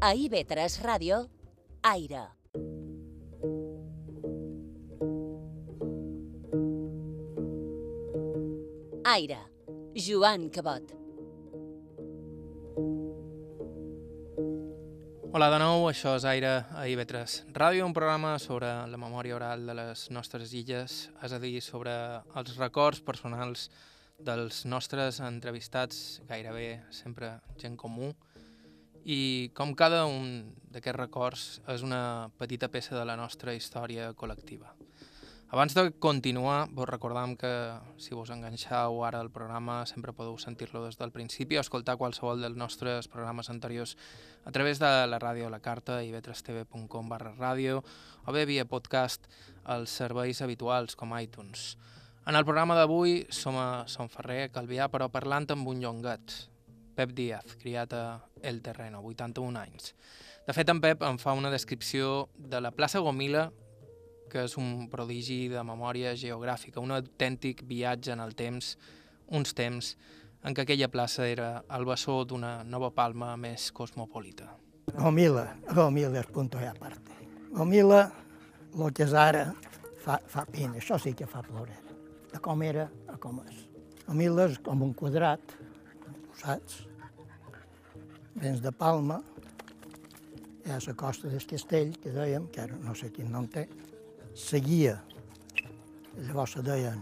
A 0.00 0.12
IB3 0.14 0.78
Ràdio, 0.86 1.16
Aire. 1.82 2.20
Aire, 9.02 9.38
Joan 9.98 10.50
Cabot. 10.54 10.94
Hola 15.34 15.50
de 15.50 15.58
nou, 15.58 15.88
això 15.90 16.14
és 16.14 16.28
Aire 16.30 16.54
a 16.70 16.86
IB3 16.86 17.50
Ràdio, 17.50 17.82
un 17.82 17.92
programa 17.92 18.36
sobre 18.38 18.70
la 18.86 19.02
memòria 19.02 19.34
oral 19.34 19.66
de 19.66 19.74
les 19.80 20.08
nostres 20.14 20.54
illes, 20.54 21.08
és 21.26 21.34
a 21.34 21.42
dir, 21.42 21.56
sobre 21.58 21.90
els 22.38 22.54
records 22.54 23.02
personals 23.02 23.66
dels 24.22 24.62
nostres 24.62 25.18
entrevistats, 25.18 26.20
gairebé 26.30 26.84
sempre 26.94 27.40
gent 27.58 27.74
comú, 27.74 28.14
i 29.04 29.50
com 29.54 29.74
cada 29.74 30.04
un 30.06 30.54
d'aquests 30.72 30.98
records 30.98 31.46
és 31.68 31.84
una 31.86 32.30
petita 32.38 32.68
peça 32.68 32.96
de 32.96 33.04
la 33.04 33.16
nostra 33.16 33.54
història 33.54 34.12
col·lectiva. 34.14 34.74
Abans 35.50 35.72
de 35.72 35.92
continuar, 35.96 36.68
vos 36.76 36.86
recordam 36.88 37.32
que 37.34 37.48
si 37.96 38.12
vos 38.12 38.28
enganxau 38.28 39.00
ara 39.06 39.22
al 39.22 39.30
programa 39.32 39.86
sempre 39.88 40.12
podeu 40.12 40.36
sentir-lo 40.36 40.82
des 40.84 40.98
del 41.00 41.08
principi 41.08 41.56
o 41.56 41.62
escoltar 41.64 41.96
qualsevol 41.96 42.42
dels 42.44 42.58
nostres 42.60 43.08
programes 43.08 43.48
anteriors 43.48 43.96
a 44.44 44.52
través 44.52 44.76
de 44.76 44.90
la 45.08 45.16
ràdio 45.16 45.48
la 45.48 45.62
carta 45.64 46.02
ib3tv.com 46.04 47.08
barra 47.08 47.32
ràdio 47.32 47.80
o 48.26 48.32
bé 48.36 48.44
via 48.44 48.68
podcast 48.68 49.24
als 49.64 49.88
serveis 49.88 50.42
habituals 50.44 50.94
com 50.94 51.16
iTunes. 51.16 51.78
En 52.28 52.36
el 52.36 52.44
programa 52.44 52.76
d'avui 52.76 53.24
som 53.32 53.56
a 53.56 53.88
Son 53.88 54.12
Ferrer, 54.12 54.50
a 54.50 54.52
Calvià, 54.52 54.92
però 54.92 55.08
parlant 55.08 55.48
amb 55.54 55.72
un 55.72 55.80
llongat, 55.80 56.34
Pep 56.98 57.14
Díaz, 57.14 57.54
criat 57.62 57.92
a 57.94 58.02
El 58.42 58.58
Terreno, 58.60 59.04
81 59.06 59.60
anys. 59.60 59.92
De 60.48 60.54
fet, 60.56 60.66
en 60.72 60.80
Pep 60.82 61.04
em 61.06 61.18
fa 61.22 61.36
una 61.38 61.52
descripció 61.52 62.26
de 62.34 62.58
la 62.58 62.72
plaça 62.74 62.98
Gomila 63.04 63.48
que 64.28 64.42
és 64.44 64.56
un 64.60 64.88
prodigi 64.92 65.46
de 65.48 65.62
memòria 65.64 66.14
geogràfica, 66.18 66.82
un 66.82 66.92
autèntic 66.96 67.62
viatge 67.68 68.12
en 68.12 68.22
el 68.24 68.34
temps, 68.38 68.74
uns 69.30 69.54
temps 69.56 69.94
en 70.42 70.54
què 70.54 70.64
aquella 70.64 70.90
plaça 70.92 71.26
era 71.26 71.62
el 71.74 71.86
bessó 71.88 72.20
d'una 72.28 72.62
nova 72.64 72.90
palma 72.94 73.34
més 73.40 73.70
cosmopolita. 73.74 74.50
Gomila, 74.94 75.46
Gomila 75.70 76.18
és 76.22 76.32
punto 76.34 76.60
i 76.62 76.66
aparte. 76.68 77.14
Gomila, 77.54 78.02
el 78.74 78.92
que 78.96 79.06
és 79.06 79.14
ara, 79.14 79.46
fa, 80.04 80.18
fa 80.26 80.44
pena, 80.50 80.76
això 80.82 80.98
sí 81.00 81.14
que 81.14 81.30
fa 81.30 81.44
plorar. 81.46 81.78
De 82.32 82.42
com 82.44 82.62
era 82.66 82.90
a 83.08 83.16
com 83.22 83.40
és. 83.46 83.64
Gomila 84.06 84.50
és 84.50 84.60
com 84.64 84.84
un 84.84 84.94
quadrat, 84.96 85.56
saps? 86.42 86.87
Vens 88.38 88.60
de 88.62 88.70
Palma, 88.70 89.22
ha 90.70 90.78
la 90.86 90.94
costa 90.94 91.28
del 91.28 91.44
castell, 91.46 91.96
que 91.98 92.12
dèiem, 92.14 92.44
que 92.52 92.60
ara 92.62 92.76
no 92.78 92.92
sé 92.94 93.08
quin 93.10 93.32
nom 93.32 93.46
té, 93.50 93.64
seguia, 94.38 94.98
llavors 96.20 96.52
se 96.54 96.62
deien, 96.62 97.00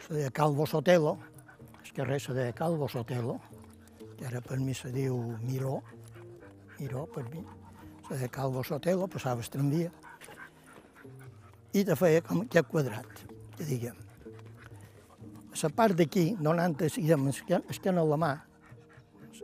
se 0.00 0.14
deia 0.14 0.30
Calvo 0.30 0.64
Sotelo, 0.66 1.18
el 1.82 1.90
carrer 1.92 2.20
se 2.24 2.32
deia 2.32 2.54
Calvo 2.56 2.88
Sotelo, 2.88 3.34
que 4.16 4.24
ara 4.30 4.40
per 4.40 4.56
mi 4.60 4.72
se 4.72 4.92
diu 4.94 5.18
Miró, 5.42 5.82
Miró 6.78 7.04
per 7.12 7.26
mi, 7.28 7.42
se 8.06 8.14
deia 8.14 8.30
Calvo 8.32 8.62
Sotelo, 8.64 9.10
passava 9.12 9.44
el 9.44 9.50
tramvia, 9.52 9.90
i 11.72 11.84
te 11.84 11.98
feia 12.00 12.22
com 12.24 12.46
aquest 12.46 12.70
quadrat, 12.70 13.26
que 13.58 13.68
diguem. 13.68 14.00
A 15.52 15.60
la 15.66 15.70
part 15.76 16.00
d'aquí, 16.00 16.30
donant 16.40 16.78
diguem, 16.80 17.28
esquena 17.68 18.00
a 18.00 18.08
la 18.08 18.20
mà, 18.24 18.32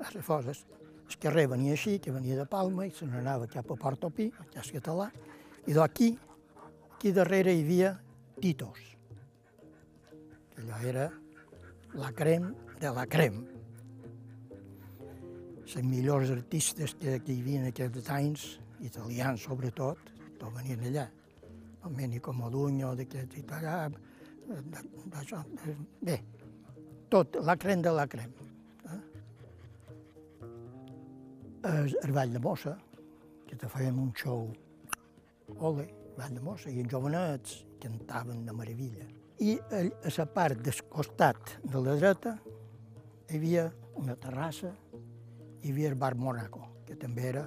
a 0.01 0.13
les 0.15 0.25
foses, 0.25 0.65
el 1.09 1.19
carrer 1.23 1.49
venia 1.51 1.75
així, 1.75 1.99
que 1.99 2.13
venia 2.15 2.37
de 2.39 2.47
Palma, 2.47 2.87
i 2.87 2.95
se 2.95 3.07
n'anava 3.09 3.49
cap 3.51 3.71
a 3.73 3.77
Portopí, 3.81 4.31
que 4.53 4.63
és 4.63 4.73
català, 4.77 5.11
i 5.69 5.77
d'aquí 5.77 6.15
Aquí 6.99 7.13
darrere 7.15 7.53
hi 7.55 7.61
havia 7.63 7.93
Titos, 8.43 8.79
que 10.51 10.65
allò 10.65 10.79
era 10.83 11.05
la 11.95 12.09
crem 12.11 12.49
de 12.81 12.91
la 12.91 13.05
crem. 13.07 13.37
Les 15.63 15.87
millors 15.87 16.33
artistes 16.35 16.97
que, 16.99 17.21
que 17.23 17.37
hi 17.37 17.39
havia 17.45 17.61
en 17.61 17.69
aquests 17.71 18.11
anys, 18.17 18.49
italians 18.83 19.47
sobretot, 19.47 20.11
tot 20.41 20.59
venien 20.59 20.83
allà. 20.91 21.07
Domenico 21.85 22.35
Modugno, 22.35 22.91
d'aquests 22.99 23.45
italians, 23.45 23.95
d'això, 25.15 25.45
bé, 26.03 26.19
tot, 27.15 27.39
la 27.47 27.55
crem 27.63 27.87
de 27.87 27.95
la 27.95 28.11
crem. 28.11 28.35
El, 31.65 31.97
el 32.05 32.13
Vall 32.13 32.33
de 32.33 32.39
Mossa, 32.39 32.77
que 33.47 33.57
te 33.57 33.69
feien 33.69 33.97
un 33.99 34.13
show, 34.15 34.45
ole, 35.59 35.89
Vall 36.17 36.37
de 36.37 36.43
Mossa, 36.45 36.71
i 36.71 36.85
els 36.85 36.93
jovenets 36.93 37.57
cantaven 37.83 38.45
de 38.47 38.55
meravella. 38.55 39.09
I 39.43 39.57
a, 39.75 39.83
la 40.15 40.27
part 40.31 40.63
del 40.63 40.79
costat 40.93 41.57
de 41.65 41.83
la 41.83 41.97
dreta 41.99 42.37
hi 42.39 43.41
havia 43.41 43.67
una 43.99 44.15
terrassa, 44.15 44.71
hi 45.59 45.75
havia 45.75 45.91
el 45.91 45.99
bar 45.99 46.15
Monaco, 46.15 46.63
que 46.87 46.95
també 46.95 47.27
era 47.33 47.45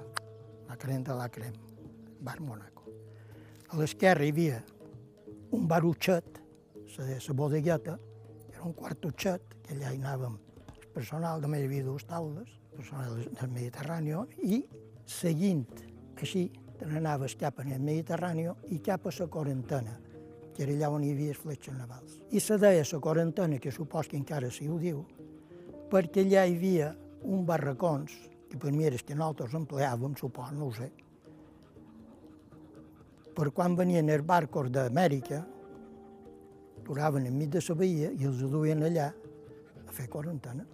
la 0.68 0.76
crem 0.76 1.08
de 1.08 1.16
la 1.16 1.30
crem, 1.32 1.56
bar 2.20 2.38
Monaco. 2.44 2.92
A 3.72 3.80
l'esquerra 3.80 4.28
hi 4.28 4.36
havia 4.36 4.62
un 5.56 5.68
barutxet, 5.68 6.42
la 6.98 7.08
de 7.08 7.16
la 7.16 7.34
bodegueta, 7.40 7.96
era 8.52 8.64
un 8.68 8.76
quartutxet, 8.76 9.56
que 9.62 9.72
allà 9.72 9.94
hi 9.94 10.02
anàvem 10.02 10.36
el 10.36 10.90
personal, 10.92 11.40
també 11.40 11.62
hi 11.62 11.70
havia 11.70 11.88
dues 11.88 12.04
taules, 12.04 12.58
personal 12.76 13.16
del 13.22 13.50
Mediterrani, 13.52 14.16
i 14.42 14.62
seguint 15.06 15.64
així 16.16 16.48
te 16.78 16.88
n'anaves 16.88 17.36
cap 17.38 17.60
al 17.62 17.70
Mediterrani 17.78 18.48
i 18.74 18.80
cap 18.84 19.06
a 19.06 19.12
la 19.18 19.28
quarantena, 19.28 19.98
que 20.52 20.64
era 20.64 20.72
allà 20.72 20.90
on 20.90 21.04
hi 21.04 21.12
havia 21.14 21.34
fletxes 21.34 21.76
navals. 21.76 22.18
I 22.30 22.40
se 22.40 22.58
deia 22.58 22.84
la 22.84 23.00
quarantena, 23.00 23.58
que 23.58 23.72
supos 23.72 24.08
que 24.08 24.18
encara 24.18 24.50
s'hi 24.50 24.68
ho 24.68 24.78
diu, 24.78 25.04
perquè 25.92 26.24
allà 26.26 26.44
hi 26.44 26.56
havia 26.56 26.92
un 27.22 27.46
barracons, 27.46 28.12
que 28.50 28.58
per 28.58 28.72
mi 28.72 28.84
era 28.84 28.98
que 28.98 29.14
nosaltres 29.14 29.54
empleàvem, 29.54 30.16
supos, 30.18 30.52
no 30.52 30.68
ho 30.68 30.74
sé, 30.76 30.90
per 33.32 33.48
quan 33.56 33.76
venien 33.78 34.10
els 34.12 34.26
barcos 34.28 34.68
d'Amèrica, 34.72 35.40
duraven 36.84 37.30
enmig 37.30 37.52
de 37.54 37.62
la 37.68 37.76
bahia 37.78 38.10
i 38.12 38.26
els 38.28 38.42
duien 38.42 38.82
allà 38.82 39.12
a 39.86 39.92
fer 39.92 40.08
quarantena, 40.12 40.66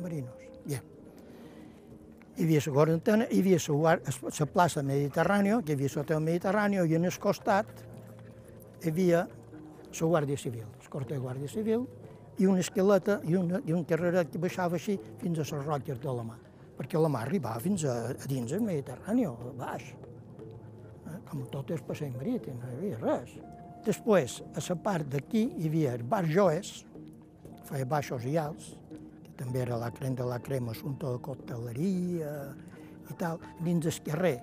marinos. 0.00 0.53
Hi 2.34 2.42
havia 2.42 2.60
la 2.66 2.72
quarantena, 2.74 3.26
hi 3.30 3.40
havia 3.44 3.58
la 3.78 4.46
plaça 4.50 4.82
Mediterrània, 4.82 5.60
que 5.62 5.70
hi 5.70 5.76
havia 5.76 5.90
sota 5.92 6.16
el 6.16 6.22
Mediterrani, 6.24 6.80
i 6.82 6.96
en 6.98 7.04
el 7.06 7.18
costat 7.22 7.68
hi 8.82 8.90
havia 8.90 9.20
la 9.28 10.08
Guàrdia 10.10 10.36
Civil, 10.36 10.64
el 10.66 10.88
cos 10.90 11.06
de 11.06 11.18
Guàrdia 11.22 11.46
Civil, 11.52 11.84
i 12.42 12.48
una 12.50 12.58
esqueleta 12.64 13.20
i, 13.22 13.36
una, 13.38 13.60
i 13.62 13.72
un 13.72 13.84
carreret 13.86 14.32
que 14.32 14.42
baixava 14.42 14.74
així 14.74 14.96
fins 15.20 15.38
a 15.38 15.46
les 15.46 15.62
roques 15.62 16.00
de 16.02 16.16
la 16.16 16.24
mà, 16.26 16.34
perquè 16.74 16.98
la 16.98 17.12
mà 17.14 17.22
arribava 17.22 17.62
fins 17.62 17.86
a, 17.86 17.94
a 18.10 18.26
dins 18.26 18.50
el 18.50 18.66
Mediterrani, 18.66 19.28
baix. 19.60 19.92
Eh? 19.94 21.20
Com 21.30 21.46
tot 21.54 21.70
el 21.70 21.86
passeig 21.86 22.18
marítim, 22.18 22.58
no 22.58 22.72
hi 22.72 22.80
havia 22.80 22.98
res. 23.04 23.36
Després, 23.86 24.40
a 24.58 24.64
la 24.72 24.80
part 24.82 25.06
d'aquí 25.06 25.44
hi 25.54 25.70
havia 25.70 25.94
el 25.94 26.02
bar 26.02 26.24
Joes, 26.26 26.80
feia 27.70 27.86
baixos 27.86 28.26
i 28.26 28.34
alts, 28.42 28.74
també 29.38 29.62
era 29.64 29.78
la 29.80 29.90
crema 29.94 30.16
de 30.20 30.28
la 30.28 30.38
crema, 30.42 30.72
assumpte 30.72 31.10
de 31.10 31.20
cocteleria 31.22 32.34
i 33.10 33.16
tal, 33.20 33.40
dins 33.60 33.86
el 33.86 34.00
carrer 34.06 34.38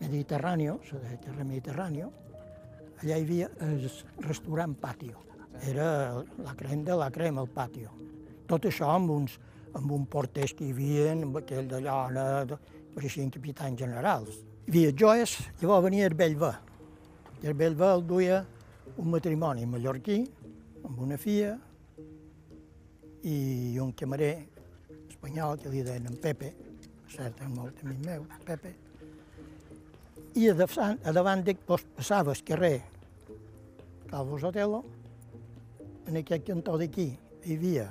Mediterrani, 0.00 0.70
deia 0.90 1.18
carrer 1.24 1.44
Mediterrani, 1.44 2.04
allà 3.00 3.16
hi 3.16 3.24
havia 3.24 3.50
el 3.66 3.82
restaurant 4.26 4.76
Patio. 4.80 5.26
Era 5.66 6.24
la 6.38 6.54
crema 6.56 6.84
de 6.84 6.96
la 6.96 7.10
crema, 7.10 7.42
el 7.42 7.48
patio. 7.48 7.90
Tot 8.48 8.64
això 8.64 8.88
amb 8.94 9.10
uns, 9.12 9.34
amb 9.76 9.90
un 9.92 10.06
porters 10.08 10.54
que 10.56 10.64
hi 10.64 10.72
havia, 10.72 11.10
amb 11.12 11.36
aquell 11.42 11.68
de 11.68 11.82
llana, 11.84 12.46
pareixien 12.94 13.28
capitans 13.34 13.78
generals. 13.78 14.38
Hi 14.64 14.70
havia 14.70 14.94
joies, 15.02 15.36
llavors 15.60 15.84
venia 15.84 16.06
el 16.08 16.16
Bellver. 16.16 16.54
I 17.42 17.50
el 17.50 17.58
Bellver 17.58 17.90
el 17.98 18.06
duia 18.06 18.40
un 18.96 19.10
matrimoni 19.12 19.66
mallorquí, 19.66 20.22
amb 20.84 21.02
una 21.04 21.18
filla, 21.20 21.58
i 23.28 23.78
un 23.82 23.92
camarer 23.92 24.34
espanyol 25.08 25.58
que 25.60 25.72
li 25.72 25.82
deien 25.84 26.06
en 26.08 26.16
Pepe, 26.20 26.54
cert, 27.10 27.40
és 27.42 27.50
molt 27.52 27.82
amic 27.84 28.00
meu, 28.06 28.24
Pepe, 28.46 28.72
i 30.38 30.48
a 30.48 30.54
davant, 30.54 30.98
a 31.04 31.12
davant 31.12 31.42
d'ell 31.42 31.58
pues, 31.66 31.84
passava 31.96 32.32
el 32.32 32.42
carrer 32.46 32.76
Calvo 34.10 34.38
Sotelo, 34.38 34.84
en 36.06 36.16
aquest 36.22 36.46
cantó 36.46 36.76
d'aquí 36.78 37.10
hi 37.44 37.56
havia 37.56 37.90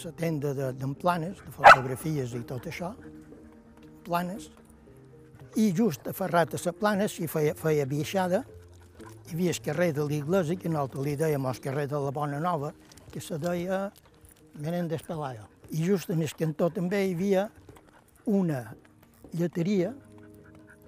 la 0.00 0.12
tenda 0.16 0.52
d'en 0.54 0.94
de, 0.94 1.32
de 1.34 1.52
fotografies 1.56 2.34
i 2.36 2.42
tot 2.48 2.68
això, 2.70 2.94
planes, 4.06 4.48
i 5.58 5.72
just 5.76 6.06
aferrat 6.08 6.54
a 6.54 6.60
les 6.62 6.78
planes 6.78 7.18
hi 7.18 7.26
feia, 7.28 7.54
feia 7.58 7.86
baixada, 7.86 8.44
hi 9.30 9.36
havia 9.36 9.50
el 9.54 9.60
carrer 9.62 9.92
de 9.94 10.02
l'Iglesia, 10.02 10.58
que 10.58 10.68
nosaltres 10.68 11.04
li 11.06 11.12
dèiem 11.14 11.44
el 11.46 11.58
carrer 11.62 11.86
de 11.86 11.98
la 12.02 12.10
Bona 12.10 12.40
Nova, 12.42 12.72
que 13.12 13.20
se 13.22 13.36
deia 13.38 13.92
Menéndez 14.58 15.04
Pelayo. 15.06 15.44
I 15.70 15.84
just 15.86 16.10
en 16.10 16.22
el 16.22 16.32
cantó 16.34 16.66
també 16.74 17.04
hi 17.06 17.12
havia 17.14 17.44
una 18.26 18.64
lleteria, 19.30 19.92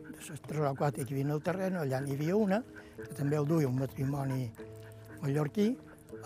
de 0.02 0.10
les 0.16 0.42
tres 0.42 0.66
o 0.66 0.72
quatre 0.74 1.04
que 1.04 1.14
hi 1.14 1.20
havia 1.20 1.36
al 1.36 1.44
terreny, 1.46 1.76
allà 1.84 2.00
n'hi 2.02 2.16
havia 2.16 2.34
una, 2.36 2.58
que 2.96 3.14
també 3.14 3.38
el 3.38 3.46
duia 3.46 3.68
un 3.70 3.78
matrimoni 3.78 4.48
mallorquí, 5.20 5.68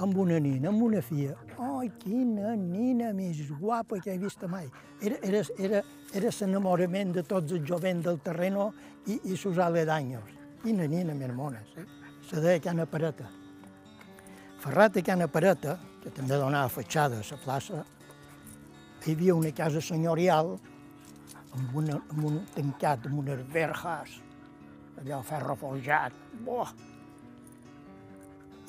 amb 0.00 0.16
una 0.16 0.40
nina, 0.40 0.72
amb 0.72 0.86
una 0.88 1.04
filla. 1.04 1.36
Ai, 1.60 1.90
quina 2.00 2.54
nina 2.56 3.12
més 3.12 3.44
guapa 3.60 4.00
que 4.00 4.14
he 4.14 4.18
vist 4.22 4.40
mai. 4.48 4.70
Era, 5.02 5.20
era, 5.20 5.44
era, 5.58 5.84
era 6.16 6.32
l'enamorament 6.40 7.12
de 7.12 7.26
tots 7.28 7.52
els 7.52 7.68
jovents 7.68 8.08
del 8.08 8.24
terreno 8.24 8.70
i, 9.04 9.20
i 9.20 9.36
sus 9.36 9.60
aledaños. 9.60 10.32
Quina 10.64 10.88
nina 10.88 11.12
més 11.14 11.36
mona, 11.36 11.60
sí? 11.74 11.84
Se 12.26 12.40
deia 12.42 12.58
Cana 12.60 12.86
Pareta. 12.90 13.28
Ferrat 14.58 14.96
a 14.98 15.02
Cana 15.06 15.28
Pareta, 15.30 15.76
que 16.02 16.10
també 16.10 16.34
donava 16.40 16.68
fatxada 16.72 17.20
a 17.20 17.26
la 17.28 17.38
plaça, 17.38 17.84
hi 19.06 19.14
havia 19.14 19.36
una 19.38 19.52
casa 19.54 19.78
senyorial 19.80 20.56
amb, 21.54 21.76
una, 21.78 22.00
amb 22.10 22.24
un 22.26 22.40
tancat, 22.56 23.06
amb 23.06 23.20
unes 23.22 23.44
verjas, 23.52 24.16
allò 24.98 25.22
ferro 25.22 25.54
forjat, 25.60 26.18
boh! 26.42 26.66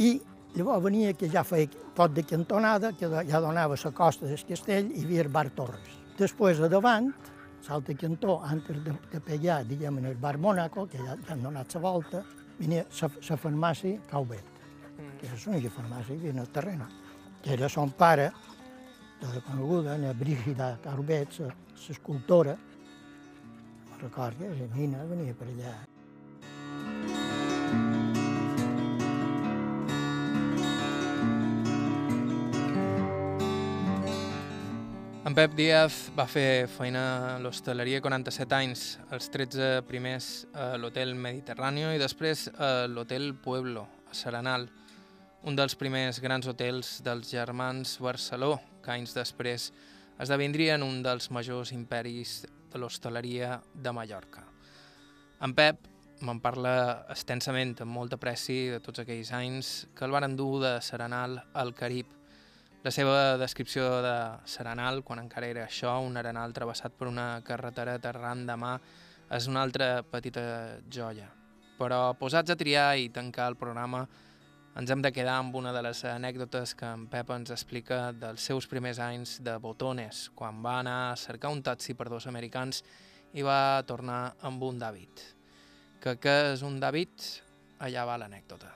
I 0.06 0.12
llavors 0.54 0.84
venia 0.86 1.16
que 1.18 1.30
ja 1.34 1.42
feia 1.42 1.90
pot 1.98 2.14
de 2.14 2.22
cantonada, 2.30 2.94
que 2.94 3.10
ja 3.10 3.42
donava 3.42 3.80
la 3.84 3.92
costa 3.92 4.30
del 4.30 4.46
castell, 4.46 4.92
i 4.94 5.02
hi 5.02 5.08
havia 5.08 5.26
el 5.26 5.34
bar 5.34 5.50
Torres. 5.58 5.98
Després, 6.20 6.62
a 6.62 6.70
davant, 6.70 7.10
l'altre 7.68 7.98
cantó, 7.98 8.38
antes 8.46 8.84
de, 8.86 8.94
de 9.12 9.20
pegar, 9.22 9.64
diguem, 9.66 9.98
en 9.98 10.12
el 10.14 10.22
bar 10.22 10.38
Mónaco, 10.38 10.86
que 10.86 11.02
ja, 11.02 11.18
ja 11.26 11.34
han 11.34 11.42
donat 11.42 11.74
la 11.74 11.82
volta, 11.82 12.22
venia 12.60 12.86
la 13.30 13.38
farmàcia 13.38 14.00
Caubet, 14.10 14.62
que 15.20 15.30
és 15.30 15.46
l'única 15.46 15.74
farmàcia 15.74 16.18
que 16.18 16.32
hi 16.32 16.38
el 16.46 16.54
terreny, 16.54 16.86
que 17.44 17.54
era 17.54 17.70
son 17.70 17.92
pare, 17.98 18.32
de 19.22 19.28
la 19.34 19.42
coneguda, 19.42 19.98
la 19.98 20.14
Brígida 20.14 20.78
Caubet, 20.84 21.40
l'escultora, 21.88 22.58
record 24.02 24.38
que 24.38 24.50
la 24.54 24.74
nina 24.76 25.06
venia 25.10 25.34
per 25.34 25.48
allà. 25.54 25.78
En 35.28 35.34
Pep 35.36 35.58
Díaz 35.60 36.06
va 36.16 36.24
fer 36.24 36.70
feina 36.72 37.02
a 37.34 37.40
l'hostaleria 37.44 38.00
47 38.00 38.56
anys, 38.56 38.84
els 39.12 39.26
13 39.34 39.82
primers 39.84 40.46
a 40.56 40.78
l'Hotel 40.80 41.12
Mediterráneo 41.20 41.90
i 41.92 42.00
després 42.00 42.46
a 42.56 42.86
l'Hotel 42.88 43.34
Pueblo, 43.44 43.84
a 44.08 44.16
Serenal, 44.16 44.70
un 45.44 45.60
dels 45.60 45.76
primers 45.76 46.22
grans 46.24 46.48
hotels 46.48 47.02
dels 47.04 47.34
germans 47.36 47.98
Barceló, 48.00 48.54
que 48.80 48.96
anys 48.96 49.18
després 49.20 49.68
esdevindrien 50.16 50.86
un 50.88 51.02
dels 51.04 51.28
majors 51.36 51.76
imperis 51.76 52.46
de 52.72 52.80
l'hostaleria 52.80 53.58
de 53.76 53.92
Mallorca. 53.92 54.48
En 55.44 55.52
Pep 55.52 55.92
me'n 56.24 56.40
parla 56.40 56.78
extensament, 57.12 57.76
amb 57.84 58.00
molta 58.00 58.16
pressi 58.16 58.70
de 58.78 58.80
tots 58.80 59.04
aquells 59.04 59.36
anys 59.36 59.90
que 59.92 60.08
el 60.08 60.16
van 60.16 60.32
endur 60.32 60.54
de 60.64 60.78
Serenal 60.80 61.42
al 61.52 61.76
Carib. 61.76 62.17
La 62.88 62.92
seva 62.96 63.36
descripció 63.36 63.84
de 64.00 64.14
Serenal, 64.48 65.02
quan 65.04 65.20
encara 65.20 65.50
era 65.52 65.66
això, 65.66 65.98
un 66.00 66.16
arenal 66.16 66.54
travessat 66.56 66.94
per 66.96 67.10
una 67.10 67.42
carretera 67.44 67.98
terrant 68.00 68.46
de 68.48 68.56
mà, 68.56 68.70
és 69.36 69.50
una 69.52 69.66
altra 69.68 70.06
petita 70.08 70.46
joia. 70.88 71.26
Però 71.76 72.14
posats 72.16 72.56
a 72.56 72.56
triar 72.56 72.94
i 72.96 73.10
tancar 73.12 73.50
el 73.52 73.60
programa, 73.60 74.06
ens 74.80 74.96
hem 74.96 75.04
de 75.04 75.12
quedar 75.12 75.36
amb 75.42 75.60
una 75.60 75.76
de 75.76 75.84
les 75.84 76.06
anècdotes 76.14 76.78
que 76.80 76.88
en 76.88 77.10
Pep 77.12 77.36
ens 77.36 77.52
explica 77.58 78.00
dels 78.16 78.48
seus 78.54 78.72
primers 78.72 79.04
anys 79.04 79.42
de 79.44 79.60
botones, 79.60 80.30
quan 80.32 80.64
va 80.64 80.80
anar 80.80 80.98
a 81.10 81.20
cercar 81.20 81.52
un 81.52 81.66
taxi 81.68 81.92
per 81.92 82.08
dos 82.08 82.32
americans 82.32 82.86
i 83.36 83.44
va 83.44 83.84
tornar 83.84 84.38
amb 84.48 84.64
un 84.64 84.80
David. 84.80 85.28
Que 86.00 86.16
què 86.16 86.40
és 86.56 86.64
un 86.64 86.80
David? 86.80 87.32
Allà 87.84 88.08
va 88.08 88.22
l'anècdota. 88.24 88.72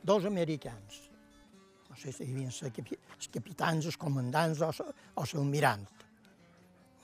Dos 0.00 0.24
americans. 0.24 1.11
No 1.92 1.98
sé 2.00 2.12
si 2.16 2.24
hi 2.24 2.32
havia 2.32 2.48
els 2.48 3.28
capitans, 3.34 3.86
els 3.90 3.98
comandants 4.00 4.62
o, 4.64 4.70
o 5.20 5.24
l'almirant. 5.34 5.82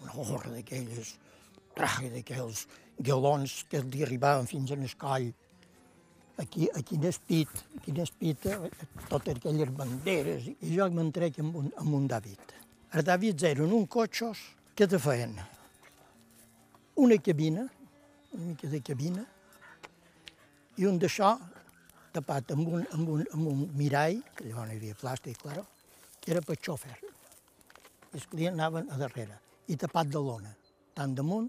Una 0.00 0.14
gorra 0.16 0.54
d'aquelles, 0.54 1.10
d'aquells 1.76 2.62
galons 3.04 3.58
que 3.68 3.82
li 3.84 4.00
arribaven 4.06 4.48
fins 4.48 4.72
al 4.72 4.86
coll 4.96 5.28
aquí, 6.38 6.70
aquí 6.74 6.96
espit, 7.06 7.52
aquí 7.76 7.92
espit, 8.00 8.46
eh, 8.46 8.70
totes 9.10 9.36
aquelles 9.36 9.70
banderes, 9.76 10.48
i 10.48 10.72
jo 10.72 10.88
m'entrec 10.94 11.42
amb, 11.42 11.60
un, 11.60 11.70
amb 11.76 12.00
un 12.00 12.08
David. 12.08 12.56
Els 12.94 13.04
Davids 13.04 13.44
eren 13.44 13.74
un 13.74 13.86
cotxos 13.90 14.40
que 14.74 14.88
te 14.88 14.98
feien 15.02 15.36
una 16.98 17.18
cabina, 17.22 17.68
una 18.32 18.44
mica 18.44 18.68
de 18.72 18.80
cabina, 18.82 19.22
i 20.78 20.86
un 20.86 20.98
d'això 20.98 21.36
tapat 22.14 22.54
amb 22.54 22.68
un, 22.68 22.86
amb, 22.94 23.12
un, 23.16 23.24
amb 23.34 23.50
un 23.52 23.62
mirall, 23.78 24.20
que 24.36 24.48
llavors 24.48 24.72
hi 24.72 24.80
havia 24.80 24.98
plàstic, 24.98 25.38
claro, 25.42 25.64
que 26.20 26.32
era 26.34 26.42
per 26.44 26.58
xofer. 26.60 26.96
I 28.08 28.18
els 28.18 28.26
clients 28.30 28.56
anaven 28.56 28.90
a 28.90 28.98
darrere, 29.00 29.38
i 29.68 29.76
tapat 29.76 30.10
de 30.12 30.22
lona, 30.24 30.52
tant 30.96 31.14
damunt 31.14 31.48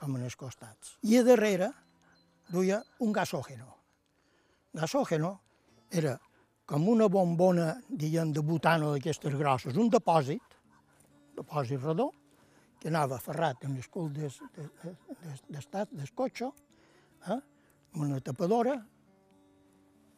com 0.00 0.16
en 0.16 0.26
els 0.26 0.36
costats. 0.36 0.96
I 1.04 1.18
a 1.20 1.24
darrere 1.26 1.70
duia 2.50 2.80
un 3.04 3.12
gasògeno. 3.12 3.70
Gasògeno 4.74 5.32
era 5.90 6.16
com 6.66 6.88
una 6.88 7.08
bombona, 7.12 7.74
diguem, 7.88 8.32
de 8.32 8.42
butano 8.42 8.94
d'aquestes 8.94 9.36
grosses, 9.36 9.76
un 9.76 9.90
depòsit, 9.92 10.56
un 11.30 11.40
depòsit 11.42 11.82
redó, 11.82 12.10
que 12.80 12.90
anava 12.92 13.18
ferrat 13.20 13.64
en 13.64 13.76
el 13.76 13.86
cul 13.88 14.10
del 14.12 14.32
de, 14.56 14.64
de, 14.82 14.92
de, 15.48 15.84
del 15.92 16.10
cotxe, 16.16 16.50
eh? 17.28 17.38
amb 17.94 18.02
una 18.04 18.20
tapadora, 18.20 18.74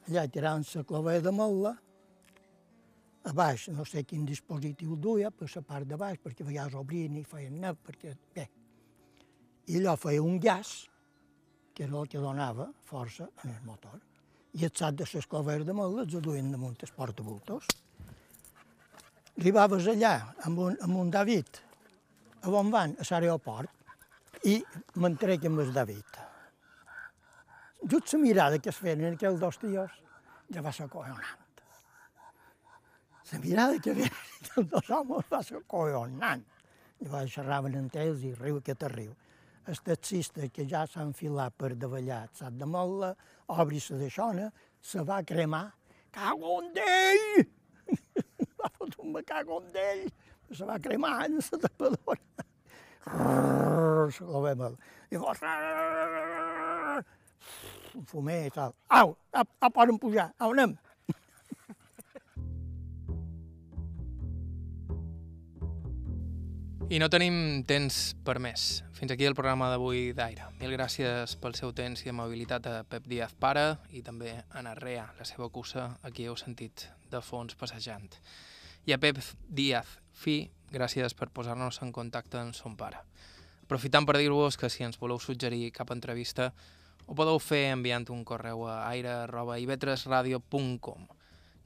allà 0.08 0.26
tiraven 0.30 0.64
la 0.74 0.84
clavella 0.86 1.24
de 1.24 1.32
mel·la, 1.34 1.72
a 3.26 3.32
baix 3.34 3.66
no 3.74 3.84
sé 3.84 4.04
quin 4.06 4.24
dispositiu 4.26 4.96
duia, 4.96 5.30
per 5.30 5.48
la 5.54 5.62
part 5.62 5.88
de 5.88 5.96
baix, 5.98 6.18
perquè 6.22 6.44
a 6.44 6.46
vegades 6.46 6.76
obrien 6.78 7.16
i 7.18 7.24
feien 7.26 7.58
net, 7.60 7.78
perquè, 7.82 8.14
bé, 8.34 8.46
i 9.66 9.80
allò 9.80 9.96
feia 9.98 10.22
un 10.22 10.38
gas, 10.38 10.86
que 11.74 11.84
era 11.84 11.98
el 12.00 12.08
que 12.08 12.22
donava 12.22 12.68
força 12.88 13.26
en 13.44 13.50
el 13.50 13.64
motor. 13.66 13.98
I 14.56 14.64
el 14.64 14.72
sac 14.72 14.94
de 14.96 15.08
les 15.12 15.26
coves 15.26 15.66
de 15.66 15.74
mel 15.76 15.98
els 16.04 16.14
duien 16.14 16.52
damunt 16.54 16.78
els 16.80 16.94
portabultos. 16.96 17.66
Arribaves 19.36 19.90
allà 19.92 20.14
amb 20.48 20.62
un, 20.68 20.78
amb 20.80 20.96
un 21.02 21.10
David, 21.12 21.60
a 22.40 22.54
on 22.62 22.70
van? 22.70 22.94
A 23.02 23.04
l'aeroport, 23.10 23.68
i 24.46 24.56
m'entrec 25.02 25.44
amb 25.50 25.60
el 25.66 25.74
David. 25.74 26.25
Just 27.82 28.14
la 28.14 28.20
mirada 28.20 28.58
que 28.58 28.70
es 28.70 28.78
feien 28.78 29.04
en 29.04 29.18
aquells 29.18 29.40
dos 29.40 29.58
tios 29.58 29.92
ja 30.52 30.62
va 30.62 30.72
ser 30.72 30.88
cojonant. 30.88 31.44
La 33.32 33.38
mirada 33.42 33.78
que 33.82 33.94
feien 33.94 34.18
aquells 34.22 34.70
dos 34.72 34.90
homes 34.90 35.30
va 35.32 35.42
ser 35.42 35.62
cojonant. 35.66 36.44
Llavors 37.00 37.32
xerraven 37.36 37.76
entre 37.76 38.06
ells 38.08 38.24
i 38.24 38.34
riu 38.34 38.62
que 38.64 38.74
te 38.74 38.88
riu 38.88 39.14
el 39.66 39.80
taxista 39.82 40.46
que 40.48 40.64
ja 40.70 40.84
s'ha 40.86 41.02
enfilat 41.02 41.54
per 41.58 41.74
davallar 41.74 42.22
el 42.26 42.34
sac 42.38 42.54
de 42.60 42.66
molla, 42.70 43.10
obri 43.50 43.80
la 43.90 43.98
deixona, 43.98 44.50
se 44.80 45.02
va 45.02 45.22
cremar, 45.26 45.64
cago 46.14 46.60
en 46.60 46.70
d'ell! 46.76 47.46
va 48.60 48.70
fotre 48.76 49.02
un 49.02 49.18
cago 49.26 49.58
en 49.62 49.72
d'ell, 49.74 50.04
se 50.52 50.68
va 50.70 50.78
cremar 50.78 51.16
en 51.26 51.40
la 51.40 51.60
tapadora. 51.66 52.22
Se 54.14 54.24
la 54.24 54.44
vam 54.46 54.64
al... 54.70 54.78
I 55.10 55.18
llavors... 55.18 56.64
Fumer 58.06 58.46
i 58.46 58.50
tal. 58.52 58.74
Au, 58.88 59.16
a, 59.32 59.44
a 59.60 59.70
poden 59.72 59.98
pujar, 59.98 60.32
on 60.40 60.58
anem? 60.58 60.76
I 66.86 66.98
no 67.02 67.08
tenim 67.10 67.64
temps 67.66 68.14
per 68.22 68.38
més. 68.38 68.84
Fins 68.94 69.10
aquí 69.10 69.24
el 69.26 69.34
programa 69.34 69.70
d'avui 69.72 70.12
d'Aire. 70.14 70.52
Mil 70.60 70.70
gràcies 70.76 71.34
pel 71.42 71.54
seu 71.58 71.72
temps 71.74 72.04
i 72.04 72.12
amabilitat 72.12 72.66
a 72.70 72.84
Pep 72.86 73.08
Díaz 73.10 73.34
Pare 73.40 73.76
i 73.90 74.02
també 74.06 74.44
a 74.50 74.62
Narrea, 74.62 75.08
la 75.18 75.26
seva 75.26 75.48
cussa, 75.50 75.98
a 76.02 76.08
qui 76.14 76.24
heu 76.28 76.36
sentit 76.38 76.86
de 77.10 77.20
fons 77.24 77.58
passejant. 77.58 78.06
I 78.86 78.94
a 78.94 78.98
Pep 79.02 79.18
Díaz 79.48 79.98
Fi, 80.16 80.46
gràcies 80.72 81.12
per 81.18 81.28
posar-nos 81.34 81.82
en 81.84 81.90
contacte 81.92 82.38
amb 82.40 82.54
son 82.56 82.76
pare. 82.78 83.02
Aprofitant 83.66 84.06
per 84.06 84.16
dir-vos 84.16 84.56
que 84.56 84.70
si 84.70 84.86
ens 84.86 84.96
voleu 85.00 85.18
suggerir 85.18 85.72
cap 85.74 85.90
entrevista, 85.90 86.52
ho 87.06 87.14
podeu 87.14 87.38
fer 87.42 87.72
enviant 87.72 88.10
un 88.10 88.24
correu 88.24 88.66
a 88.68 88.88
aire.ivetresradio.com. 88.90 91.06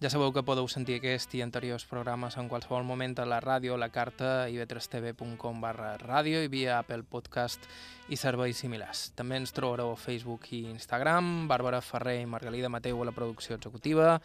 Ja 0.00 0.08
sabeu 0.08 0.32
que 0.32 0.40
podeu 0.40 0.64
sentir 0.72 0.94
aquest 0.96 1.34
i 1.36 1.42
anteriors 1.44 1.84
programes 1.84 2.38
en 2.40 2.46
qualsevol 2.48 2.86
moment 2.88 3.18
a 3.20 3.26
la 3.28 3.36
ràdio, 3.44 3.76
la 3.76 3.90
carta 3.92 4.48
ivetrestv.com 4.48 5.60
barra 5.60 5.98
ràdio 6.00 6.40
i 6.40 6.48
via 6.48 6.78
Apple 6.78 7.04
Podcast 7.04 7.68
i 8.08 8.16
serveis 8.16 8.56
similars. 8.64 9.10
També 9.12 9.36
ens 9.36 9.52
trobareu 9.52 9.92
a 9.92 10.00
Facebook 10.00 10.48
i 10.56 10.62
Instagram, 10.72 11.46
Bàrbara 11.52 11.82
Ferrer 11.84 12.22
i 12.22 12.26
Margalida 12.26 12.72
Mateu 12.72 13.02
a 13.02 13.10
la 13.10 13.12
producció 13.12 13.60
executiva, 13.60 14.16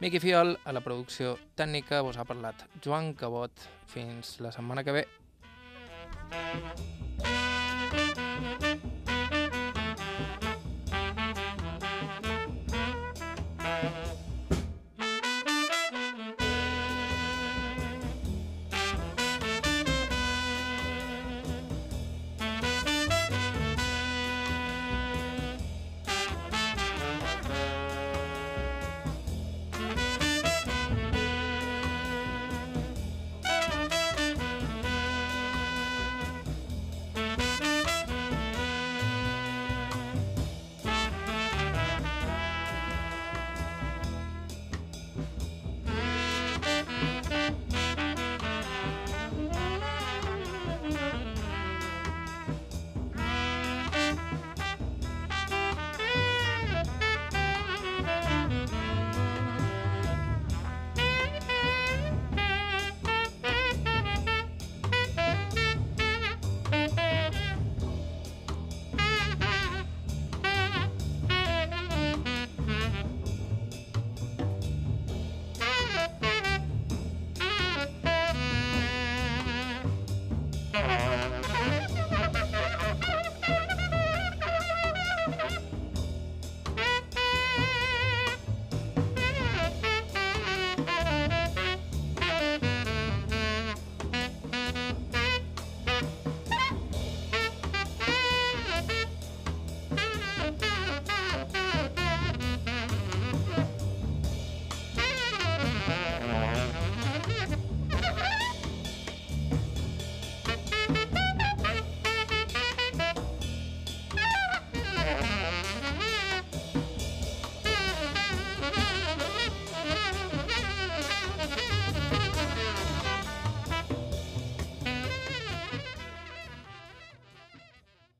Miqui 0.00 0.20
Fiol 0.20 0.58
a 0.64 0.72
la 0.76 0.84
producció 0.84 1.38
tècnica, 1.56 2.02
vos 2.04 2.18
ha 2.18 2.28
parlat 2.28 2.66
Joan 2.84 3.14
Cabot. 3.14 3.68
Fins 3.88 4.40
la 4.40 4.52
setmana 4.52 4.84
que 4.84 4.92
ve. 4.92 5.06
Thank 7.94 8.18
you. 8.18 8.23